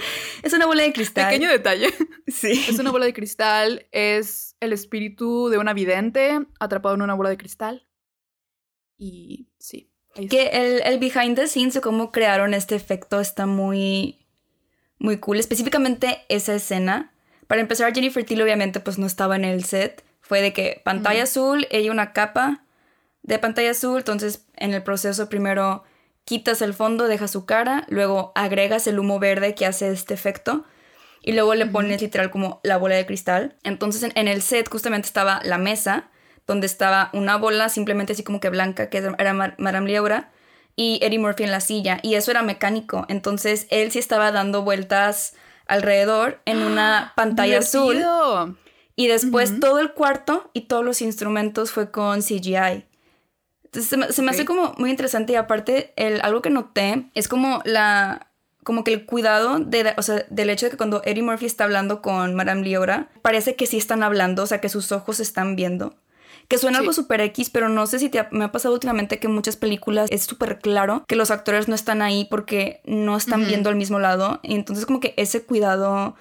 es 0.43 0.53
una 0.53 0.67
bola 0.67 0.83
de 0.83 0.93
cristal. 0.93 1.27
Pequeño 1.29 1.51
detalle. 1.51 1.93
Sí. 2.27 2.65
Es 2.69 2.79
una 2.79 2.91
bola 2.91 3.05
de 3.05 3.13
cristal, 3.13 3.87
es 3.93 4.57
el 4.61 4.73
espíritu 4.73 5.49
de 5.49 5.59
una 5.59 5.75
vidente 5.75 6.47
atrapado 6.61 6.95
en 6.95 7.03
una 7.03 7.15
bola 7.15 7.31
de 7.31 7.37
cristal. 7.37 7.87
Y 8.97 9.49
sí. 9.59 9.91
Que 10.31 10.49
el, 10.49 10.83
el 10.83 10.99
behind 10.99 11.37
the 11.37 11.47
scenes 11.47 11.75
de 11.75 11.81
cómo 11.81 12.13
crearon 12.13 12.55
este 12.55 12.75
efecto 12.75 13.21
está 13.21 13.47
muy, 13.47 14.27
muy 14.99 15.19
cool. 15.19 15.39
Específicamente 15.41 16.25
esa 16.29 16.55
escena. 16.55 17.13
Para 17.47 17.61
empezar, 17.61 17.93
Jennifer 17.95 18.25
Tilly 18.25 18.43
obviamente 18.43 18.81
pues 18.81 18.99
no 18.99 19.07
estaba 19.07 19.37
en 19.37 19.45
el 19.45 19.65
set. 19.65 20.05
Fue 20.21 20.41
de 20.41 20.53
que 20.53 20.81
pantalla 20.85 21.25
azul, 21.25 21.67
ella 21.71 21.91
una 21.91 22.13
capa 22.13 22.65
de 23.23 23.39
pantalla 23.39 23.71
azul. 23.71 23.99
Entonces 23.99 24.47
en 24.57 24.75
el 24.75 24.83
proceso 24.83 25.29
primero 25.29 25.85
quitas 26.25 26.63
el 26.63 26.75
fondo, 26.75 27.09
dejas 27.09 27.31
su 27.31 27.47
cara, 27.47 27.85
luego 27.89 28.33
agregas 28.35 28.87
el 28.87 28.99
humo 28.99 29.19
verde 29.19 29.55
que 29.55 29.67
hace 29.67 29.91
este 29.91 30.15
efecto. 30.15 30.65
Y 31.25 31.33
luego 31.33 31.55
le 31.55 31.67
pones 31.67 32.01
literal 32.03 32.31
como 32.31 32.61
la 32.65 32.77
bola 32.79 32.97
de 32.97 33.07
cristal. 33.07 33.57
Entonces 33.63 34.11
en, 34.15 34.29
el 34.29 34.43
set 34.43 34.69
justamente 34.69 35.07
estaba 35.07 35.41
la 35.45 35.57
mesa, 35.57 36.09
donde 36.49 36.67
estaba 36.67 37.11
una 37.13 37.37
bola 37.37 37.69
simplemente 37.69 38.13
así 38.15 38.25
como 38.25 38.41
que 38.41 38.51
blanca, 38.51 38.91
que 38.91 38.99
era 38.99 39.33
Mar- 39.33 39.55
Madame 39.59 39.89
Leora, 39.89 40.33
y 40.75 40.99
Eddie 41.01 41.21
Murphy 41.21 41.45
en 41.45 41.53
la 41.53 41.61
silla. 41.61 42.01
Y 42.03 42.15
eso 42.15 42.33
era 42.33 42.43
mecánico. 42.43 43.07
Entonces 43.09 43.69
él 43.71 43.93
sí 43.93 44.01
estaba 44.01 44.33
dando 44.33 44.63
vueltas 44.63 45.35
alrededor 45.67 46.41
en 46.45 46.63
una 46.63 47.13
pantalla 47.15 47.59
azul. 47.61 48.05
Y 48.97 49.07
después 49.07 49.61
todo 49.61 49.79
el 49.79 49.93
cuarto 49.93 50.51
y 50.53 50.63
todos 50.63 50.85
los 50.85 51.03
instrumentos 51.03 51.71
fue 51.71 51.91
con 51.93 52.21
CGI. 52.21 52.85
Entonces 53.73 53.89
se 53.89 53.97
me, 53.97 54.13
se 54.13 54.21
me 54.21 54.31
hace 54.31 54.45
como 54.45 54.75
muy 54.77 54.91
interesante 54.91 55.33
y 55.33 55.37
aparte 55.37 55.95
el, 55.97 56.21
algo 56.21 56.43
que 56.43 56.51
noté 56.51 57.07
es 57.15 57.27
como 57.27 57.63
la 57.65 58.27
como 58.65 58.85
que 58.85 58.93
el 58.93 59.07
cuidado 59.07 59.59
de, 59.59 59.95
o 59.97 60.03
sea, 60.03 60.25
del 60.31 60.51
hecho 60.51 60.67
de 60.67 60.71
que 60.71 60.77
cuando 60.77 61.03
Eddie 61.05 61.23
Murphy 61.23 61.47
está 61.47 61.65
hablando 61.65 62.01
con 62.03 62.35
Madame 62.37 62.63
Leora, 62.63 63.09
parece 63.23 63.57
que 63.57 63.67
sí 63.67 63.77
están 63.79 64.03
hablando, 64.05 64.43
o 64.45 64.47
sea, 64.47 64.61
que 64.61 64.69
sus 64.69 64.93
ojos 64.93 65.19
están 65.19 65.57
viendo. 65.57 65.97
Que 66.49 66.59
suena 66.59 66.79
Sí. 66.79 66.83
algo 66.83 66.93
súper 66.93 67.23
X, 67.23 67.51
pero 67.51 67.69
no 67.69 67.87
sé 67.89 67.99
si 67.99 68.09
te 68.09 68.21
ha- 68.21 68.29
me 68.31 68.45
ha 68.45 68.53
pasado 68.53 68.75
últimamente 68.75 69.19
que 69.19 69.27
en 69.27 69.33
muchas 69.33 69.57
películas 69.57 70.09
es 70.13 70.23
súper 70.25 70.59
claro 70.61 71.03
que 71.09 71.17
los 71.17 71.31
actores 71.33 71.67
no 71.67 71.75
están 71.75 72.03
ahí 72.03 72.25
porque 72.31 72.83
no 72.85 73.17
están 73.17 73.47
viendo 73.47 73.69
al 73.71 73.77
mismo 73.77 73.99
lado. 73.99 74.39
Y 74.43 74.55
entonces 74.55 74.85
como 74.87 75.01
que 75.01 75.15
ese 75.17 75.43
cuidado 75.43 76.15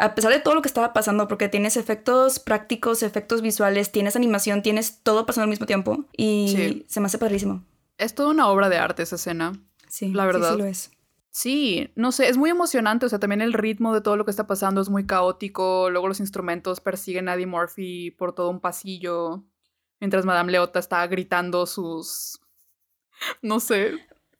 a 0.00 0.14
pesar 0.14 0.32
de 0.32 0.40
todo 0.40 0.54
lo 0.54 0.62
que 0.62 0.68
estaba 0.68 0.92
pasando, 0.92 1.28
porque 1.28 1.48
tienes 1.48 1.76
efectos 1.76 2.40
prácticos, 2.40 3.02
efectos 3.02 3.42
visuales, 3.42 3.92
tienes 3.92 4.16
animación, 4.16 4.62
tienes 4.62 5.00
todo 5.02 5.26
pasando 5.26 5.44
al 5.44 5.50
mismo 5.50 5.66
tiempo 5.66 6.06
y 6.16 6.48
Sí. 6.56 6.84
se 6.88 7.00
me 7.00 7.06
hace 7.06 7.18
padrísimo. 7.18 7.62
Es 7.98 8.14
toda 8.14 8.30
una 8.30 8.48
obra 8.48 8.68
de 8.70 8.78
arte 8.78 9.02
esa 9.02 9.16
escena. 9.16 9.52
Sí, 9.88 10.08
La 10.12 10.22
sí, 10.22 10.26
verdad. 10.26 10.52
Sí, 10.52 10.58
lo 10.58 10.64
es. 10.64 10.90
Sí, 11.32 11.92
no 11.94 12.10
sé, 12.12 12.28
es 12.28 12.36
muy 12.38 12.50
emocionante, 12.50 13.06
o 13.06 13.08
sea, 13.08 13.20
también 13.20 13.40
el 13.40 13.52
ritmo 13.52 13.94
de 13.94 14.00
todo 14.00 14.16
lo 14.16 14.24
que 14.24 14.32
está 14.32 14.46
pasando 14.48 14.80
es 14.80 14.88
muy 14.88 15.06
caótico, 15.06 15.88
luego 15.90 16.08
los 16.08 16.18
instrumentos 16.18 16.80
persiguen 16.80 17.28
a 17.28 17.34
Eddie 17.34 17.46
Murphy 17.46 18.10
por 18.10 18.34
todo 18.34 18.50
un 18.50 18.58
pasillo, 18.58 19.44
mientras 20.00 20.24
Madame 20.24 20.50
Leota 20.50 20.78
está 20.80 21.06
gritando 21.06 21.66
sus... 21.66 22.40
no 23.42 23.60
sé, 23.60 23.92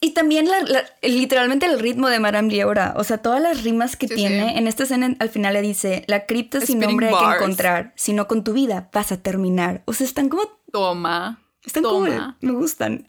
Y 0.02 0.12
también 0.12 0.48
la- 0.48 0.60
la- 0.62 0.84
literalmente 1.02 1.66
el 1.66 1.78
ritmo 1.78 2.08
de 2.08 2.20
Madame 2.20 2.50
Leora, 2.50 2.94
o 2.96 3.04
sea, 3.04 3.18
todas 3.18 3.40
las 3.42 3.62
rimas 3.64 3.96
que 3.96 4.08
Sí, 4.08 4.14
tiene. 4.14 4.48
sí. 4.52 4.58
En 4.58 4.66
esta 4.66 4.84
escena 4.84 5.14
al 5.18 5.28
final 5.28 5.52
le 5.52 5.60
dice, 5.62 6.04
la 6.06 6.24
cripta 6.24 6.60
sin 6.62 6.78
nombre 6.78 7.08
hay 7.08 7.14
que 7.14 7.34
encontrar, 7.36 7.92
sino 7.96 8.26
con 8.26 8.42
tu 8.42 8.54
vida 8.54 8.88
vas 8.94 9.12
a 9.12 9.18
terminar. 9.18 9.82
O 9.84 9.92
sea, 9.92 10.06
están 10.06 10.28
como, 10.30 10.42
toma. 10.72 11.42
están 11.64 11.82
Toma. 11.82 12.36
como, 12.40 12.52
me 12.54 12.58
gustan. 12.58 13.06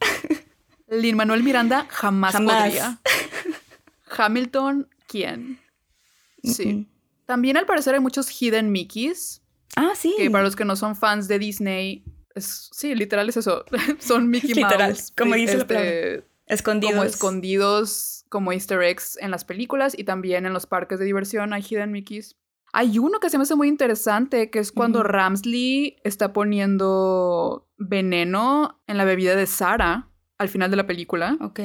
Lin 0.89 1.15
Manuel 1.15 1.43
Miranda 1.43 1.85
jamás, 1.89 2.33
Jamás. 2.33 2.63
podría. 2.65 2.99
Hamilton, 4.17 4.89
¿quién? 5.07 5.59
Sí. 6.43 6.87
También 7.25 7.55
al 7.55 7.65
parecer 7.65 7.93
hay 7.93 7.99
muchos 8.01 8.29
hidden 8.29 8.71
Mickeys, 8.71 9.41
Ah, 9.77 9.91
sí. 9.95 10.13
que 10.17 10.29
para 10.29 10.43
los 10.43 10.55
que 10.57 10.65
no 10.65 10.75
son 10.75 10.95
fans 10.97 11.29
de 11.29 11.39
Disney, 11.39 12.03
es, 12.35 12.69
sí, 12.73 12.93
literal 12.95 13.29
es 13.29 13.37
eso. 13.37 13.63
son 13.99 14.29
Mickey 14.29 14.53
Literal, 14.53 14.89
Mouse. 14.91 15.13
como 15.17 15.35
sí, 15.35 15.41
dice 15.41 15.53
la 15.55 15.61
este, 15.61 16.25
Escondidos. 16.51 16.93
como 16.93 17.03
escondidos, 17.03 18.25
como 18.29 18.51
easter 18.51 18.81
eggs 18.83 19.17
en 19.21 19.31
las 19.31 19.45
películas 19.45 19.97
y 19.97 20.03
también 20.03 20.45
en 20.45 20.53
los 20.53 20.65
parques 20.67 20.99
de 20.99 21.05
diversión 21.05 21.53
hay 21.53 21.61
hidden 21.63 21.91
Mickeys. 21.91 22.35
Hay 22.73 22.99
uno 22.99 23.19
que 23.19 23.29
se 23.29 23.37
me 23.37 23.43
hace 23.43 23.55
muy 23.55 23.67
interesante, 23.67 24.49
que 24.49 24.59
es 24.59 24.71
cuando. 24.71 25.03
Ramsley 25.03 25.97
está 26.03 26.33
poniendo 26.33 27.67
veneno 27.77 28.81
en 28.87 28.97
la 28.97 29.05
bebida 29.05 29.35
de 29.35 29.45
Sara 29.47 30.09
al 30.37 30.49
final 30.49 30.71
de 30.71 30.77
la 30.77 30.87
película. 30.87 31.37
Ok. 31.41 31.59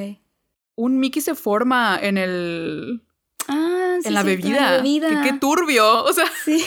Un 0.74 0.98
Mickey 0.98 1.22
se 1.22 1.34
forma 1.34 1.98
en 2.00 2.18
el 2.18 3.02
Ah, 3.48 3.96
sí, 4.02 4.08
en 4.08 4.14
la 4.14 4.22
bebida. 4.24 4.48
En 4.48 4.54
la 4.54 4.76
bebida. 4.78 5.22
Qué, 5.22 5.30
qué 5.30 5.38
turbio. 5.38 6.04
O 6.04 6.12
sea, 6.12 6.26
Sí. 6.44 6.58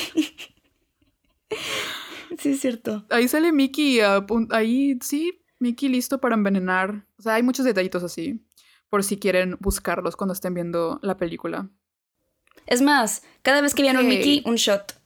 sí, 2.38 2.52
es 2.52 2.60
cierto. 2.62 3.06
ahí 3.10 3.28
sale 3.28 3.52
Mickey, 3.52 4.00
ahí 4.52 4.98
sí, 5.02 5.42
Mickey 5.60 5.90
listo 5.90 6.20
para 6.20 6.36
envenenar. 6.36 7.06
O 7.18 7.22
sea, 7.22 7.36
hay 7.36 7.44
muchos 7.44 7.66
detallitos 7.66 8.04
así, 8.04 8.46
por 8.90 9.04
si 9.04 9.18
quieren 9.18 9.58
buscarlos 9.60 10.16
cuando 10.16 10.34
estén 10.34 10.54
viendo 10.54 11.00
la 11.04 11.18
película. 11.18 11.70
Es 12.66 12.82
más, 12.82 13.24
cada 13.42 13.62
vez 13.62 13.74
que 13.74 13.84
vean 13.84 13.98
un. 13.98 14.08
Mickey, 14.08 14.42
un 14.46 14.56
shot. 14.56 15.00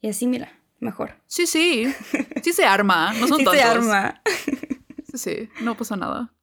Y 0.00 0.08
así, 0.08 0.26
mira, 0.26 0.60
mejor. 0.78 1.14
Sí, 1.26 1.46
sí, 1.46 1.86
sí 2.42 2.52
se 2.52 2.64
arma, 2.64 3.12
no 3.14 3.26
son 3.28 3.38
Sí 3.38 3.44
tontos. 3.44 3.54
se 3.54 3.62
arma. 3.62 4.22
Sí, 5.12 5.18
sí, 5.18 5.48
no 5.62 5.76
pasa 5.76 5.96
nada. 5.96 6.34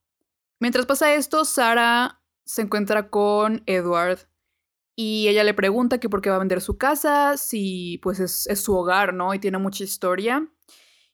Mientras 0.59 0.86
pasa 0.86 1.13
esto, 1.13 1.45
Sara 1.45 2.21
se 2.45 2.61
encuentra 2.61 3.09
con 3.09 3.61
Edward 3.65 4.19
y 4.95 5.28
ella 5.28 5.43
le 5.43 5.53
pregunta 5.53 5.99
que 5.99 6.09
por 6.09 6.21
qué 6.21 6.30
va 6.30 6.38
a 6.38 6.39
vender 6.39 6.61
su 6.61 6.78
casa, 6.78 7.38
si 7.38 7.99
pues 8.01 8.19
es, 8.19 8.47
es 8.47 8.61
su 8.61 8.75
hogar, 8.75 9.13
¿no? 9.13 9.34
Y 9.34 9.39
tiene 9.39 9.57
mucha 9.59 9.84
historia. 9.84 10.47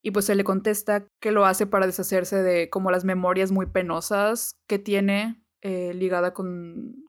Y 0.03 0.11
pues 0.11 0.29
él 0.29 0.37
le 0.37 0.43
contesta 0.43 1.07
que 1.21 1.31
lo 1.31 1.45
hace 1.45 1.65
para 1.65 1.87
deshacerse 1.87 2.43
de 2.43 2.69
como 2.69 2.91
las 2.91 3.05
memorias 3.05 3.51
muy 3.51 3.65
penosas 3.65 4.57
que 4.67 4.77
tiene 4.77 5.41
eh, 5.61 5.93
ligada 5.95 6.33
con, 6.33 7.07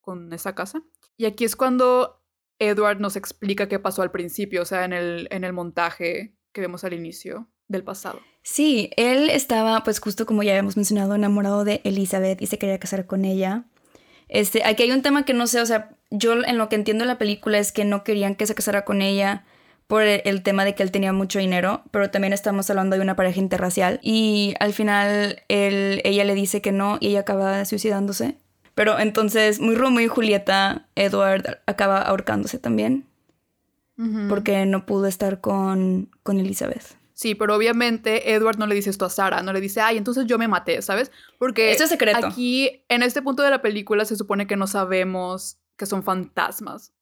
con 0.00 0.32
esa 0.32 0.54
casa. 0.54 0.82
Y 1.18 1.26
aquí 1.26 1.44
es 1.44 1.56
cuando 1.56 2.22
Edward 2.58 3.00
nos 3.00 3.16
explica 3.16 3.68
qué 3.68 3.78
pasó 3.78 4.02
al 4.02 4.10
principio, 4.10 4.62
o 4.62 4.64
sea, 4.64 4.84
en 4.84 4.94
el, 4.94 5.28
en 5.30 5.44
el 5.44 5.52
montaje 5.52 6.34
que 6.52 6.60
vemos 6.62 6.84
al 6.84 6.94
inicio 6.94 7.48
del 7.68 7.84
pasado. 7.84 8.20
Sí, 8.42 8.90
él 8.96 9.30
estaba, 9.30 9.82
pues 9.84 10.00
justo 10.00 10.26
como 10.26 10.42
ya 10.42 10.52
habíamos 10.52 10.76
mencionado, 10.76 11.14
enamorado 11.14 11.64
de 11.64 11.80
Elizabeth 11.84 12.40
y 12.40 12.46
se 12.46 12.58
quería 12.58 12.78
casar 12.78 13.06
con 13.06 13.24
ella. 13.24 13.64
Este, 14.28 14.64
aquí 14.64 14.84
hay 14.84 14.92
un 14.92 15.02
tema 15.02 15.24
que 15.24 15.34
no 15.34 15.46
sé, 15.46 15.60
o 15.60 15.66
sea, 15.66 15.96
yo 16.10 16.32
en 16.32 16.56
lo 16.56 16.68
que 16.68 16.76
entiendo 16.76 17.04
de 17.04 17.08
la 17.08 17.18
película 17.18 17.58
es 17.58 17.72
que 17.72 17.84
no 17.84 18.04
querían 18.04 18.34
que 18.36 18.46
se 18.46 18.54
casara 18.54 18.84
con 18.84 19.02
ella 19.02 19.44
por 19.86 20.02
el, 20.02 20.22
el 20.24 20.42
tema 20.42 20.64
de 20.64 20.74
que 20.74 20.82
él 20.82 20.90
tenía 20.90 21.12
mucho 21.12 21.38
dinero, 21.38 21.82
pero 21.90 22.10
también 22.10 22.32
estamos 22.32 22.68
hablando 22.70 22.96
de 22.96 23.02
una 23.02 23.16
pareja 23.16 23.40
interracial 23.40 24.00
y 24.02 24.54
al 24.60 24.72
final 24.72 25.42
él, 25.48 26.00
ella 26.04 26.24
le 26.24 26.34
dice 26.34 26.60
que 26.60 26.72
no 26.72 26.98
y 27.00 27.08
ella 27.08 27.20
acaba 27.20 27.64
suicidándose. 27.64 28.36
Pero 28.74 28.98
entonces, 28.98 29.60
muy 29.60 29.74
Romeo 29.74 30.04
y 30.04 30.08
Julieta, 30.08 30.86
Edward 30.94 31.60
acaba 31.66 32.00
ahorcándose 32.00 32.58
también 32.58 33.06
porque 34.28 34.66
no 34.66 34.84
pudo 34.84 35.06
estar 35.06 35.40
con, 35.40 36.10
con 36.24 36.40
Elizabeth. 36.40 36.96
Sí, 37.14 37.36
pero 37.36 37.54
obviamente 37.54 38.32
Edward 38.32 38.58
no 38.58 38.66
le 38.66 38.74
dice 38.74 38.90
esto 38.90 39.04
a 39.04 39.10
Sara, 39.10 39.42
no 39.42 39.52
le 39.52 39.60
dice, 39.60 39.80
ay, 39.80 39.96
entonces 39.96 40.26
yo 40.26 40.38
me 40.38 40.48
maté, 40.48 40.82
¿sabes? 40.82 41.12
Porque 41.38 41.70
Eso 41.70 41.84
es 41.84 41.90
secreto. 41.90 42.26
aquí, 42.26 42.82
en 42.88 43.04
este 43.04 43.22
punto 43.22 43.44
de 43.44 43.50
la 43.50 43.62
película, 43.62 44.04
se 44.04 44.16
supone 44.16 44.48
que 44.48 44.56
no 44.56 44.66
sabemos 44.66 45.58
que 45.76 45.86
son 45.86 46.02
fantasmas. 46.02 46.92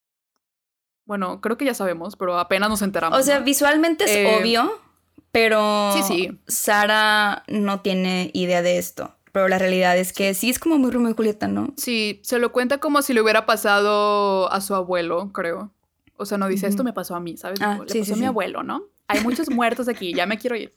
Bueno, 1.11 1.41
creo 1.41 1.57
que 1.57 1.65
ya 1.65 1.75
sabemos, 1.75 2.15
pero 2.15 2.39
apenas 2.39 2.71
nos 2.71 2.83
enteramos. 2.83 3.19
O 3.19 3.23
sea, 3.25 3.41
¿no? 3.41 3.45
visualmente 3.45 4.05
es 4.05 4.13
Eh, 4.13 4.39
obvio, 4.39 4.79
pero 5.33 5.93
sí, 5.93 6.03
sí. 6.05 6.39
Sara 6.47 7.43
no 7.49 7.81
tiene 7.81 8.31
idea 8.33 8.63
de 8.63 8.79
esto. 8.79 9.17
Pero 9.33 9.49
la 9.49 9.59
realidad 9.59 9.99
es 9.99 10.13
que 10.13 10.35
sí 10.35 10.51
es 10.51 10.61
como 10.61 10.79
muy 10.79 10.93
Romeo 10.93 11.11
y 11.11 11.15
Julieta, 11.17 11.49
¿no? 11.49 11.75
Sí, 11.77 12.21
se 12.23 12.39
lo 12.39 12.53
cuenta 12.53 12.79
como 12.79 13.03
si 13.03 13.13
le 13.13 13.21
hubiera 13.23 13.45
pasado 13.45 14.53
a 14.53 14.61
su 14.61 14.73
abuelo, 14.77 15.33
creo. 15.33 15.73
O 16.17 16.27
sea, 16.27 16.39
no 16.39 16.47
dice, 16.47 16.69
esto 16.69 16.85
me 16.85 16.93
pasó 16.93 17.17
a 17.17 17.21
mí, 17.21 17.37
¿sabes? 17.37 17.61
Ah, 17.61 17.81
le 17.83 17.93
sí, 17.93 17.99
pasó 17.99 18.15
sí, 18.15 18.21
a 18.21 18.23
mi 18.23 18.27
abuelo, 18.27 18.63
¿no? 18.63 18.85
Hay 19.09 19.19
muchos 19.25 19.51
muertos 19.51 19.89
aquí, 19.89 20.15
ya 20.15 20.27
me 20.27 20.39
quiero 20.39 20.55
ir. 20.55 20.77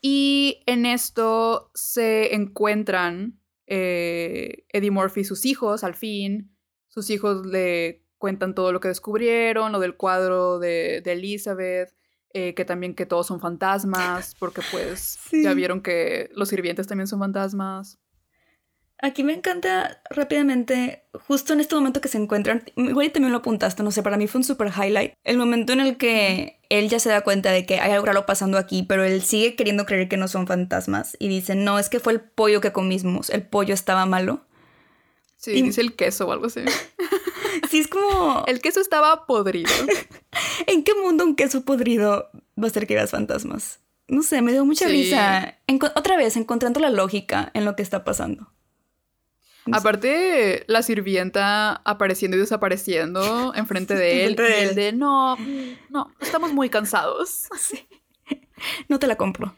Y 0.00 0.62
en 0.64 0.86
esto 0.86 1.70
se 1.74 2.34
encuentran 2.34 3.38
eh, 3.66 4.64
Eddie 4.70 4.90
Murphy 4.90 5.20
y 5.20 5.24
sus 5.24 5.44
hijos, 5.44 5.84
al 5.84 5.96
fin. 5.96 6.50
Sus 6.88 7.10
hijos 7.10 7.44
le 7.44 8.03
cuentan 8.24 8.54
todo 8.54 8.72
lo 8.72 8.80
que 8.80 8.88
descubrieron, 8.88 9.70
lo 9.70 9.80
del 9.80 9.96
cuadro 9.98 10.58
de, 10.58 11.02
de 11.04 11.12
Elizabeth, 11.12 11.94
eh, 12.32 12.54
que 12.54 12.64
también 12.64 12.94
que 12.94 13.04
todos 13.04 13.26
son 13.26 13.38
fantasmas, 13.38 14.34
porque 14.38 14.62
pues 14.70 15.18
ya 15.30 15.52
vieron 15.52 15.82
que 15.82 16.30
los 16.32 16.48
sirvientes 16.48 16.86
también 16.86 17.06
son 17.06 17.18
fantasmas. 17.18 17.98
Aquí 19.02 19.24
me 19.24 19.34
encanta 19.34 20.00
rápidamente, 20.08 21.04
justo 21.12 21.52
en 21.52 21.60
este 21.60 21.74
momento 21.74 22.00
que 22.00 22.08
se 22.08 22.16
encuentran, 22.16 22.64
igual 22.76 23.12
también 23.12 23.30
lo 23.32 23.38
apuntaste, 23.40 23.82
no 23.82 23.90
sé, 23.90 24.02
para 24.02 24.16
mí 24.16 24.26
fue 24.26 24.38
un 24.38 24.44
super 24.44 24.68
highlight, 24.68 25.12
el 25.22 25.36
momento 25.36 25.74
en 25.74 25.80
el 25.80 25.98
que 25.98 26.60
él 26.70 26.88
ya 26.88 26.98
se 27.00 27.10
da 27.10 27.20
cuenta 27.20 27.50
de 27.50 27.66
que 27.66 27.78
hay 27.78 27.92
algo 27.92 28.06
raro 28.06 28.24
pasando 28.24 28.56
aquí, 28.56 28.84
pero 28.84 29.04
él 29.04 29.20
sigue 29.20 29.54
queriendo 29.54 29.84
creer 29.84 30.08
que 30.08 30.16
no 30.16 30.28
son 30.28 30.46
fantasmas 30.46 31.14
y 31.18 31.28
dice, 31.28 31.56
no, 31.56 31.78
es 31.78 31.90
que 31.90 32.00
fue 32.00 32.14
el 32.14 32.22
pollo 32.22 32.62
que 32.62 32.72
comimos, 32.72 33.28
el 33.28 33.42
pollo 33.46 33.74
estaba 33.74 34.06
malo. 34.06 34.46
Sí, 35.36 35.50
Y- 35.50 35.62
dice 35.62 35.82
el 35.82 35.94
queso 35.94 36.26
o 36.26 36.32
algo 36.32 36.46
así. 36.46 36.60
Sí, 37.70 37.80
es 37.80 37.88
como, 37.88 38.44
El 38.46 38.60
queso 38.60 38.80
estaba 38.80 39.26
podrido. 39.26 39.70
¿en 40.66 40.84
qué 40.84 40.94
mundo 40.94 41.24
un 41.24 41.36
queso 41.36 41.64
podrido 41.64 42.30
va 42.62 42.66
a 42.66 42.70
ser 42.70 42.86
que 42.86 42.94
veas 42.94 43.10
fantasmas? 43.10 43.80
No 44.08 44.22
sé, 44.22 44.42
me 44.42 44.52
dio 44.52 44.64
mucha 44.64 44.86
Sí. 44.86 44.92
risa. 44.92 45.58
Otra 45.94 46.16
vez, 46.16 46.36
encontrando 46.36 46.80
la 46.80 46.90
lógica 46.90 47.50
en 47.54 47.64
lo 47.64 47.74
que 47.76 47.82
está 47.82 48.04
pasando. 48.04 48.52
No 49.66 49.74
sé. 49.76 49.80
Aparte, 49.80 50.64
la 50.66 50.82
sirvienta 50.82 51.76
apareciendo 51.86 52.36
y 52.36 52.40
desapareciendo 52.40 53.54
enfrente 53.56 53.94
de 53.94 54.26
él. 54.26 54.36
Y 54.38 54.52
él. 54.62 54.74
de, 54.74 54.92
no, 54.92 55.36
no, 55.88 56.12
estamos 56.20 56.52
muy 56.52 56.68
cansados. 56.68 57.48
No 58.88 58.98
te 58.98 59.06
la 59.06 59.16
compro. 59.16 59.56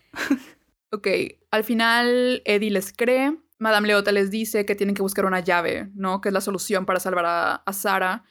Ok, 0.92 1.08
al 1.50 1.64
final 1.64 2.42
Eddie 2.44 2.70
les 2.70 2.92
cree. 2.92 3.36
Madame 3.58 3.88
Leota 3.88 4.12
les 4.12 4.30
dice 4.30 4.66
que 4.66 4.74
tienen 4.74 4.94
que 4.94 5.02
buscar 5.02 5.24
una 5.24 5.40
llave, 5.40 5.90
¿no? 5.94 6.20
Que 6.20 6.28
es 6.28 6.32
la 6.32 6.40
solución 6.40 6.84
para 6.86 7.00
salvar 7.00 7.24
a, 7.26 7.54
a 7.56 7.72
Sara. 7.72 8.24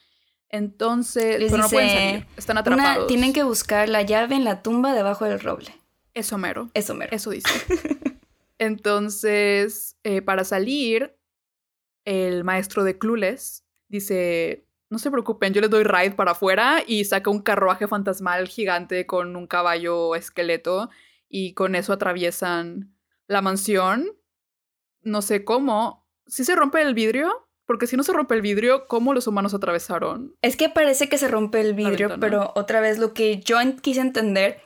Entonces, 0.48 1.38
Les 1.40 1.50
pero 1.50 1.64
no 1.64 1.68
pueden 1.68 1.90
salir. 1.90 2.26
Están 2.36 2.54
Una, 2.54 2.60
atrapados. 2.60 3.06
tienen 3.08 3.32
que 3.32 3.42
buscar 3.42 3.88
la 3.88 4.02
llave 4.02 4.36
en 4.36 4.44
la 4.44 4.62
tumba 4.62 4.94
debajo 4.94 5.24
del 5.24 5.40
roble. 5.40 5.74
Eso 6.14 6.38
mero. 6.38 6.70
Eso 6.74 6.94
mero. 6.94 7.10
Eso 7.14 7.30
dice. 7.30 7.48
Entonces, 8.58 9.96
eh, 10.04 10.22
para 10.22 10.44
salir, 10.44 11.16
el 12.04 12.44
maestro 12.44 12.84
de 12.84 12.96
Clueless 12.98 13.64
dice, 13.88 14.66
no 14.90 14.98
se 14.98 15.10
preocupen, 15.10 15.52
yo 15.52 15.60
les 15.60 15.70
doy 15.70 15.82
ride 15.84 16.12
para 16.12 16.30
afuera 16.32 16.82
y 16.86 17.04
saca 17.04 17.30
un 17.30 17.42
carruaje 17.42 17.88
fantasmal 17.88 18.48
gigante 18.48 19.06
con 19.06 19.36
un 19.36 19.46
caballo 19.46 20.14
esqueleto 20.14 20.88
y 21.28 21.52
con 21.54 21.74
eso 21.74 21.92
atraviesan 21.92 22.94
la 23.26 23.42
mansión. 23.42 24.06
No 25.06 25.22
sé 25.22 25.44
cómo. 25.44 26.06
Si 26.26 26.44
se 26.44 26.56
rompe 26.56 26.82
el 26.82 26.92
vidrio, 26.94 27.48
porque 27.64 27.86
si 27.86 27.96
no 27.96 28.02
se 28.02 28.12
rompe 28.12 28.34
el 28.34 28.42
vidrio, 28.42 28.86
¿cómo 28.88 29.14
los 29.14 29.26
humanos 29.28 29.54
atravesaron? 29.54 30.34
Es 30.42 30.56
que 30.56 30.68
parece 30.68 31.08
que 31.08 31.16
se 31.16 31.28
rompe 31.28 31.60
el 31.60 31.74
vidrio, 31.74 32.16
pero 32.20 32.52
otra 32.56 32.80
vez 32.80 32.98
lo 32.98 33.14
que 33.14 33.38
yo 33.40 33.60
en- 33.60 33.78
quise 33.78 34.00
entender, 34.00 34.60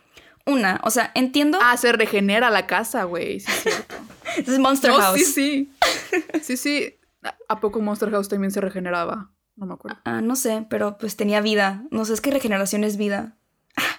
una, 0.46 0.80
o 0.84 0.90
sea, 0.90 1.12
entiendo, 1.14 1.58
Ah, 1.62 1.76
se 1.76 1.92
regenera 1.92 2.48
la 2.50 2.66
casa, 2.66 3.04
güey. 3.04 3.40
Sí, 3.40 3.50
es 3.52 3.62
cierto. 3.62 3.94
es 4.38 4.58
Monster 4.58 4.90
No, 4.92 4.96
House. 4.98 5.18
sí, 5.18 5.24
sí. 5.26 5.72
Sí, 6.42 6.56
sí. 6.56 6.96
¿A- 7.22 7.36
¿A 7.48 7.60
poco 7.60 7.80
Monster 7.80 8.10
House 8.10 8.28
también 8.30 8.50
se 8.50 8.62
regeneraba? 8.62 9.30
No 9.56 9.66
me 9.66 9.74
acuerdo. 9.74 9.98
Ah, 10.04 10.22
no 10.22 10.36
sé, 10.36 10.66
pero 10.70 10.96
pues 10.96 11.16
tenía 11.16 11.42
vida. 11.42 11.84
No 11.90 12.06
sé, 12.06 12.14
es 12.14 12.22
que 12.22 12.30
regeneración 12.30 12.82
es 12.84 12.96
vida. 12.96 13.36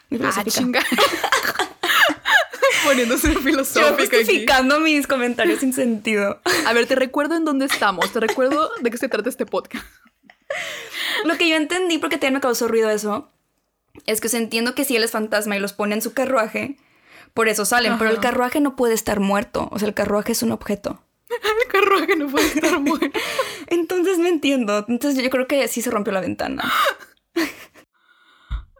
Mi 0.10 0.18
Ah, 0.24 0.44
chinga. 0.48 0.82
Poniéndose 2.92 3.34
Yo 3.34 3.40
filosófica 3.40 3.90
aquí. 3.90 4.18
justificando 4.18 4.82
mis 4.82 5.08
comentarios 5.08 5.60
sin 5.62 5.72
sentido. 5.72 6.42
A 6.66 6.74
ver, 6.74 6.88
te 6.88 6.96
recuerdo 6.96 7.36
en 7.36 7.46
dónde 7.46 7.66
estamos. 7.66 8.12
Te 8.12 8.20
recuerdo 8.20 8.70
de 8.82 8.92
qué 8.92 8.98
se 8.98 9.08
trata 9.08 9.30
este 9.30 9.46
podcast. 9.46 9.86
Lo 11.24 11.38
que 11.38 11.48
yo 11.48 11.56
entendí, 11.56 12.00
porque 12.00 12.18
también 12.18 12.34
me 12.36 12.42
causó 12.42 12.68
ruido 12.68 12.90
eso, 12.90 13.32
es 14.08 14.20
que 14.20 14.28
o 14.28 14.30
sea, 14.30 14.42
entiendo 14.42 14.76
que 14.76 14.84
si 14.84 14.98
él 14.98 15.04
es 15.04 15.12
fantasma 15.12 15.56
y 15.56 15.60
los 15.60 15.72
pone 15.72 15.96
en 15.96 16.02
su 16.02 16.14
carruaje, 16.14 16.78
por 17.34 17.48
eso 17.48 17.64
salen, 17.64 17.98
pero 17.98 18.10
el 18.10 18.20
carruaje 18.20 18.60
no 18.60 18.76
puede 18.76 18.94
estar 18.94 19.22
muerto. 19.22 19.70
O 19.72 19.80
sea, 19.80 19.88
el 19.88 19.94
carruaje 19.94 20.34
es 20.34 20.44
un 20.44 20.52
objeto. 20.52 21.02
El 21.32 21.68
carruaje 21.72 22.18
no 22.18 22.28
puede 22.28 22.48
estar 22.48 22.78
muerto. 22.82 23.18
Entonces 23.68 24.18
me 24.18 24.28
entiendo. 24.28 24.86
Entonces 24.90 25.24
yo 25.24 25.30
creo 25.30 25.48
que 25.48 25.66
sí 25.70 25.82
se 25.82 25.90
rompió 25.90 26.12
la 26.12 26.20
ventana. 26.20 26.70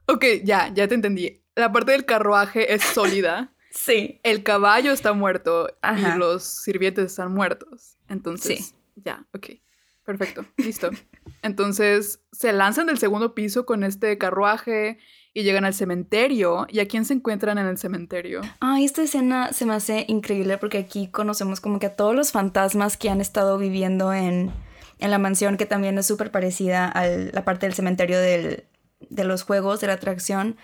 Ok, 0.08 0.26
ya, 0.44 0.70
ya 0.74 0.86
te 0.90 0.96
entendí. 0.96 1.42
La 1.56 1.72
parte 1.72 1.94
del 1.94 2.04
carruaje 2.04 2.74
es 2.74 2.84
sólida. 2.84 3.54
Sí. 3.72 4.20
El 4.24 4.44
caballo 4.44 4.92
está 4.92 5.14
muerto 5.14 5.76
Ajá. 5.82 6.16
y 6.16 6.20
los 6.20 6.44
sirvientes 6.44 7.06
están 7.06 7.34
muertos. 7.34 7.98
Entonces, 8.10 8.60
Sí. 8.68 8.76
ya, 9.04 9.26
ok. 9.34 9.48
Perfecto, 10.06 10.46
listo. 10.58 10.90
Entonces, 11.42 12.20
se 12.32 12.52
lanzan 12.54 12.88
del 12.88 12.98
segundo 12.98 13.34
piso 13.36 13.66
con 13.66 13.84
este 13.84 14.18
carruaje 14.18 14.98
y 15.34 15.44
llegan 15.44 15.64
al 15.64 15.74
cementerio. 15.74 16.68
¿Y 16.70 16.80
a 16.80 16.88
quién 16.88 17.06
se 17.06 17.14
encuentran 17.14 17.58
en 17.58 17.68
el 17.68 17.78
cementerio? 17.78 18.42
Ay, 18.60 18.84
esta 18.86 19.04
escena 19.04 19.54
se 19.54 19.66
me 19.66 19.74
hace 19.74 20.06
increíble 20.08 20.58
porque 20.58 20.80
aquí 20.80 21.08
conocemos 21.10 21.62
como 21.62 21.80
que 21.80 21.86
a 21.88 21.96
todos 21.96 22.16
los 22.16 22.32
fantasmas 22.32 22.98
que 22.98 23.10
han 23.10 23.22
estado 23.22 23.58
viviendo 23.58 24.12
en, 24.14 24.52
en 25.00 25.12
la 25.12 25.18
mansión, 25.20 25.56
que 25.58 25.66
también 25.66 25.98
es 25.98 26.06
súper 26.08 26.32
parecida 26.32 26.88
a 26.88 27.08
la 27.08 27.46
parte 27.46 27.66
del 27.68 27.76
cementerio 27.76 28.20
del- 28.20 28.66
de 29.10 29.24
los 29.24 29.44
juegos, 29.44 29.82
de 29.82 29.88
la 29.88 29.94
atracción. 29.94 30.58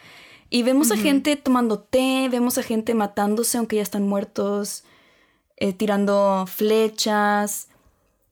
Y 0.50 0.64
vemos 0.64 0.92
a 0.92 0.98
gente 0.98 1.36
tomando 1.36 1.80
té, 1.80 2.30
vemos 2.32 2.58
a 2.58 2.64
gente 2.64 2.94
matándose 2.94 3.58
aunque 3.58 3.78
ya 3.78 3.82
están 3.82 4.08
muertos, 4.08 4.84
eh, 5.58 5.74
tirando 5.74 6.46
flechas, 6.48 7.68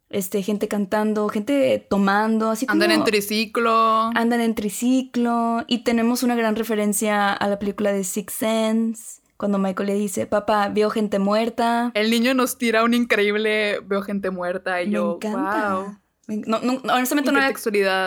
este, 0.10 0.42
gente 0.42 0.70
cantando, 0.70 1.28
gente 1.28 1.86
tomando, 1.90 2.52
así 2.52 2.66
como... 2.66 2.82
Andan 2.82 2.92
en 2.92 3.04
triciclo. 3.04 4.12
Andan 4.16 4.40
en 4.40 4.56
triciclo 4.56 5.66
y 5.68 5.80
tenemos 5.80 6.24
una 6.24 6.36
gran 6.36 6.56
referencia 6.56 7.34
a 7.34 7.48
la 7.50 7.60
película 7.60 7.92
de 7.92 8.06
Six 8.06 8.34
Sense, 8.34 9.22
cuando 9.36 9.58
Michael 9.58 9.88
le 9.88 9.96
dice, 9.96 10.26
papá, 10.26 10.70
veo 10.70 10.90
gente 10.90 11.20
muerta. 11.20 11.92
El 11.96 12.12
niño 12.12 12.34
nos 12.34 12.58
tira 12.58 12.86
un 12.86 12.94
increíble 12.94 13.82
veo 13.82 14.02
gente 14.02 14.30
muerta 14.30 14.82
y 14.82 14.86
Me 14.86 14.94
yo, 14.94 15.16
encanta. 15.16 15.74
wow. 15.76 15.98
No, 16.28 16.60
no, 16.60 16.82
honestamente 16.92 17.32
no 17.32 17.40
había, 17.40 17.54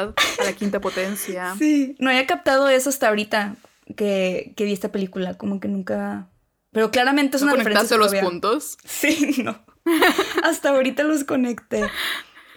a 0.02 0.14
la 0.44 0.52
quinta 0.54 0.80
potencia. 0.80 1.54
sí, 1.58 1.94
no 2.00 2.10
había 2.10 2.26
captado 2.26 2.68
eso 2.68 2.88
hasta 2.88 3.08
ahorita 3.08 3.56
que, 3.96 4.52
que 4.56 4.64
vi 4.64 4.72
esta 4.72 4.90
película, 4.92 5.34
como 5.38 5.60
que 5.60 5.68
nunca... 5.68 6.28
Pero 6.70 6.90
claramente 6.90 7.36
es 7.36 7.42
¿No 7.42 7.48
una 7.52 7.56
referencia. 7.56 7.96
conectaste 7.96 8.18
los 8.20 8.30
puntos? 8.30 8.78
Sí, 8.84 9.42
no. 9.42 9.58
Hasta 10.42 10.70
ahorita 10.70 11.02
los 11.04 11.24
conecté. 11.24 11.88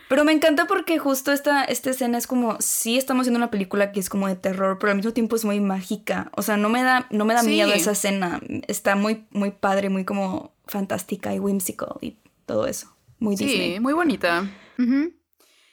Pero 0.10 0.26
me 0.26 0.34
encanta 0.34 0.68
porque 0.68 1.00
justo 1.00 1.32
esta, 1.32 1.64
esta 1.64 1.90
escena 1.92 2.18
es 2.18 2.28
como, 2.28 2.58
sí 2.60 2.98
estamos 2.98 3.22
haciendo 3.22 3.38
una 3.38 3.50
película 3.52 3.94
que 3.94 4.02
es 4.02 4.10
como 4.10 4.28
de 4.28 4.36
terror, 4.36 4.78
pero 4.78 4.92
al 4.92 4.98
mismo 4.98 5.14
tiempo 5.14 5.38
es 5.38 5.46
muy 5.46 5.62
mágica. 5.62 6.30
O 6.36 6.42
sea, 6.42 6.58
no 6.58 6.68
me 6.68 6.84
da, 6.84 7.08
no 7.12 7.24
me 7.24 7.34
da 7.34 7.42
Sí. 7.44 7.48
miedo 7.52 7.72
esa 7.72 7.92
escena. 7.92 8.42
Está 8.68 8.98
muy, 8.98 9.26
muy 9.32 9.52
padre, 9.52 9.88
muy 9.90 10.04
como 10.04 10.54
fantástica 10.68 11.34
y 11.34 11.40
whimsical 11.40 11.94
y 12.02 12.18
todo 12.46 12.68
eso. 12.68 12.94
Muy 13.20 13.38
Sí, 13.38 13.46
Disney. 13.46 13.80
muy 13.80 13.94
bonita. 13.94 14.50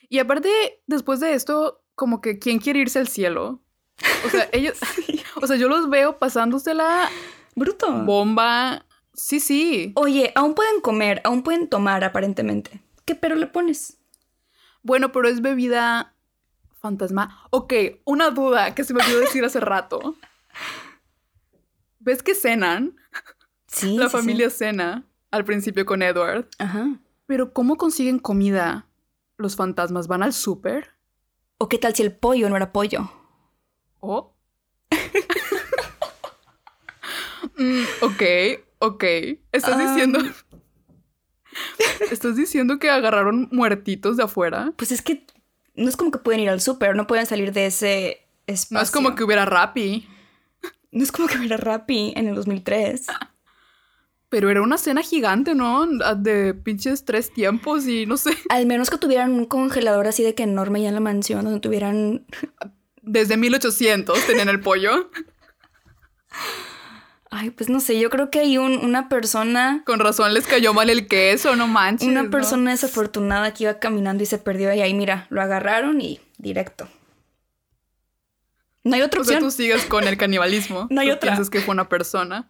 Y 0.07 0.19
aparte, 0.19 0.49
después 0.87 1.19
de 1.19 1.33
esto, 1.33 1.83
como 1.95 2.21
que 2.21 2.39
¿quién 2.39 2.59
quiere 2.59 2.79
irse 2.79 2.99
al 2.99 3.09
cielo? 3.09 3.61
O 4.25 4.29
sea, 4.29 4.49
ellos, 4.53 4.77
o 5.41 5.47
sea, 5.47 5.55
yo 5.55 5.67
los 5.67 5.89
veo 5.89 6.17
pasándosela 6.17 7.09
Bruto. 7.55 7.91
bomba. 8.03 8.85
Sí, 9.13 9.39
sí. 9.39 9.91
Oye, 9.95 10.31
aún 10.35 10.55
pueden 10.55 10.81
comer, 10.81 11.21
aún 11.25 11.43
pueden 11.43 11.67
tomar 11.67 12.03
aparentemente. 12.03 12.81
¿Qué 13.05 13.15
pero 13.15 13.35
le 13.35 13.47
pones? 13.47 13.97
Bueno, 14.81 15.11
pero 15.11 15.27
es 15.27 15.41
bebida 15.41 16.15
fantasma. 16.79 17.47
Ok, 17.49 17.73
una 18.05 18.29
duda 18.29 18.73
que 18.75 18.83
se 18.83 18.93
me 18.93 19.03
olvidó 19.03 19.19
decir 19.19 19.43
hace 19.43 19.59
rato. 19.59 20.15
¿Ves 21.99 22.23
que 22.23 22.33
cenan? 22.33 22.95
Sí. 23.67 23.97
La 23.97 24.05
sí, 24.05 24.11
sí. 24.11 24.17
familia 24.17 24.49
cena 24.49 25.05
al 25.31 25.43
principio 25.43 25.85
con 25.85 26.01
Edward. 26.01 26.47
Ajá. 26.57 26.99
Pero 27.25 27.53
¿cómo 27.53 27.77
consiguen 27.77 28.19
comida? 28.19 28.87
¿Los 29.37 29.55
fantasmas 29.55 30.07
van 30.07 30.23
al 30.23 30.33
súper? 30.33 30.91
¿O 31.57 31.69
qué 31.69 31.77
tal 31.77 31.93
si 31.93 32.01
el 32.03 32.15
pollo 32.15 32.49
no 32.49 32.55
era 32.55 32.71
pollo? 32.71 33.11
¿O? 33.99 34.35
Mm, 37.57 37.83
ok, 38.01 38.23
ok. 38.79 39.03
¿Estás 39.51 39.75
Um. 39.75 39.87
diciendo... 39.87 40.19
¿Estás 42.11 42.35
diciendo 42.37 42.79
que 42.79 42.89
agarraron 42.89 43.49
muertitos 43.51 44.15
de 44.17 44.23
afuera? 44.23 44.71
Pues 44.77 44.91
es 44.93 45.01
que 45.01 45.25
no 45.75 45.89
es 45.89 45.97
como 45.97 46.11
que 46.11 46.19
pueden 46.19 46.39
ir 46.41 46.49
al 46.49 46.61
súper, 46.61 46.95
no 46.95 47.05
pueden 47.07 47.25
salir 47.25 47.51
de 47.51 47.65
ese 47.65 48.25
espacio. 48.47 48.77
No 48.77 48.81
es 48.81 48.91
como 48.91 49.15
que 49.15 49.23
hubiera 49.25 49.45
Rappi, 49.45 50.07
No 50.91 51.03
es 51.03 51.11
como 51.11 51.27
que 51.27 51.37
hubiera 51.37 51.57
Rappi 51.57 52.13
en 52.15 52.27
el 52.29 52.35
2003. 52.35 53.07
pero 54.29 54.49
era 54.49 54.61
una 54.61 54.77
cena 54.77 55.01
gigante, 55.01 55.53
¿no? 55.55 55.85
De 56.15 56.53
pinches 56.53 57.03
tres 57.03 57.33
tiempos 57.33 57.87
y 57.87 58.05
no 58.05 58.15
sé. 58.15 58.31
Al 58.49 58.65
menos 58.67 58.89
que 58.89 58.97
tuvieran 58.97 59.33
un 59.33 59.45
congelador 59.45 60.07
así 60.07 60.23
de 60.23 60.33
que 60.35 60.43
enorme 60.43 60.81
ya 60.81 60.89
en 60.89 60.95
la 60.95 61.01
mansión, 61.01 61.43
donde 61.43 61.59
tuvieran... 61.59 62.25
Desde 63.01 63.37
1800 63.37 64.25
tenían 64.27 64.49
el 64.49 64.59
pollo. 64.59 65.09
Ay, 67.31 67.51
pues 67.51 67.69
no 67.69 67.79
sé, 67.79 67.99
yo 67.99 68.09
creo 68.09 68.31
que 68.31 68.39
hay 68.39 68.57
un- 68.57 68.77
una 68.83 69.07
persona... 69.07 69.83
Con 69.85 69.99
razón 69.99 70.33
les 70.33 70.47
cayó 70.47 70.73
mal 70.73 70.89
el 70.89 71.07
queso, 71.07 71.55
no 71.55 71.67
manches. 71.67 72.07
Una 72.07 72.23
¿no? 72.23 72.31
persona 72.31 72.71
desafortunada 72.71 73.53
que 73.53 73.65
iba 73.65 73.77
caminando 73.79 74.23
y 74.23 74.25
se 74.25 74.39
perdió 74.39 74.73
y 74.73 74.81
ahí 74.81 74.93
mira, 74.95 75.27
lo 75.29 75.41
agarraron 75.41 76.01
y 76.01 76.19
directo. 76.39 76.89
No 78.83 78.95
hay 78.95 79.01
otra 79.03 79.21
O 79.21 79.23
sea, 79.23 79.35
opción. 79.37 79.49
tú 79.51 79.55
sigues 79.55 79.85
con 79.85 80.07
el 80.07 80.17
canibalismo. 80.17 80.87
No 80.91 81.01
hay 81.01 81.11
otra. 81.11 81.31
Piensas 81.31 81.51
que 81.51 81.59
fue 81.61 81.73
una 81.73 81.87
persona. 81.87 82.49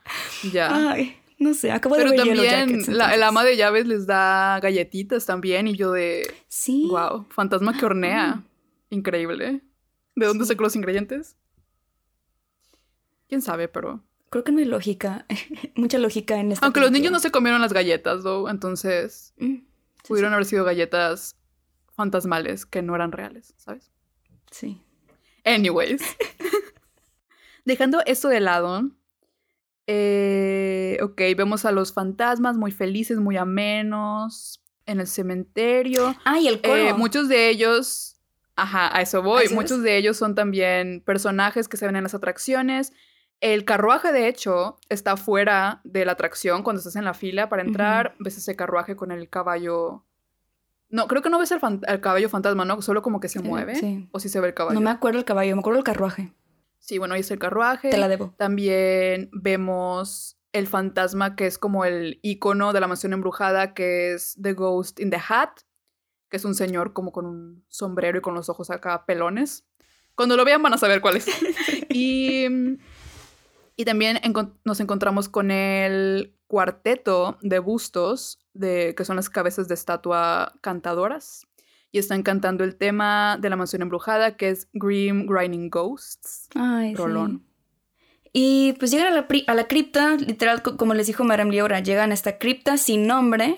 Ya. 0.54 0.92
Ay, 0.92 1.18
no 1.40 1.54
sé, 1.54 1.72
acabo 1.72 1.96
de 1.96 2.04
Pero 2.04 2.12
ver 2.16 2.24
Yellow 2.26 2.46
también 2.46 2.70
Jackets, 2.80 2.88
la, 2.88 3.14
el 3.16 3.24
ama 3.24 3.44
de 3.44 3.58
llaves 3.58 3.86
les 3.86 4.08
da 4.08 4.60
galletitas 4.62 5.26
también 5.26 5.68
y 5.68 5.76
yo 5.76 5.92
de, 5.92 6.34
Sí. 6.48 6.88
wow, 6.90 7.28
fantasma 7.32 7.78
que 7.78 7.86
hornea. 7.86 8.44
Increíble. 8.90 9.62
¿De 10.16 10.26
dónde 10.26 10.46
sacó 10.46 10.64
los 10.64 10.76
ingredientes? 10.76 11.38
¿Quién 13.28 13.42
sabe? 13.42 13.68
Pero... 13.68 14.04
Creo 14.30 14.44
que 14.44 14.52
no 14.52 14.60
hay 14.60 14.66
lógica. 14.66 15.26
Mucha 15.76 15.98
lógica 15.98 16.40
en 16.40 16.52
esta 16.52 16.66
Aunque 16.66 16.80
los 16.82 16.92
niños 16.92 17.12
no 17.12 17.20
se 17.20 17.32
comieron 17.32 17.62
las 17.62 17.74
galletas, 17.74 18.24
¿no? 18.24 18.50
Entonces 18.50 19.34
Mm, 19.38 19.56
sí, 19.56 19.68
pudieron 20.08 20.34
haber 20.34 20.46
sido 20.46 20.64
galletas 20.66 21.36
fantasmales 21.96 22.66
que 22.66 22.82
no 22.82 22.96
eran 22.96 23.12
reales, 23.12 23.54
¿sabes? 23.58 23.92
Sí. 24.52 24.82
Anyways. 25.46 26.02
Dejando 27.66 28.02
esto 28.06 28.28
de 28.30 28.40
lado. 28.40 28.90
eh, 29.88 30.98
ok, 31.02 31.18
vemos 31.36 31.66
a 31.66 31.72
los 31.72 31.94
fantasmas 31.94 32.56
muy 32.58 32.72
felices, 32.72 33.18
muy 33.20 33.38
amenos. 33.38 34.64
En 34.86 35.00
el 35.00 35.08
cementerio. 35.08 36.16
Ah, 36.26 36.40
y 36.40 36.48
el 36.48 36.62
coro. 36.62 36.76
Eh, 36.76 36.94
muchos 36.96 37.28
de 37.30 37.50
ellos. 37.50 38.09
Ajá, 38.62 38.96
a 38.96 39.02
eso 39.02 39.22
voy. 39.22 39.42
¿A 39.42 39.46
eso 39.46 39.56
muchos 39.56 39.82
de 39.82 39.98
ellos 39.98 40.18
son 40.18 40.36
también 40.36 41.02
personajes 41.06 41.68
que 41.68 41.78
se 41.78 41.86
ven 41.86 41.96
en 41.96 42.04
las 42.04 42.14
atracciones. 42.14 42.94
El 43.42 43.64
carruaje, 43.64 44.12
de 44.12 44.28
hecho, 44.28 44.78
está 44.90 45.16
fuera 45.16 45.80
de 45.86 46.04
la 46.06 46.12
atracción 46.12 46.62
cuando 46.64 46.80
estás 46.80 46.96
en 46.98 47.06
la 47.06 47.14
fila 47.14 47.48
para 47.50 47.62
entrar. 47.62 48.16
Ves 48.20 48.38
ese 48.38 48.56
carruaje 48.56 48.96
con 48.98 49.12
el 49.12 49.30
caballo. 49.30 50.04
No, 50.90 51.08
creo 51.08 51.22
que 51.22 51.30
no 51.30 51.40
ves 51.40 51.52
el, 51.52 51.60
el 51.88 52.02
caballo 52.02 52.28
fantasma, 52.30 52.66
¿no? 52.66 52.82
Solo 52.82 53.02
como 53.02 53.20
que 53.20 53.30
se 53.30 53.40
Eh, 53.40 53.44
mueve. 53.44 53.76
sí. 53.76 54.10
O 54.12 54.20
si 54.20 54.28
se 54.28 54.40
ve 54.42 54.48
el 54.50 54.54
caballo. 54.54 54.74
No 54.78 54.82
me 54.84 54.90
acuerdo 54.90 55.20
el 55.20 55.26
caballo, 55.26 55.56
me 55.56 55.60
acuerdo 55.62 55.78
el 55.80 55.86
carruaje. 55.86 56.34
Sí, 56.80 56.98
bueno, 56.98 57.14
ahí 57.14 57.22
está 57.22 57.34
el 57.36 57.40
carruaje. 57.40 57.90
Te 57.92 57.98
la 57.98 58.08
debo. 58.08 58.34
También 58.38 59.30
vemos 59.32 60.38
el 60.52 60.66
fantasma 60.68 61.36
que 61.36 61.46
es 61.46 61.58
como 61.58 61.86
el 61.86 62.20
icono 62.24 62.74
de 62.74 62.80
la 62.82 62.88
mansión 62.88 63.14
embrujada, 63.14 63.74
que 63.74 64.14
es 64.14 64.36
The 64.42 64.54
Ghost 64.54 65.00
in 65.00 65.12
the 65.12 65.20
Hat, 65.30 65.60
que 66.30 66.38
es 66.38 66.46
un 66.46 66.56
señor 66.56 66.94
como 66.94 67.12
con 67.12 67.26
un 67.26 67.64
sombrero 67.68 68.18
y 68.20 68.22
con 68.22 68.34
los 68.34 68.50
ojos 68.50 68.70
acá 68.70 69.06
pelones. 69.06 69.66
Cuando 70.16 70.36
lo 70.38 70.46
vean 70.46 70.62
van 70.62 70.74
a 70.74 70.78
saber 70.78 71.02
cuál 71.02 71.18
es. 71.18 71.28
y, 71.90 72.46
y 73.76 73.86
también 73.86 74.20
nos 74.64 74.80
encontramos 74.80 75.30
con 75.30 75.52
el 75.52 76.36
cuarteto 76.48 77.38
de 77.42 77.60
bustos, 77.60 78.40
de, 78.54 78.94
que 78.96 79.06
son 79.06 79.16
las 79.16 79.30
cabezas 79.30 79.68
de 79.68 79.74
estatua 79.76 80.54
cantadoras. 80.62 81.46
Y 81.92 81.98
están 81.98 82.22
cantando 82.22 82.64
el 82.64 82.76
tema 82.76 83.38
de 83.42 83.50
la 83.50 83.56
mansión 83.56 83.82
embrujada, 83.82 84.38
que 84.38 84.50
es 84.50 84.68
Grim 84.74 85.26
Grinding 85.26 85.70
Ghosts. 85.72 86.48
Ay, 86.54 86.94
Rolón. 86.94 87.40
sí. 87.42 87.46
Y 88.32 88.74
pues 88.78 88.92
llegan 88.92 89.08
a 89.08 89.16
la, 89.16 89.28
a 89.48 89.54
la 89.56 89.68
cripta, 89.68 90.16
literal, 90.16 90.62
co- 90.62 90.78
como 90.78 90.94
les 90.94 91.08
dijo 91.08 91.24
Madame 91.24 91.50
Liora, 91.52 91.80
llegan 91.80 92.12
a 92.12 92.14
esta 92.14 92.38
cripta 92.38 92.78
sin 92.78 93.08
nombre, 93.08 93.58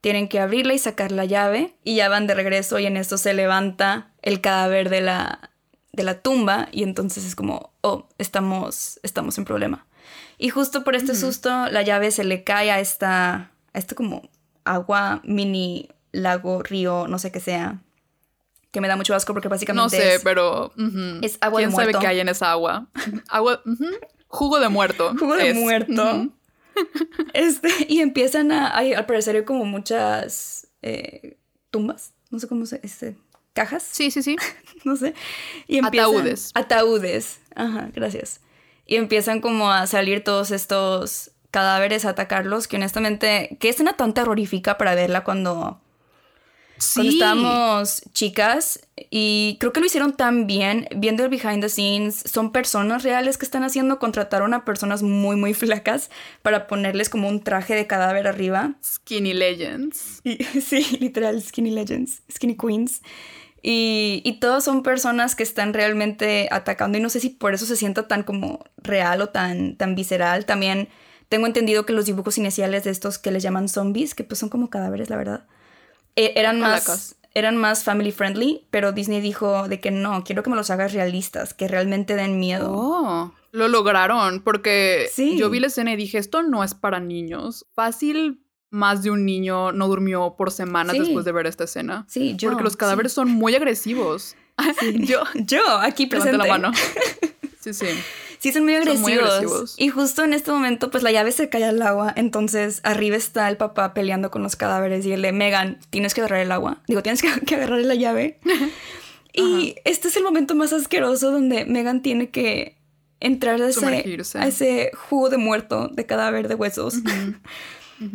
tienen 0.00 0.28
que 0.28 0.40
abrirla 0.40 0.74
y 0.74 0.78
sacar 0.78 1.12
la 1.12 1.24
llave, 1.24 1.74
y 1.84 1.96
ya 1.96 2.08
van 2.08 2.26
de 2.26 2.34
regreso, 2.34 2.78
y 2.78 2.86
en 2.86 2.96
esto 2.96 3.18
se 3.18 3.34
levanta 3.34 4.12
el 4.22 4.40
cadáver 4.40 4.88
de 4.90 5.00
la, 5.00 5.50
de 5.92 6.02
la 6.04 6.20
tumba 6.20 6.68
y 6.72 6.82
entonces 6.82 7.24
es 7.24 7.34
como, 7.34 7.72
oh, 7.80 8.08
estamos, 8.18 9.00
estamos 9.02 9.38
en 9.38 9.44
problema. 9.44 9.86
Y 10.38 10.50
justo 10.50 10.84
por 10.84 10.94
este 10.94 11.14
susto, 11.14 11.66
la 11.70 11.82
llave 11.82 12.10
se 12.10 12.22
le 12.24 12.44
cae 12.44 12.70
a 12.70 12.78
esta, 12.78 13.34
a 13.72 13.78
este 13.78 13.94
como 13.94 14.28
agua, 14.64 15.20
mini 15.24 15.88
lago, 16.12 16.62
río, 16.62 17.06
no 17.08 17.18
sé 17.18 17.32
qué 17.32 17.40
sea, 17.40 17.80
que 18.70 18.80
me 18.82 18.88
da 18.88 18.96
mucho 18.96 19.14
asco 19.14 19.32
porque 19.32 19.48
básicamente 19.48 19.82
No 19.82 19.88
sé, 19.88 20.16
es, 20.16 20.22
pero... 20.22 20.72
es 21.22 21.38
agua 21.40 21.60
¿Quién 21.60 21.70
de 21.70 21.76
sabe 21.76 21.86
muerto. 21.86 22.00
qué 22.00 22.06
hay 22.08 22.20
en 22.20 22.28
esa 22.28 22.50
agua? 22.52 22.86
agua... 23.28 23.62
ujú. 23.64 23.86
Jugo 24.28 24.60
de 24.60 24.68
muerto. 24.68 25.14
Jugo 25.18 25.36
de 25.36 25.50
es. 25.50 25.56
muerto. 25.56 26.28
Este, 27.32 27.68
y 27.88 28.00
empiezan 28.00 28.52
a, 28.52 28.76
hay, 28.76 28.92
al 28.92 29.06
parecer 29.06 29.36
hay 29.36 29.44
como 29.44 29.64
muchas 29.64 30.68
eh, 30.82 31.36
tumbas, 31.70 32.12
no 32.30 32.38
sé 32.38 32.48
cómo 32.48 32.66
se, 32.66 32.80
este, 32.82 33.16
cajas, 33.52 33.82
Sí, 33.82 34.10
sí, 34.10 34.22
sí. 34.22 34.36
no 34.84 34.96
sé. 34.96 35.14
Y 35.66 35.78
empiezan, 35.78 36.10
Ataúdes. 36.10 36.50
Ataúdes, 36.54 37.40
ajá, 37.54 37.90
gracias. 37.94 38.40
Y 38.86 38.96
empiezan 38.96 39.40
como 39.40 39.72
a 39.72 39.86
salir 39.86 40.22
todos 40.22 40.50
estos 40.50 41.32
cadáveres 41.50 42.04
a 42.04 42.10
atacarlos, 42.10 42.68
que 42.68 42.76
honestamente, 42.76 43.56
qué 43.60 43.70
escena 43.70 43.94
tan 43.94 44.14
terrorífica 44.14 44.78
para 44.78 44.94
verla 44.94 45.24
cuando, 45.24 45.80
cuando 46.94 47.10
Sí. 47.10 47.18
estábamos 47.18 48.02
chicas 48.12 48.80
y 49.10 49.56
creo 49.60 49.72
que 49.72 49.80
lo 49.80 49.86
hicieron 49.86 50.14
tan 50.16 50.46
bien 50.46 50.88
viendo 50.96 51.22
el 51.24 51.30
behind 51.30 51.60
the 51.62 51.68
scenes 51.68 52.22
son 52.26 52.52
personas 52.52 53.02
reales 53.02 53.38
que 53.38 53.44
están 53.44 53.62
haciendo 53.64 53.98
contrataron 53.98 54.52
a 54.54 54.64
personas 54.64 55.02
muy 55.02 55.36
muy 55.36 55.54
flacas 55.54 56.10
para 56.42 56.66
ponerles 56.66 57.08
como 57.08 57.28
un 57.28 57.42
traje 57.42 57.74
de 57.74 57.86
cadáver 57.86 58.26
arriba 58.26 58.74
Skinny 58.84 59.32
Legends. 59.34 60.20
y, 60.24 60.36
sí 60.60 60.98
literal 61.00 61.40
skinny 61.42 61.70
legends 61.70 62.22
skinny 62.30 62.56
queens 62.56 63.00
y, 63.62 64.22
y 64.24 64.38
todos 64.38 64.62
son 64.64 64.82
personas 64.82 65.34
que 65.34 65.42
están 65.42 65.72
realmente 65.72 66.48
atacando 66.52 66.98
y 66.98 67.00
no 67.00 67.08
sé 67.08 67.20
si 67.20 67.30
por 67.30 67.54
eso 67.54 67.66
se 67.66 67.76
sienta 67.76 68.06
tan 68.06 68.22
como 68.22 68.64
real 68.76 69.20
o 69.22 69.28
tan, 69.30 69.76
tan 69.76 69.94
visceral 69.94 70.44
también 70.46 70.88
tengo 71.28 71.46
entendido 71.46 71.84
que 71.86 71.92
los 71.92 72.06
dibujos 72.06 72.38
iniciales 72.38 72.84
de 72.84 72.90
estos 72.90 73.18
que 73.18 73.30
les 73.32 73.42
llaman 73.42 73.68
zombies 73.68 74.14
que 74.14 74.24
pues 74.24 74.38
son 74.38 74.48
como 74.50 74.70
cadáveres 74.70 75.10
la 75.10 75.16
verdad 75.16 75.44
eran 76.16 76.60
más 76.60 77.12
eran 77.34 77.58
más 77.58 77.84
family 77.84 78.12
friendly, 78.12 78.66
pero 78.70 78.92
Disney 78.92 79.20
dijo 79.20 79.68
de 79.68 79.78
que 79.78 79.90
no, 79.90 80.24
quiero 80.24 80.42
que 80.42 80.48
me 80.48 80.56
los 80.56 80.70
hagas 80.70 80.94
realistas, 80.94 81.52
que 81.52 81.68
realmente 81.68 82.16
den 82.16 82.38
miedo. 82.40 82.72
Oh, 82.72 83.34
lo 83.52 83.68
lograron 83.68 84.40
porque 84.40 85.06
Sí. 85.12 85.36
yo 85.36 85.50
vi 85.50 85.60
la 85.60 85.66
escena 85.66 85.92
y 85.92 85.96
dije, 85.96 86.16
esto 86.16 86.42
no 86.42 86.64
es 86.64 86.72
para 86.72 86.98
niños. 86.98 87.66
Fácil, 87.74 88.40
más 88.70 89.02
de 89.02 89.10
un 89.10 89.26
niño 89.26 89.70
no 89.72 89.86
durmió 89.86 90.34
por 90.38 90.50
semanas 90.50 90.94
Sí. 90.94 91.00
después 91.00 91.26
de 91.26 91.32
ver 91.32 91.46
esta 91.46 91.64
escena. 91.64 92.06
Sí, 92.08 92.36
yo. 92.38 92.48
porque 92.48 92.64
los 92.64 92.76
cadáveres 92.78 93.12
son 93.12 93.28
muy 93.30 93.54
agresivos. 93.54 94.34
yo, 94.94 95.22
Yo, 95.34 95.60
aquí 95.82 96.06
levante 96.06 96.08
presente. 96.08 96.38
la 96.38 96.46
mano. 96.46 96.72
Sí, 97.60 97.74
sí. 97.74 97.86
Sí, 98.38 98.52
son 98.52 98.64
muy 98.64 98.74
Son 98.74 98.82
agresivos. 98.82 99.02
muy 99.02 99.12
agresivos. 99.18 99.74
Y 99.78 99.88
justo 99.88 100.24
en 100.24 100.32
este 100.32 100.50
momento, 100.52 100.90
pues 100.90 101.02
la 101.02 101.12
llave 101.12 101.32
se 101.32 101.48
cae 101.48 101.64
al 101.64 101.80
agua. 101.82 102.12
Entonces, 102.16 102.80
arriba 102.84 103.16
está 103.16 103.48
el 103.48 103.56
papá 103.56 103.94
peleando 103.94 104.30
con 104.30 104.42
los 104.42 104.56
cadáveres 104.56 105.04
y 105.06 105.12
él 105.12 105.22
de 105.22 105.32
Megan, 105.32 105.78
tienes 105.90 106.14
que 106.14 106.20
agarrar 106.20 106.40
el 106.40 106.52
agua. 106.52 106.82
Digo, 106.86 107.02
tienes 107.02 107.22
que, 107.22 107.28
que 107.40 107.54
agarrar 107.54 107.80
la 107.80 107.94
llave. 107.94 108.38
y 109.32 109.76
este 109.84 110.08
es 110.08 110.16
el 110.16 110.22
momento 110.22 110.54
más 110.54 110.72
asqueroso 110.72 111.30
donde 111.30 111.64
Megan 111.66 112.02
tiene 112.02 112.30
que 112.30 112.76
entrar 113.20 113.60
a 113.60 113.68
ese, 113.68 113.80
Sumergirse. 113.80 114.38
a 114.38 114.46
ese 114.46 114.90
jugo 114.94 115.30
de 115.30 115.38
muerto, 115.38 115.88
de 115.88 116.06
cadáver 116.06 116.48
de 116.48 116.54
huesos. 116.54 116.96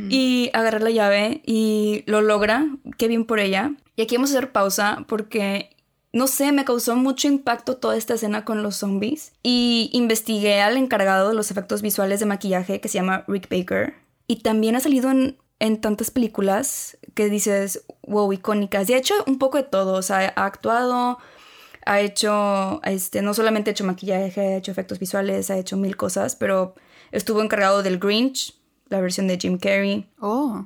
y 0.10 0.52
agarrar 0.54 0.84
la 0.84 0.92
llave 0.92 1.42
y 1.46 2.04
lo 2.06 2.22
logra. 2.22 2.68
Qué 2.98 3.08
bien 3.08 3.26
por 3.26 3.40
ella. 3.40 3.74
Y 3.96 4.04
aquí 4.04 4.16
vamos 4.16 4.32
a 4.32 4.38
hacer 4.38 4.52
pausa 4.52 5.06
porque, 5.08 5.76
no 6.14 6.28
sé, 6.28 6.52
me 6.52 6.66
causó 6.66 6.96
mucho 6.96 7.28
impacto 7.28 7.78
toda 7.78 7.96
esta 7.96 8.16
escena 8.16 8.44
con 8.44 8.64
los 8.64 8.76
zombies. 8.76 9.34
Y 9.44 9.90
investigué 9.94 10.62
al 10.62 10.78
encargado 10.78 11.30
de 11.30 11.36
los 11.36 11.52
efectos 11.52 11.82
visuales 11.82 12.20
de 12.20 12.26
maquillaje 12.26 12.82
que 12.82 12.90
se 12.90 12.96
llama 12.96 13.24
Rick 13.28 13.50
Baker. 13.50 13.96
Y 14.28 14.38
también 14.38 14.76
ha 14.76 14.82
salido 14.82 15.10
en, 15.10 15.38
en 15.60 15.80
tantas 15.80 16.12
películas 16.12 16.98
que 17.14 17.30
dices, 17.30 17.86
wow, 18.04 18.32
icónicas. 18.34 18.90
Y 18.90 18.94
ha 18.94 18.98
hecho 18.98 19.14
un 19.26 19.40
poco 19.40 19.58
de 19.58 19.64
todo. 19.64 19.94
O 19.94 20.02
sea, 20.02 20.34
ha 20.36 20.46
actuado, 20.46 21.18
ha 21.86 22.02
hecho, 22.02 22.82
este, 22.84 23.22
no 23.22 23.34
solamente 23.34 23.70
ha 23.70 23.74
hecho 23.74 23.86
maquillaje, 23.86 24.42
ha 24.42 24.58
hecho 24.58 24.72
efectos 24.72 25.00
visuales, 25.00 25.50
ha 25.50 25.58
hecho 25.58 25.78
mil 25.78 25.96
cosas, 25.96 26.36
pero 26.36 26.76
estuvo 27.12 27.42
encargado 27.42 27.84
del 27.84 28.00
Grinch, 28.00 28.60
la 28.90 29.00
versión 29.00 29.28
de 29.28 29.38
Jim 29.40 29.58
Carrey. 29.58 30.10
Oh. 30.20 30.66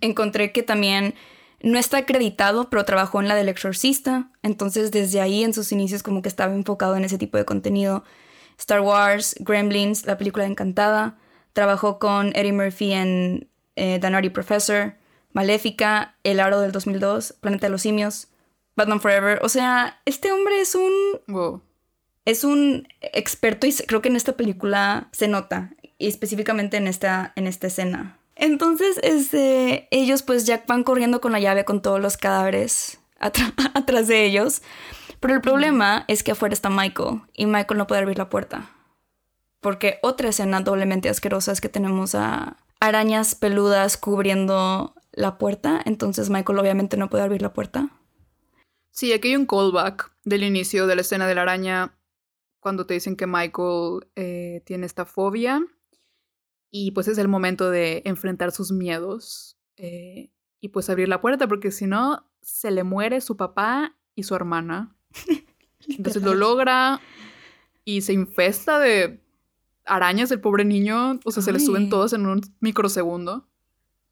Encontré 0.00 0.50
que 0.50 0.62
también 0.62 1.14
no 1.60 1.78
está 1.78 1.98
acreditado, 1.98 2.70
pero 2.70 2.84
trabajó 2.84 3.20
en 3.20 3.28
la 3.28 3.34
del 3.34 3.48
exorcista. 3.48 4.30
Entonces, 4.42 4.90
desde 4.90 5.20
ahí, 5.20 5.42
en 5.44 5.54
sus 5.54 5.72
inicios, 5.72 6.02
como 6.02 6.22
que 6.22 6.28
estaba 6.28 6.54
enfocado 6.54 6.96
en 6.96 7.04
ese 7.04 7.18
tipo 7.18 7.36
de 7.36 7.44
contenido. 7.44 8.04
Star 8.58 8.80
Wars, 8.80 9.36
Gremlins, 9.40 10.06
la 10.06 10.18
película 10.18 10.44
de 10.44 10.50
Encantada. 10.50 11.18
Trabajó 11.52 11.98
con 11.98 12.28
Eddie 12.36 12.52
Murphy 12.52 12.92
en 12.92 13.48
eh, 13.76 13.98
The 14.00 14.10
Naughty 14.10 14.30
Professor, 14.30 14.94
Maléfica, 15.32 16.16
El 16.24 16.40
Aro 16.40 16.60
del 16.60 16.72
2002, 16.72 17.34
Planeta 17.40 17.66
de 17.66 17.70
los 17.70 17.82
Simios, 17.82 18.28
Batman 18.76 19.00
Forever. 19.00 19.40
O 19.42 19.48
sea, 19.48 20.00
este 20.04 20.32
hombre 20.32 20.60
es 20.60 20.74
un 20.74 20.92
Wow. 21.26 21.62
es 22.24 22.44
un 22.44 22.86
experto 23.00 23.66
y 23.66 23.72
creo 23.72 24.02
que 24.02 24.08
en 24.08 24.16
esta 24.16 24.36
película 24.36 25.08
se 25.12 25.28
nota, 25.28 25.74
y 25.98 26.06
específicamente 26.08 26.76
en 26.76 26.86
esta, 26.86 27.32
en 27.36 27.46
esta 27.46 27.66
escena. 27.66 28.17
Entonces, 28.38 29.00
este, 29.02 29.88
ellos 29.90 30.22
pues 30.22 30.46
ya 30.46 30.64
van 30.66 30.84
corriendo 30.84 31.20
con 31.20 31.32
la 31.32 31.40
llave 31.40 31.64
con 31.64 31.82
todos 31.82 32.00
los 32.00 32.16
cadáveres 32.16 33.00
atrás 33.18 34.06
de 34.06 34.24
ellos. 34.24 34.62
Pero 35.18 35.34
el 35.34 35.40
problema 35.40 36.04
es 36.06 36.22
que 36.22 36.30
afuera 36.30 36.52
está 36.52 36.70
Michael 36.70 37.22
y 37.34 37.46
Michael 37.46 37.78
no 37.78 37.88
puede 37.88 38.02
abrir 38.02 38.16
la 38.16 38.28
puerta. 38.28 38.70
Porque 39.60 39.98
otra 40.02 40.28
escena 40.28 40.60
doblemente 40.60 41.08
asquerosa 41.08 41.50
es 41.50 41.60
que 41.60 41.68
tenemos 41.68 42.14
a 42.14 42.56
arañas 42.78 43.34
peludas 43.34 43.96
cubriendo 43.96 44.94
la 45.10 45.36
puerta. 45.36 45.82
Entonces 45.84 46.30
Michael 46.30 46.60
obviamente 46.60 46.96
no 46.96 47.10
puede 47.10 47.24
abrir 47.24 47.42
la 47.42 47.52
puerta. 47.52 47.88
Sí, 48.92 49.12
aquí 49.12 49.28
hay 49.28 49.36
un 49.36 49.46
callback 49.46 50.12
del 50.24 50.44
inicio 50.44 50.86
de 50.86 50.94
la 50.94 51.00
escena 51.00 51.26
de 51.26 51.34
la 51.34 51.42
araña 51.42 51.98
cuando 52.60 52.86
te 52.86 52.94
dicen 52.94 53.16
que 53.16 53.26
Michael 53.26 54.06
eh, 54.14 54.62
tiene 54.64 54.86
esta 54.86 55.04
fobia 55.04 55.60
y 56.70 56.90
pues 56.92 57.08
es 57.08 57.18
el 57.18 57.28
momento 57.28 57.70
de 57.70 58.02
enfrentar 58.04 58.52
sus 58.52 58.72
miedos 58.72 59.56
eh, 59.76 60.30
y 60.60 60.68
pues 60.68 60.90
abrir 60.90 61.08
la 61.08 61.20
puerta 61.20 61.48
porque 61.48 61.70
si 61.70 61.86
no 61.86 62.28
se 62.42 62.70
le 62.70 62.84
muere 62.84 63.20
su 63.20 63.36
papá 63.36 63.96
y 64.14 64.24
su 64.24 64.34
hermana. 64.34 64.94
Entonces 65.88 66.22
lo 66.22 66.34
logra 66.34 67.00
y 67.84 68.02
se 68.02 68.12
infesta 68.12 68.78
de 68.78 69.22
arañas 69.84 70.30
el 70.30 70.40
pobre 70.40 70.64
niño, 70.64 71.18
o 71.24 71.30
sea, 71.30 71.42
se 71.42 71.52
le 71.52 71.60
suben 71.60 71.88
todos 71.88 72.12
en 72.12 72.26
un 72.26 72.42
microsegundo. 72.60 73.48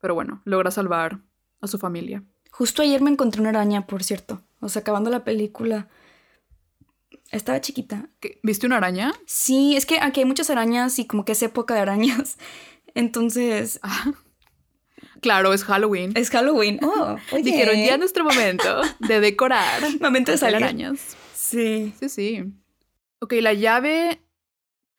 Pero 0.00 0.14
bueno, 0.14 0.40
logra 0.44 0.70
salvar 0.70 1.20
a 1.60 1.66
su 1.66 1.78
familia. 1.78 2.22
Justo 2.50 2.82
ayer 2.82 3.02
me 3.02 3.10
encontré 3.10 3.40
una 3.40 3.50
araña, 3.50 3.86
por 3.86 4.02
cierto. 4.02 4.40
O 4.60 4.68
sea, 4.68 4.80
acabando 4.80 5.10
la 5.10 5.24
película. 5.24 5.88
Estaba 7.30 7.60
chiquita. 7.60 8.08
¿Qué? 8.20 8.38
¿Viste 8.42 8.66
una 8.66 8.76
araña? 8.76 9.12
Sí, 9.26 9.76
es 9.76 9.84
que 9.86 9.98
aquí 10.00 10.20
hay 10.20 10.26
muchas 10.26 10.48
arañas 10.50 10.98
y 10.98 11.06
como 11.06 11.24
que 11.24 11.32
es 11.32 11.42
época 11.42 11.74
de 11.74 11.80
arañas. 11.80 12.36
Entonces, 12.94 13.80
Claro, 15.20 15.52
es 15.52 15.64
Halloween. 15.64 16.12
es 16.14 16.30
Halloween. 16.30 16.78
Oh, 16.82 17.16
oye. 17.32 17.42
Dijeron, 17.42 17.76
ya 17.76 17.94
es 17.94 17.98
nuestro 17.98 18.24
momento 18.24 18.80
de 19.00 19.20
decorar. 19.20 19.82
Momento 20.00 20.30
de 20.32 20.38
salir. 20.38 20.56
arañas. 20.56 21.16
Sí. 21.34 21.92
Sí, 21.98 22.08
sí. 22.08 22.44
Ok, 23.20 23.32
la 23.40 23.52
llave 23.54 24.20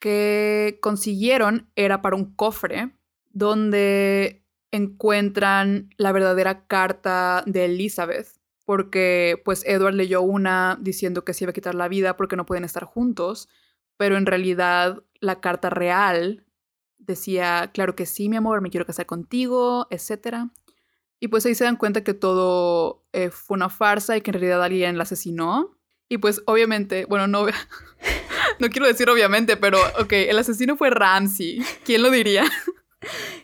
que 0.00 0.78
consiguieron 0.80 1.70
era 1.76 2.02
para 2.02 2.16
un 2.16 2.34
cofre 2.34 2.90
donde 3.30 4.44
encuentran 4.70 5.90
la 5.96 6.12
verdadera 6.12 6.66
carta 6.66 7.42
de 7.46 7.64
Elizabeth. 7.66 8.28
Porque 8.68 9.40
pues 9.46 9.64
Edward 9.64 9.94
leyó 9.94 10.20
una 10.20 10.76
diciendo 10.78 11.24
que 11.24 11.32
se 11.32 11.44
iba 11.44 11.52
a 11.52 11.54
quitar 11.54 11.74
la 11.74 11.88
vida 11.88 12.18
porque 12.18 12.36
no 12.36 12.44
pueden 12.44 12.64
estar 12.64 12.84
juntos. 12.84 13.48
Pero 13.96 14.18
en 14.18 14.26
realidad 14.26 15.02
la 15.20 15.40
carta 15.40 15.70
real 15.70 16.44
decía, 16.98 17.70
claro 17.72 17.96
que 17.96 18.04
sí, 18.04 18.28
mi 18.28 18.36
amor, 18.36 18.60
me 18.60 18.68
quiero 18.68 18.84
casar 18.84 19.06
contigo, 19.06 19.86
etc. 19.88 20.50
Y 21.18 21.28
pues 21.28 21.46
ahí 21.46 21.54
se 21.54 21.64
dan 21.64 21.76
cuenta 21.76 22.04
que 22.04 22.12
todo 22.12 23.06
eh, 23.14 23.30
fue 23.30 23.56
una 23.56 23.70
farsa 23.70 24.18
y 24.18 24.20
que 24.20 24.32
en 24.32 24.34
realidad 24.34 24.62
alguien 24.62 24.98
la 24.98 25.04
asesinó. 25.04 25.74
Y 26.10 26.18
pues 26.18 26.42
obviamente, 26.44 27.06
bueno, 27.06 27.26
no, 27.26 27.46
no 28.58 28.68
quiero 28.68 28.86
decir 28.86 29.08
obviamente, 29.08 29.56
pero 29.56 29.78
ok, 29.98 30.12
el 30.12 30.38
asesino 30.38 30.76
fue 30.76 30.90
Ramsey. 30.90 31.62
¿Quién 31.86 32.02
lo 32.02 32.10
diría? 32.10 32.44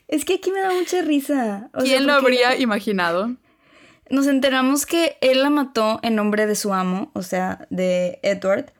Es 0.07 0.27
que 0.27 0.35
aquí 0.35 0.53
me 0.53 0.61
da 0.61 0.71
mucha 0.71 1.01
risa. 1.01 1.71
O 1.73 1.81
sea, 1.81 1.89
¿Quién 1.89 2.07
lo 2.07 2.13
habría 2.13 2.59
imaginado? 2.59 3.35
Nos 4.11 4.27
enteramos 4.27 4.87
que 4.87 5.17
él 5.21 5.43
la 5.43 5.51
mató 5.51 5.99
en 6.03 6.15
nombre 6.15 6.47
de 6.47 6.55
su 6.57 6.73
amo, 6.75 7.11
o 7.15 7.23
sea, 7.23 7.67
de 7.71 8.19
Edward. 8.23 8.73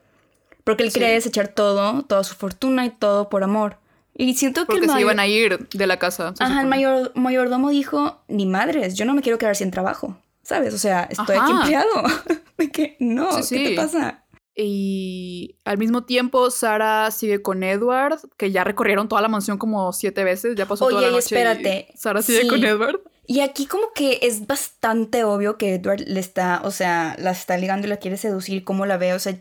Porque 0.63 0.83
él 0.83 0.91
Sí. 0.91 0.99
quería 0.99 1.13
desechar 1.13 1.47
todo, 1.49 2.03
toda 2.03 2.23
su 2.23 2.35
fortuna 2.35 2.85
y 2.85 2.89
todo 2.89 3.29
por 3.29 3.43
amor. 3.43 3.77
Y 4.17 4.33
siento 4.35 4.61
que 4.61 4.67
Porque 4.67 4.85
el 4.85 4.91
se 4.91 5.01
iban 5.01 5.19
a 5.19 5.27
ir 5.27 5.67
de 5.69 5.87
la 5.87 5.99
casa. 5.99 6.33
Ajá, 6.39 6.61
el 6.61 6.67
mayor, 6.67 7.11
mayordomo 7.15 7.69
dijo, 7.69 8.21
ni 8.27 8.45
madres, 8.45 8.95
yo 8.95 9.05
no 9.05 9.13
me 9.13 9.21
quiero 9.21 9.37
quedar 9.37 9.55
sin 9.55 9.71
trabajo, 9.71 10.17
¿sabes? 10.41 10.73
O 10.73 10.77
sea, 10.77 11.03
estoy 11.09 11.35
aquí 11.35 11.51
Ajá. 11.51 11.61
empleado. 11.63 11.91
De 12.57 12.71
que, 12.71 12.95
no, 12.99 13.43
Sí, 13.43 13.57
¿qué 13.57 13.69
te 13.71 13.75
pasa? 13.75 14.23
Y 14.55 15.57
al 15.65 15.77
mismo 15.77 16.05
tiempo, 16.05 16.49
Sara 16.49 17.11
sigue 17.11 17.41
con 17.41 17.61
Edward, 17.63 18.19
que 18.37 18.51
ya 18.51 18.63
recorrieron 18.63 19.09
toda 19.09 19.21
la 19.21 19.27
mansión 19.27 19.57
como 19.57 19.91
siete 19.91 20.23
veces, 20.23 20.55
ya 20.55 20.65
pasó 20.65 20.87
toda 20.87 20.99
Oye, 20.99 21.07
la 21.07 21.11
y 21.11 21.15
noche. 21.15 21.25
espérate. 21.35 21.87
Y 21.93 21.97
Sara 21.97 22.21
sigue 22.21 22.41
Sí. 22.43 22.47
con 22.47 22.63
Edward. 22.63 23.01
Y 23.27 23.39
aquí 23.41 23.65
como 23.65 23.91
que 23.93 24.19
es 24.21 24.45
bastante 24.47 25.23
obvio 25.23 25.57
que 25.57 25.75
Edward 25.75 26.01
le 26.07 26.19
está, 26.19 26.61
o 26.63 26.71
sea, 26.71 27.15
la 27.19 27.31
está 27.31 27.57
ligando 27.57 27.87
y 27.87 27.89
la 27.89 27.97
quiere 27.97 28.17
seducir, 28.17 28.63
cómo 28.63 28.85
la 28.85 28.97
ve, 28.97 29.13
o 29.13 29.19
sea, 29.19 29.35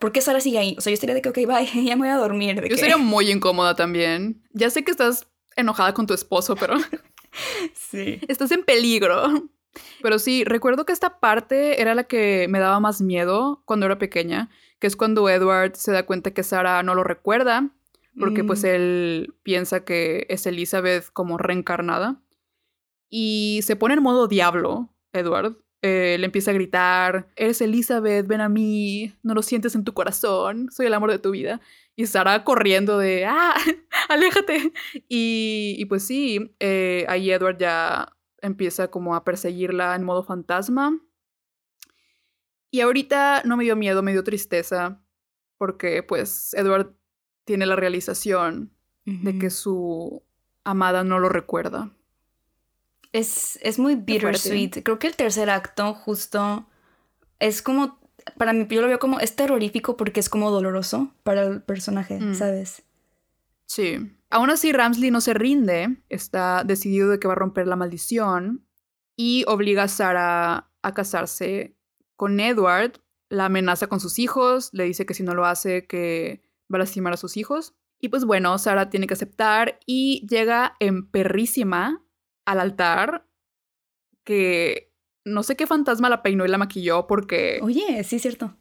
¿por 0.00 0.10
qué 0.12 0.20
Sara 0.20 0.40
sigue 0.40 0.58
ahí? 0.58 0.74
O 0.78 0.80
sea, 0.80 0.90
yo 0.90 0.94
estaría 0.94 1.14
de 1.14 1.22
que, 1.22 1.28
ok, 1.28 1.36
bye, 1.46 1.66
ya 1.84 1.94
me 1.96 2.02
voy 2.02 2.08
a 2.08 2.16
dormir. 2.16 2.56
De 2.60 2.68
Yo 2.68 2.74
que... 2.74 2.80
sería 2.80 2.96
muy 2.98 3.30
incómoda 3.30 3.76
también. 3.76 4.42
Ya 4.52 4.70
sé 4.70 4.84
que 4.84 4.90
estás 4.90 5.26
enojada 5.56 5.94
con 5.94 6.06
tu 6.06 6.14
esposo, 6.14 6.56
pero 6.56 6.74
Sí. 7.74 8.20
estás 8.28 8.50
en 8.52 8.64
peligro. 8.64 9.48
Pero 10.02 10.18
sí, 10.18 10.44
recuerdo 10.44 10.84
que 10.84 10.92
esta 10.92 11.18
parte 11.20 11.80
era 11.80 11.94
la 11.94 12.04
que 12.04 12.46
me 12.50 12.58
daba 12.58 12.78
más 12.80 13.00
miedo 13.00 13.62
cuando 13.64 13.86
era 13.86 13.98
pequeña, 13.98 14.50
que 14.78 14.86
es 14.86 14.96
cuando 14.96 15.28
Edward 15.30 15.76
se 15.76 15.92
da 15.92 16.04
cuenta 16.04 16.32
que 16.32 16.42
Sara 16.42 16.82
no 16.82 16.94
lo 16.94 17.04
recuerda, 17.04 17.70
porque 18.18 18.44
pues 18.44 18.64
Mm. 18.64 18.66
él 18.66 19.34
piensa 19.42 19.84
que 19.84 20.26
es 20.28 20.44
Elizabeth 20.44 21.06
como 21.12 21.38
reencarnada. 21.38 22.20
Y 23.14 23.60
se 23.62 23.76
pone 23.76 23.92
en 23.92 24.02
modo 24.02 24.26
diablo, 24.26 24.88
Edward. 25.12 25.58
Eh, 25.82 26.16
le 26.18 26.24
empieza 26.24 26.50
a 26.50 26.54
gritar, 26.54 27.28
eres 27.36 27.60
Elizabeth, 27.60 28.26
ven 28.26 28.40
a 28.40 28.48
mí, 28.48 29.14
no 29.22 29.34
lo 29.34 29.42
sientes 29.42 29.74
en 29.74 29.84
tu 29.84 29.92
corazón, 29.92 30.70
soy 30.70 30.86
el 30.86 30.94
amor 30.94 31.10
de 31.10 31.18
tu 31.18 31.32
vida. 31.32 31.60
Y 31.94 32.06
Sara 32.06 32.42
corriendo 32.42 32.96
de, 32.96 33.26
ah, 33.26 33.54
aléjate. 34.08 34.72
Y, 35.10 35.76
y 35.78 35.84
pues 35.84 36.06
sí, 36.06 36.54
eh, 36.58 37.04
ahí 37.06 37.30
Edward 37.30 37.58
ya 37.58 38.16
empieza 38.40 38.90
como 38.90 39.14
a 39.14 39.24
perseguirla 39.24 39.94
en 39.94 40.04
modo 40.04 40.24
fantasma. 40.24 40.98
Y 42.70 42.80
ahorita 42.80 43.42
no 43.44 43.58
me 43.58 43.64
dio 43.64 43.76
miedo, 43.76 44.02
me 44.02 44.12
dio 44.12 44.24
tristeza, 44.24 45.04
porque 45.58 46.02
pues 46.02 46.54
Edward 46.54 46.96
tiene 47.44 47.66
la 47.66 47.76
realización 47.76 48.72
de 49.04 49.38
que 49.38 49.50
su 49.50 50.22
amada 50.64 51.04
no 51.04 51.18
lo 51.18 51.28
recuerda. 51.28 51.92
Es, 53.12 53.58
es 53.62 53.78
muy 53.78 53.94
bittersweet. 53.94 54.82
Creo 54.82 54.98
que 54.98 55.06
el 55.06 55.16
tercer 55.16 55.50
acto 55.50 55.94
justo 55.94 56.66
es 57.38 57.60
como, 57.62 57.98
para 58.38 58.52
mí 58.52 58.66
yo 58.70 58.80
lo 58.80 58.88
veo 58.88 58.98
como, 58.98 59.20
es 59.20 59.36
terrorífico 59.36 59.96
porque 59.96 60.20
es 60.20 60.28
como 60.28 60.50
doloroso 60.50 61.12
para 61.22 61.42
el 61.42 61.62
personaje, 61.62 62.18
Mm. 62.18 62.34
¿sabes? 62.34 62.82
Sí. 63.66 64.16
Aún 64.30 64.50
así, 64.50 64.72
Ramsley 64.72 65.10
no 65.10 65.20
se 65.20 65.34
rinde, 65.34 65.96
está 66.08 66.62
decidido 66.64 67.10
de 67.10 67.18
que 67.18 67.26
va 67.28 67.34
a 67.34 67.36
romper 67.36 67.66
la 67.66 67.76
maldición 67.76 68.66
y 69.16 69.44
obliga 69.46 69.84
a 69.84 69.88
Sara 69.88 70.70
a 70.82 70.94
casarse 70.94 71.76
con 72.16 72.40
Edward, 72.40 72.92
la 73.28 73.46
amenaza 73.46 73.86
con 73.88 74.00
sus 74.00 74.18
hijos, 74.18 74.70
le 74.72 74.84
dice 74.84 75.06
que 75.06 75.14
si 75.14 75.22
no 75.22 75.34
lo 75.34 75.44
hace 75.46 75.86
que 75.86 76.42
va 76.72 76.76
a 76.76 76.80
lastimar 76.80 77.12
a 77.12 77.16
sus 77.18 77.36
hijos. 77.36 77.74
Y 77.98 78.08
pues 78.08 78.24
bueno, 78.24 78.56
Sara 78.58 78.90
tiene 78.90 79.06
que 79.06 79.14
aceptar 79.14 79.78
y 79.86 80.26
llega 80.28 80.76
en 80.80 81.06
perrísima 81.06 82.02
al 82.44 82.60
altar 82.60 83.26
que 84.24 84.92
no 85.24 85.42
sé 85.42 85.56
qué 85.56 85.66
fantasma 85.66 86.08
la 86.08 86.22
peinó 86.22 86.44
y 86.44 86.48
la 86.48 86.58
maquilló 86.58 87.06
porque 87.06 87.60
Oye, 87.62 88.02
sí 88.04 88.18
cierto. 88.18 88.54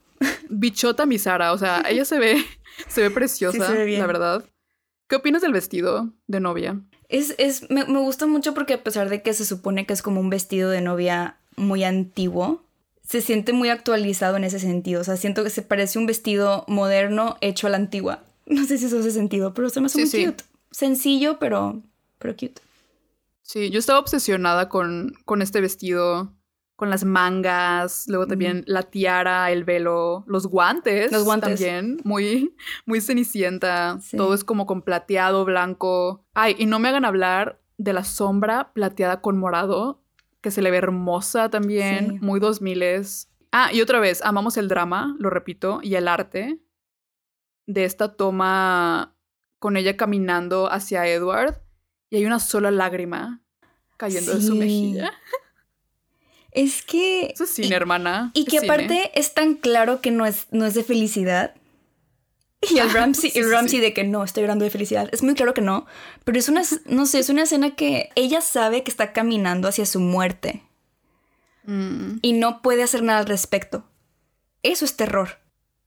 bichota 0.50 1.06
mi 1.06 1.18
Sara, 1.18 1.54
o 1.54 1.58
sea, 1.58 1.84
ella 1.88 2.06
se 2.06 2.20
ve 2.20 2.44
se 2.88 3.02
ve 3.02 3.12
preciosa, 3.12 3.68
se 3.68 3.74
ve 3.74 3.86
bien. 3.86 4.00
la 4.02 4.08
verdad. 4.08 4.46
¿Qué 5.08 5.16
opinas 5.18 5.42
del 5.42 5.52
vestido 5.54 6.14
de 6.28 6.40
novia? 6.40 6.80
Es, 7.10 7.36
es, 7.38 7.70
me, 7.70 7.84
me 7.86 8.00
gusta 8.00 8.26
mucho 8.28 8.54
porque 8.54 8.76
a 8.76 8.84
pesar 8.84 9.10
de 9.10 9.22
que 9.22 9.34
se 9.34 9.46
supone 9.46 9.86
que 9.86 9.92
es 9.94 10.02
como 10.02 10.22
un 10.22 10.30
vestido 10.30 10.70
de 10.70 10.80
novia 10.80 11.38
muy 11.58 11.84
antiguo, 11.84 12.64
se 13.06 13.20
siente 13.20 13.52
muy 13.52 13.68
actualizado 13.68 14.38
en 14.38 14.46
ese 14.46 14.58
sentido. 14.60 15.02
O 15.02 15.04
sea, 15.04 15.18
siento 15.18 15.44
que 15.44 15.50
se 15.50 15.64
parece 15.64 16.00
un 16.00 16.06
vestido 16.06 16.64
moderno 16.70 17.36
hecho 17.42 17.68
a 17.68 17.70
la 17.72 17.78
antigua. 17.78 18.24
No 18.48 18.66
sé 18.66 18.78
si 18.78 18.86
eso 18.86 19.00
hace 19.00 19.12
sentido, 19.12 19.54
pero 19.54 19.70
se 19.70 19.80
me 19.82 19.86
hace 19.88 19.96
Sí, 19.98 20.02
muy 20.02 20.10
sí. 20.10 20.26
cute. 20.32 20.44
Sencillo, 20.72 21.40
pero, 21.40 21.82
pero 22.18 22.34
cute. 22.36 22.62
Sí, 23.52 23.70
yo 23.70 23.80
estaba 23.80 24.00
obsesionada 24.00 24.70
con, 24.70 25.12
con 25.26 25.42
este 25.42 25.60
vestido, 25.60 26.34
con 26.78 26.90
las 26.90 27.04
mangas, 27.04 28.06
luego 28.08 28.26
también 28.26 28.64
la 28.66 28.84
tiara, 28.84 29.52
el 29.52 29.66
velo, 29.66 30.24
los 30.26 30.48
guantes. 30.48 31.12
Los 31.12 31.26
guantes. 31.26 31.60
También, 31.60 32.00
muy, 32.06 32.56
muy 32.86 33.02
cenicienta. 33.02 34.00
Sí. 34.00 34.16
Todo 34.16 34.34
es 34.34 34.46
como 34.46 34.66
con 34.66 34.84
plateado, 34.84 35.44
blanco. 35.44 36.26
Ay, 36.34 36.56
y 36.60 36.66
no 36.66 36.80
me 36.80 36.88
hagan 36.88 37.04
hablar 37.04 37.62
de 37.78 37.92
la 37.92 38.06
sombra 38.06 38.72
plateada 38.72 39.20
con 39.20 39.38
morado, 39.38 40.02
que 40.40 40.50
se 40.50 40.62
le 40.62 40.72
ve 40.72 40.78
hermosa 40.78 41.50
también, 41.50 42.12
Sí. 42.12 42.20
muy 42.22 42.40
dos 42.40 42.62
miles. 42.62 43.30
Ah, 43.52 43.74
y 43.74 43.82
otra 43.82 44.00
vez, 44.00 44.22
amamos 44.24 44.56
el 44.56 44.70
drama, 44.70 45.18
lo 45.20 45.30
repito, 45.30 45.82
y 45.84 45.96
el 45.96 46.08
arte 46.08 46.62
de 47.68 47.84
esta 47.84 48.16
toma 48.16 49.18
con 49.60 49.76
ella 49.76 49.98
caminando 49.98 50.72
hacia 50.72 51.06
Edward 51.06 51.62
y 52.12 52.18
hay 52.18 52.26
una 52.26 52.40
sola 52.40 52.70
lágrima 52.70 53.42
cayendo 53.98 54.36
de 54.36 54.42
su 54.42 54.54
mejilla. 54.56 55.12
Es 56.52 56.82
que... 56.84 57.28
Eso 57.34 57.46
es 57.46 57.52
cine, 57.52 57.68
y- 57.70 57.74
hermana. 57.74 58.32
Y 58.34 58.46
que 58.46 58.60
cine. 58.60 58.66
aparte 58.66 59.12
es 59.20 59.34
tan 59.34 59.56
claro 59.56 60.02
que 60.02 60.12
no 60.12 60.26
es, 60.26 60.48
no 60.52 60.66
es 60.66 60.74
de 60.74 60.84
felicidad. 60.84 61.56
Y 62.70 62.78
el 62.80 62.90
Ramsey, 62.94 63.32
Sí, 63.32 63.40
el 63.40 63.46
sí, 63.46 63.52
Ramsey 63.52 63.80
sí. 63.80 63.82
de 63.82 63.94
que 63.94 64.04
no, 64.04 64.24
estoy 64.24 64.42
llorando 64.44 64.66
de 64.66 64.72
felicidad. 64.72 65.08
Es 65.14 65.24
muy 65.24 65.34
claro 65.34 65.54
que 65.54 65.62
no. 65.62 65.86
Pero 66.26 66.38
es 66.38 66.50
una, 66.50 66.62
no 66.86 67.06
sé, 67.06 67.20
es 67.20 67.30
una 67.30 67.44
escena 67.44 67.76
que 67.76 68.10
ella 68.16 68.42
sabe 68.42 68.84
que 68.84 68.92
está 68.92 69.14
caminando 69.14 69.68
hacia 69.68 69.86
su 69.86 70.00
muerte 70.00 70.64
Mm, 71.64 72.18
y 72.24 72.34
no 72.34 72.64
puede 72.64 72.82
hacer 72.82 73.04
nada 73.04 73.20
al 73.20 73.28
respecto. 73.28 73.86
Eso 74.64 74.84
es 74.84 74.96
terror. 74.96 75.38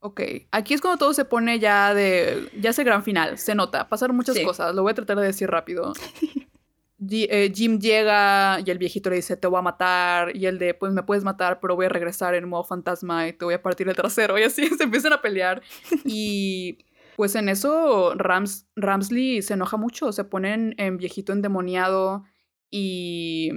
Ok, 0.05 0.21
aquí 0.51 0.75
es 0.75 0.83
cuando 0.83 0.99
todo 0.99 1.15
se 1.15 1.25
pone 1.25 1.59
ya 1.59 1.95
de... 1.95 2.51
Ya 2.61 2.71
es 2.71 2.79
el 2.79 2.85
gran 2.85 3.03
final, 3.03 3.39
se 3.39 3.55
nota. 3.55 3.89
Pasaron 3.89 4.15
muchas 4.15 4.37
Sí. 4.37 4.45
cosas, 4.45 4.75
lo 4.75 4.83
voy 4.83 4.91
a 4.93 4.95
tratar 4.95 5.19
de 5.19 5.27
decir 5.27 5.49
rápido. 5.51 5.93
Eh, 7.11 7.53
Jim 7.55 7.79
llega 7.81 8.61
y 8.65 8.71
el 8.71 8.79
viejito 8.79 9.11
le 9.11 9.17
dice, 9.17 9.37
te 9.37 9.47
voy 9.47 9.59
a 9.59 9.63
matar. 9.63 10.35
Y 10.35 10.47
el 10.47 10.59
de, 10.59 10.73
pues 10.73 10.91
me 10.93 11.03
puedes 11.03 11.23
matar, 11.23 11.61
pero 11.61 11.77
voy 11.77 11.85
a 11.85 11.91
regresar 11.91 12.35
en 12.35 12.49
modo 12.49 12.65
fantasma 12.65 13.29
y 13.29 13.35
te 13.35 13.45
voy 13.45 13.53
a 13.53 13.61
partir 13.63 13.87
el 13.89 13.95
trasero. 13.95 14.39
Y 14.39 14.43
así 14.45 14.67
se 14.69 14.85
empiezan 14.85 15.13
a 15.13 15.21
pelear. 15.21 15.61
Y 16.07 16.79
pues 17.17 17.35
en 17.35 17.51
eso 17.51 18.15
Rams, 18.15 18.67
Ramsley 18.75 19.43
se 19.43 19.53
enoja 19.53 19.77
mucho, 19.77 20.13
se 20.13 20.25
pone 20.25 20.55
en, 20.55 20.75
en 20.79 20.97
viejito 20.97 21.35
endemoniado 21.35 22.25
y 22.71 23.51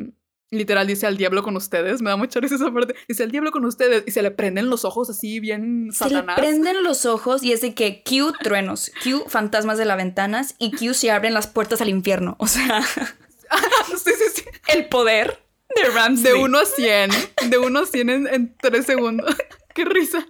literal 0.52 0.88
dice 0.88 1.08
al 1.08 1.18
diablo 1.18 1.44
con 1.44 1.56
ustedes. 1.56 2.02
Me 2.02 2.10
da 2.10 2.16
mucha 2.18 2.40
risa 2.40 2.56
esa 2.56 2.72
parte. 2.72 2.96
Dice 3.08 3.24
al 3.24 3.32
diablo 3.32 3.52
con 3.52 3.66
ustedes 3.66 4.04
y 4.08 4.12
se 4.12 4.22
le 4.22 4.32
prenden 4.32 4.70
los 4.70 4.86
ojos 4.86 5.10
así 5.10 5.40
bien 5.40 5.90
Se 5.92 6.06
le 6.06 6.10
satanás. 6.12 6.40
prenden 6.40 6.84
los 6.84 7.06
ojos 7.06 7.44
y 7.44 7.52
es 7.54 7.62
de 7.62 7.74
que 7.74 8.04
Q 8.04 8.34
truenos, 8.42 8.92
Q 9.04 9.26
fantasmas 9.28 9.78
de 9.78 9.86
las 9.86 9.98
ventanas 9.98 10.56
y 10.60 10.72
Q 10.72 10.94
se 10.94 11.12
abren 11.12 11.34
las 11.34 11.48
puertas 11.48 11.82
al 11.82 11.90
infierno. 11.90 12.36
O 12.40 12.48
sea, 12.48 12.82
sí, 13.88 14.12
sí, 14.18 14.24
sí. 14.36 14.44
el 14.70 14.88
poder 14.88 15.40
de 15.76 15.90
Ramsey. 15.90 16.24
De 16.24 16.34
1 16.34 16.58
a 16.58 16.66
100. 16.66 17.10
De 17.50 17.58
1 17.58 17.80
a 17.80 17.86
100 17.86 18.10
en, 18.10 18.28
en 18.28 18.56
3 18.60 18.86
segundos. 18.86 19.36
Qué 19.76 19.86
risa. 19.86 20.26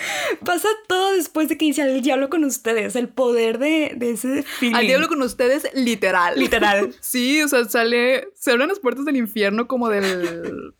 Pasa 0.44 0.68
todo 0.88 1.12
después 1.12 1.48
de 1.48 1.58
que 1.58 1.66
dice 1.66 1.82
al 1.82 2.02
diablo 2.02 2.30
con 2.30 2.44
ustedes. 2.44 2.96
El 2.96 3.08
poder 3.08 3.58
de, 3.58 3.92
de 3.96 4.12
ese 4.12 4.42
feeling. 4.42 4.76
Al 4.76 4.86
diablo 4.86 5.08
con 5.08 5.22
ustedes, 5.22 5.68
literal. 5.74 6.38
Literal. 6.38 6.94
Sí, 7.00 7.42
o 7.42 7.48
sea, 7.48 7.64
sale. 7.64 8.28
Se 8.34 8.52
abren 8.52 8.68
las 8.68 8.78
puertas 8.78 9.04
del 9.04 9.16
infierno 9.16 9.66
como 9.66 9.88
del. 9.88 10.74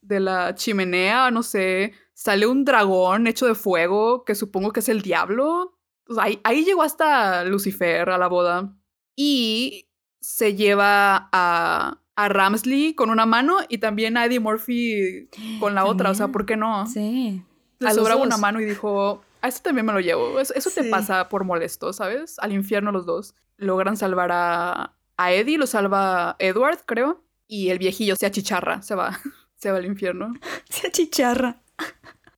de 0.00 0.20
la 0.20 0.54
chimenea, 0.54 1.30
no 1.30 1.42
sé. 1.42 1.92
Sale 2.14 2.46
un 2.46 2.64
dragón 2.64 3.26
hecho 3.26 3.46
de 3.46 3.54
fuego, 3.54 4.24
que 4.24 4.34
supongo 4.34 4.72
que 4.72 4.80
es 4.80 4.88
el 4.88 5.02
diablo. 5.02 5.78
O 6.08 6.14
sea, 6.14 6.24
ahí, 6.24 6.40
ahí 6.44 6.64
llegó 6.64 6.82
hasta 6.82 7.44
Lucifer 7.44 8.08
a 8.08 8.18
la 8.18 8.28
boda. 8.28 8.76
Y 9.14 9.88
se 10.20 10.54
lleva 10.54 11.28
a. 11.32 12.00
A 12.18 12.30
Ramsley 12.30 12.94
con 12.94 13.10
una 13.10 13.26
mano 13.26 13.58
y 13.68 13.76
también 13.76 14.16
a 14.16 14.24
Eddie 14.24 14.40
Murphy 14.40 15.28
con 15.60 15.74
la 15.74 15.84
otra. 15.84 16.10
O 16.10 16.14
sea. 16.14 16.28
¿por 16.28 16.46
qué 16.46 16.56
no? 16.56 16.86
Sí. 16.86 17.42
Le 17.78 17.90
sobraba 17.92 18.22
una 18.22 18.36
mano 18.36 18.60
y 18.60 18.64
dijo, 18.64 19.22
a 19.42 19.48
este 19.48 19.60
también 19.60 19.86
me 19.86 19.92
lo 19.92 20.00
llevo. 20.00 20.40
Eso, 20.40 20.54
eso 20.54 20.70
te 20.70 20.84
pasa 20.84 21.28
por 21.28 21.44
molesto, 21.44 21.92
¿sabes? 21.92 22.38
Al 22.38 22.52
infierno 22.52 22.92
los 22.92 23.06
dos. 23.06 23.34
Logran 23.56 23.96
salvar 23.96 24.30
a, 24.32 24.96
a 25.16 25.32
Eddie, 25.32 25.58
lo 25.58 25.66
salva 25.66 26.36
Edward, 26.38 26.80
creo. 26.86 27.24
Y 27.46 27.70
el 27.70 27.78
viejillo 27.78 28.16
se 28.16 28.26
achicharra, 28.26 28.82
se 28.82 28.94
va, 28.94 29.20
se 29.56 29.70
va 29.70 29.78
al 29.78 29.86
infierno. 29.86 30.34
Se 30.68 30.88
achicharra. 30.88 31.62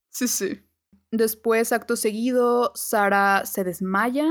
Sí, 0.09 0.27
sí. 0.27 0.61
Después, 1.11 1.71
acto 1.71 1.95
seguido, 1.95 2.71
Sara 2.75 3.45
se 3.45 3.63
desmaya 3.63 4.27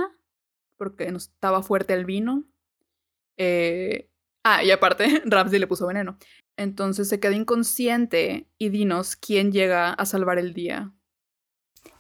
porque 0.77 1.11
no 1.11 1.19
estaba 1.19 1.63
fuerte 1.63 1.93
el 1.93 2.05
vino. 2.05 2.45
Eh, 3.37 4.09
ah, 4.45 4.63
y 4.63 4.71
aparte, 4.71 5.23
Ramsey 5.25 5.59
le 5.59 5.67
puso 5.67 5.87
veneno. 5.87 6.19
Entonces 6.57 7.09
se 7.09 7.21
queda 7.21 7.35
inconsciente 7.35 8.49
y 8.59 8.69
dinos 8.71 9.17
quién 9.17 9.53
llega 9.53 9.93
a 9.93 10.07
salvar 10.07 10.39
el 10.39 10.55
día. 10.55 10.93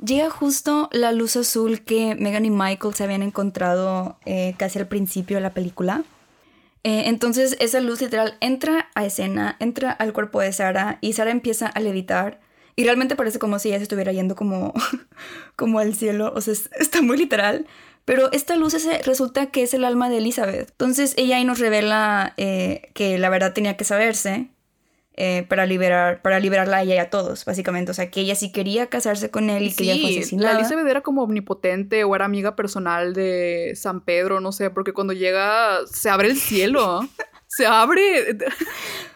Llega 0.05 0.31
justo 0.31 0.89
la 0.93 1.11
luz 1.13 1.37
azul 1.37 1.83
que 1.83 2.15
Megan 2.15 2.45
y 2.45 2.51
Michael 2.51 2.95
se 2.95 3.05
habían 3.05 3.23
encontrado 3.23 4.17
eh, 4.27 4.55
casi 4.57 4.79
al 4.79 4.87
principio 4.87 5.39
de 5.39 5.43
la 5.43 5.55
película. 5.55 6.05
Eh, 6.85 7.05
entonces 7.07 7.57
esa 7.59 7.81
luz 7.81 8.01
literal 8.01 8.37
entra 8.41 8.89
a 8.95 9.05
escena, 9.05 9.57
entra 9.59 9.91
al 9.91 10.13
cuerpo 10.13 10.41
de 10.41 10.53
Sara 10.53 10.99
y 11.01 11.15
Sara 11.15 11.33
empieza 11.33 11.67
a 11.67 11.81
levitar 11.81 12.41
Y 12.77 12.85
realmente 12.85 13.17
parece 13.17 13.41
como 13.41 13.59
si 13.59 13.69
ella 13.69 13.79
se 13.79 13.83
estuviera 13.83 14.13
yendo 14.13 14.37
como, 14.37 14.73
como 15.57 15.81
al 15.81 15.97
cielo. 15.97 16.33
O 16.37 16.41
sea, 16.41 16.55
está 16.79 17.03
muy 17.03 17.17
literal. 17.17 17.67
Pero 18.05 18.33
esta 18.33 18.57
luz 18.57 18.75
resulta 19.05 19.47
que 19.47 19.65
es 19.65 19.75
el 19.75 19.85
alma 19.85 20.09
de 20.09 20.19
Elizabeth. 20.19 20.71
Entonces 20.71 21.13
ella 21.19 21.37
ahí 21.37 21.45
nos 21.45 21.59
revela 21.59 22.35
eh, 22.37 22.91
que 22.95 23.19
la 23.19 23.29
verdad 23.29 23.53
tenía 23.53 23.77
que 23.77 23.85
saberse 23.85 24.49
eh, 25.21 25.45
para, 25.49 25.67
liberar, 25.67 26.23
para 26.23 26.39
liberarla 26.39 26.77
a 26.77 26.83
ella 26.85 26.95
y 26.95 26.99
a 26.99 27.11
todos, 27.11 27.45
básicamente. 27.45 27.91
O 27.91 27.95
sea, 27.95 28.09
que 28.09 28.21
ella 28.21 28.37
sí 28.37 28.53
quería 28.53 28.87
casarse 28.87 29.33
con 29.33 29.51
él 29.51 29.65
y 29.65 29.75
que 29.75 29.83
ella 29.83 30.01
fue 30.01 30.11
asesinada. 30.11 30.53
La 30.53 30.61
Elizabeth 30.61 30.87
era 30.87 31.01
como 31.01 31.25
omnipotente 31.25 32.05
o 32.05 32.15
era 32.15 32.25
amiga 32.25 32.55
personal 32.55 33.15
de 33.15 33.73
San 33.75 34.01
Pedro, 34.03 34.39
no 34.39 34.53
sé, 34.53 34.71
porque 34.71 34.93
cuando 34.93 35.13
llega 35.15 35.81
se 35.87 36.09
abre 36.09 36.29
el 36.29 36.37
cielo. 36.37 37.01
se 37.49 37.67
abre. 37.67 38.39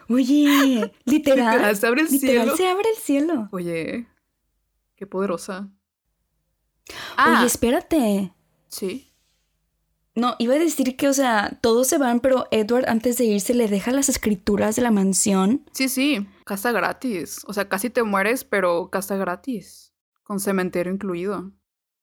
Oye, 0.09 0.91
literal. 1.05 1.73
se 1.73 1.87
abre 1.87 2.01
el 2.01 2.09
cielo. 2.09 2.57
Se 2.57 2.67
abre 2.67 2.89
el 2.89 2.97
cielo. 2.97 3.47
Oye, 3.53 4.05
qué 4.97 5.07
poderosa. 5.07 5.69
Oye, 6.89 6.97
ah. 7.15 7.43
espérate. 7.45 8.33
Sí. 8.67 9.12
No, 10.15 10.35
iba 10.37 10.53
a 10.53 10.59
decir 10.59 10.95
que, 10.95 11.07
o 11.07 11.13
sea, 11.13 11.57
todos 11.61 11.87
se 11.87 11.97
van, 11.97 12.19
pero 12.19 12.47
Edward 12.51 12.87
antes 12.87 13.17
de 13.17 13.25
irse 13.25 13.53
le 13.55 13.67
deja 13.67 13.91
las 13.91 14.09
escrituras 14.09 14.75
de 14.75 14.83
la 14.83 14.91
mansión. 14.91 15.65
Sí, 15.71 15.89
sí, 15.89 16.27
casa 16.45 16.71
gratis. 16.71 17.41
O 17.47 17.53
sea, 17.53 17.67
casi 17.67 17.89
te 17.89 18.03
mueres, 18.03 18.43
pero 18.43 18.89
casa 18.91 19.15
gratis. 19.17 19.93
Con 20.23 20.39
cementerio 20.39 20.93
incluido. 20.93 21.51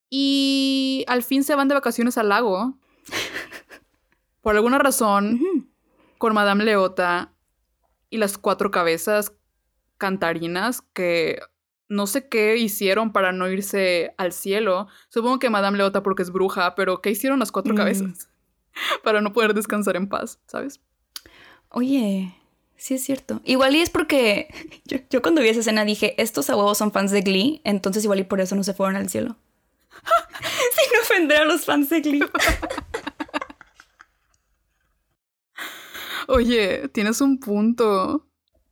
Y 0.08 1.04
al 1.06 1.22
fin 1.22 1.44
se 1.44 1.54
van 1.54 1.68
de 1.68 1.74
vacaciones 1.74 2.18
al 2.18 2.30
lago. 2.30 2.78
Por 4.42 4.56
alguna 4.56 4.78
razón, 4.78 5.70
con 6.18 6.34
Madame 6.34 6.64
Leota 6.64 7.32
y 8.10 8.18
las 8.18 8.38
cuatro 8.38 8.72
cabezas 8.72 9.32
cantarinas 9.98 10.82
que 10.94 11.40
no 11.90 12.06
sé 12.06 12.28
qué 12.28 12.56
hicieron 12.56 13.12
para 13.12 13.32
no 13.32 13.50
irse 13.50 14.14
al 14.16 14.32
cielo. 14.32 14.86
Supongo 15.08 15.40
que 15.40 15.50
Madame 15.50 15.76
Leota 15.76 16.02
porque 16.02 16.22
es 16.22 16.30
bruja, 16.30 16.76
pero 16.76 17.02
¿qué 17.02 17.10
hicieron 17.10 17.40
las 17.40 17.50
cuatro 17.52 17.74
mm. 17.74 17.76
cabezas? 17.76 18.30
para 19.04 19.20
no 19.20 19.32
poder 19.32 19.52
descansar 19.52 19.96
en 19.96 20.08
paz, 20.08 20.38
¿sabes? 20.46 20.80
Oye, 21.68 22.32
sí 22.76 22.94
es 22.94 23.02
cierto. 23.02 23.40
Igual 23.44 23.74
y 23.74 23.80
es 23.80 23.90
porque 23.90 24.48
yo, 25.10 25.20
cuando 25.20 25.42
vi 25.42 25.48
esa 25.48 25.60
escena 25.60 25.84
dije, 25.84 26.14
estos 26.22 26.48
abuelos 26.48 26.78
son 26.78 26.92
fans 26.92 27.10
de 27.10 27.22
Glee, 27.22 27.60
entonces 27.64 28.04
igual 28.04 28.20
y 28.20 28.24
por 28.24 28.40
eso 28.40 28.54
no 28.54 28.62
se 28.62 28.72
fueron 28.72 28.94
al 28.94 29.08
cielo. 29.10 29.36
Sin 30.78 31.00
ofender 31.00 31.38
a 31.38 31.44
los 31.44 31.64
fans 31.64 31.90
de 31.90 32.00
Glee. 32.00 32.24
Oye, 36.28 36.88
tienes 36.90 37.20
un 37.20 37.40
punto. 37.40 38.28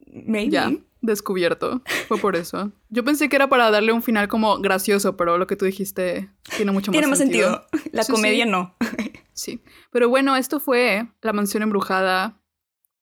Maybe. 0.07 0.53
Ya 0.53 0.71
descubierto. 1.01 1.83
Fue 2.09 2.19
por 2.19 2.37
eso. 2.37 2.73
Yo 2.89 3.05
pensé 3.05 3.29
que 3.29 3.37
era 3.37 3.49
para 3.49 3.71
darle 3.71 3.93
un 3.93 4.03
final 4.03 4.29
como 4.29 4.59
gracioso, 4.59 5.17
pero 5.17 5.39
lo 5.39 5.47
que 5.47 5.57
tú 5.57 5.65
dijiste 5.65 6.31
tiene 6.57 6.73
mucho 6.73 6.91
más 6.91 6.93
tiene 6.93 7.07
más 7.07 7.19
sentido. 7.19 7.67
La 7.93 8.05
comedia 8.05 8.47
no. 8.47 8.75
sí. 9.33 9.63
Pero 9.91 10.09
bueno, 10.09 10.37
esto 10.37 10.61
fue 10.61 11.09
La 11.23 11.33
Mansión 11.33 11.63
Embrujada 11.63 12.41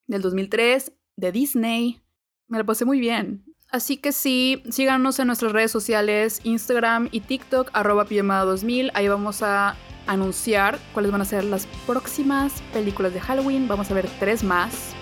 del 0.07 0.23
2003 0.23 0.93
de 1.17 1.33
Disney. 1.33 2.01
Me 2.49 2.59
la 2.59 2.65
pasé 2.65 2.85
muy 2.85 3.01
bien. 3.01 3.45
Así 3.71 3.97
que 3.97 4.13
sí, 4.13 4.63
síganos 4.71 5.19
en 5.19 5.27
nuestras 5.27 5.53
redes 5.53 5.73
sociales, 5.73 6.41
Instagram 6.45 7.09
y 7.11 7.21
TikTok, 7.21 7.71
arroba 7.73 8.05
2000 8.05 8.93
Ahí 8.95 9.09
vamos 9.09 9.43
a 9.43 9.77
anunciar 10.07 10.79
cuáles 10.95 11.11
van 11.11 11.21
a 11.21 11.25
ser 11.25 11.43
las 11.45 11.67
próximas 11.85 12.63
películas 12.73 13.13
de 13.13 13.21
Halloween. 13.21 13.67
Vamos 13.67 13.91
a 13.91 13.95
ver 13.95 14.09
tres 14.21 14.45
más 14.45 14.95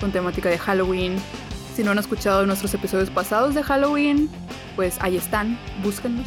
con 0.00 0.10
temática 0.10 0.48
de 0.48 0.58
Halloween 0.58 1.16
si 1.74 1.82
no 1.82 1.92
han 1.92 1.98
escuchado 1.98 2.46
nuestros 2.46 2.72
episodios 2.74 3.10
pasados 3.10 3.54
de 3.54 3.62
Halloween, 3.62 4.28
pues 4.76 4.96
ahí 5.00 5.16
están, 5.16 5.58
búsquenlos. 5.82 6.26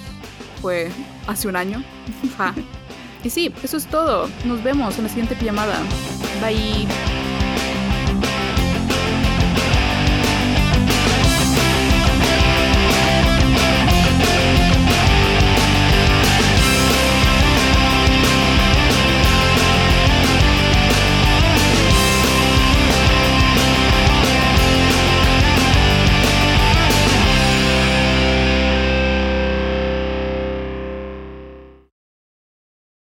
Fue 0.61 0.89
hace 1.27 1.47
un 1.47 1.55
año. 1.55 1.83
y 3.23 3.29
sí, 3.29 3.53
eso 3.63 3.77
es 3.77 3.85
todo. 3.87 4.29
Nos 4.45 4.63
vemos 4.63 4.97
en 4.97 5.03
la 5.03 5.09
siguiente 5.09 5.35
pijamada. 5.35 5.77
Bye. 6.41 7.42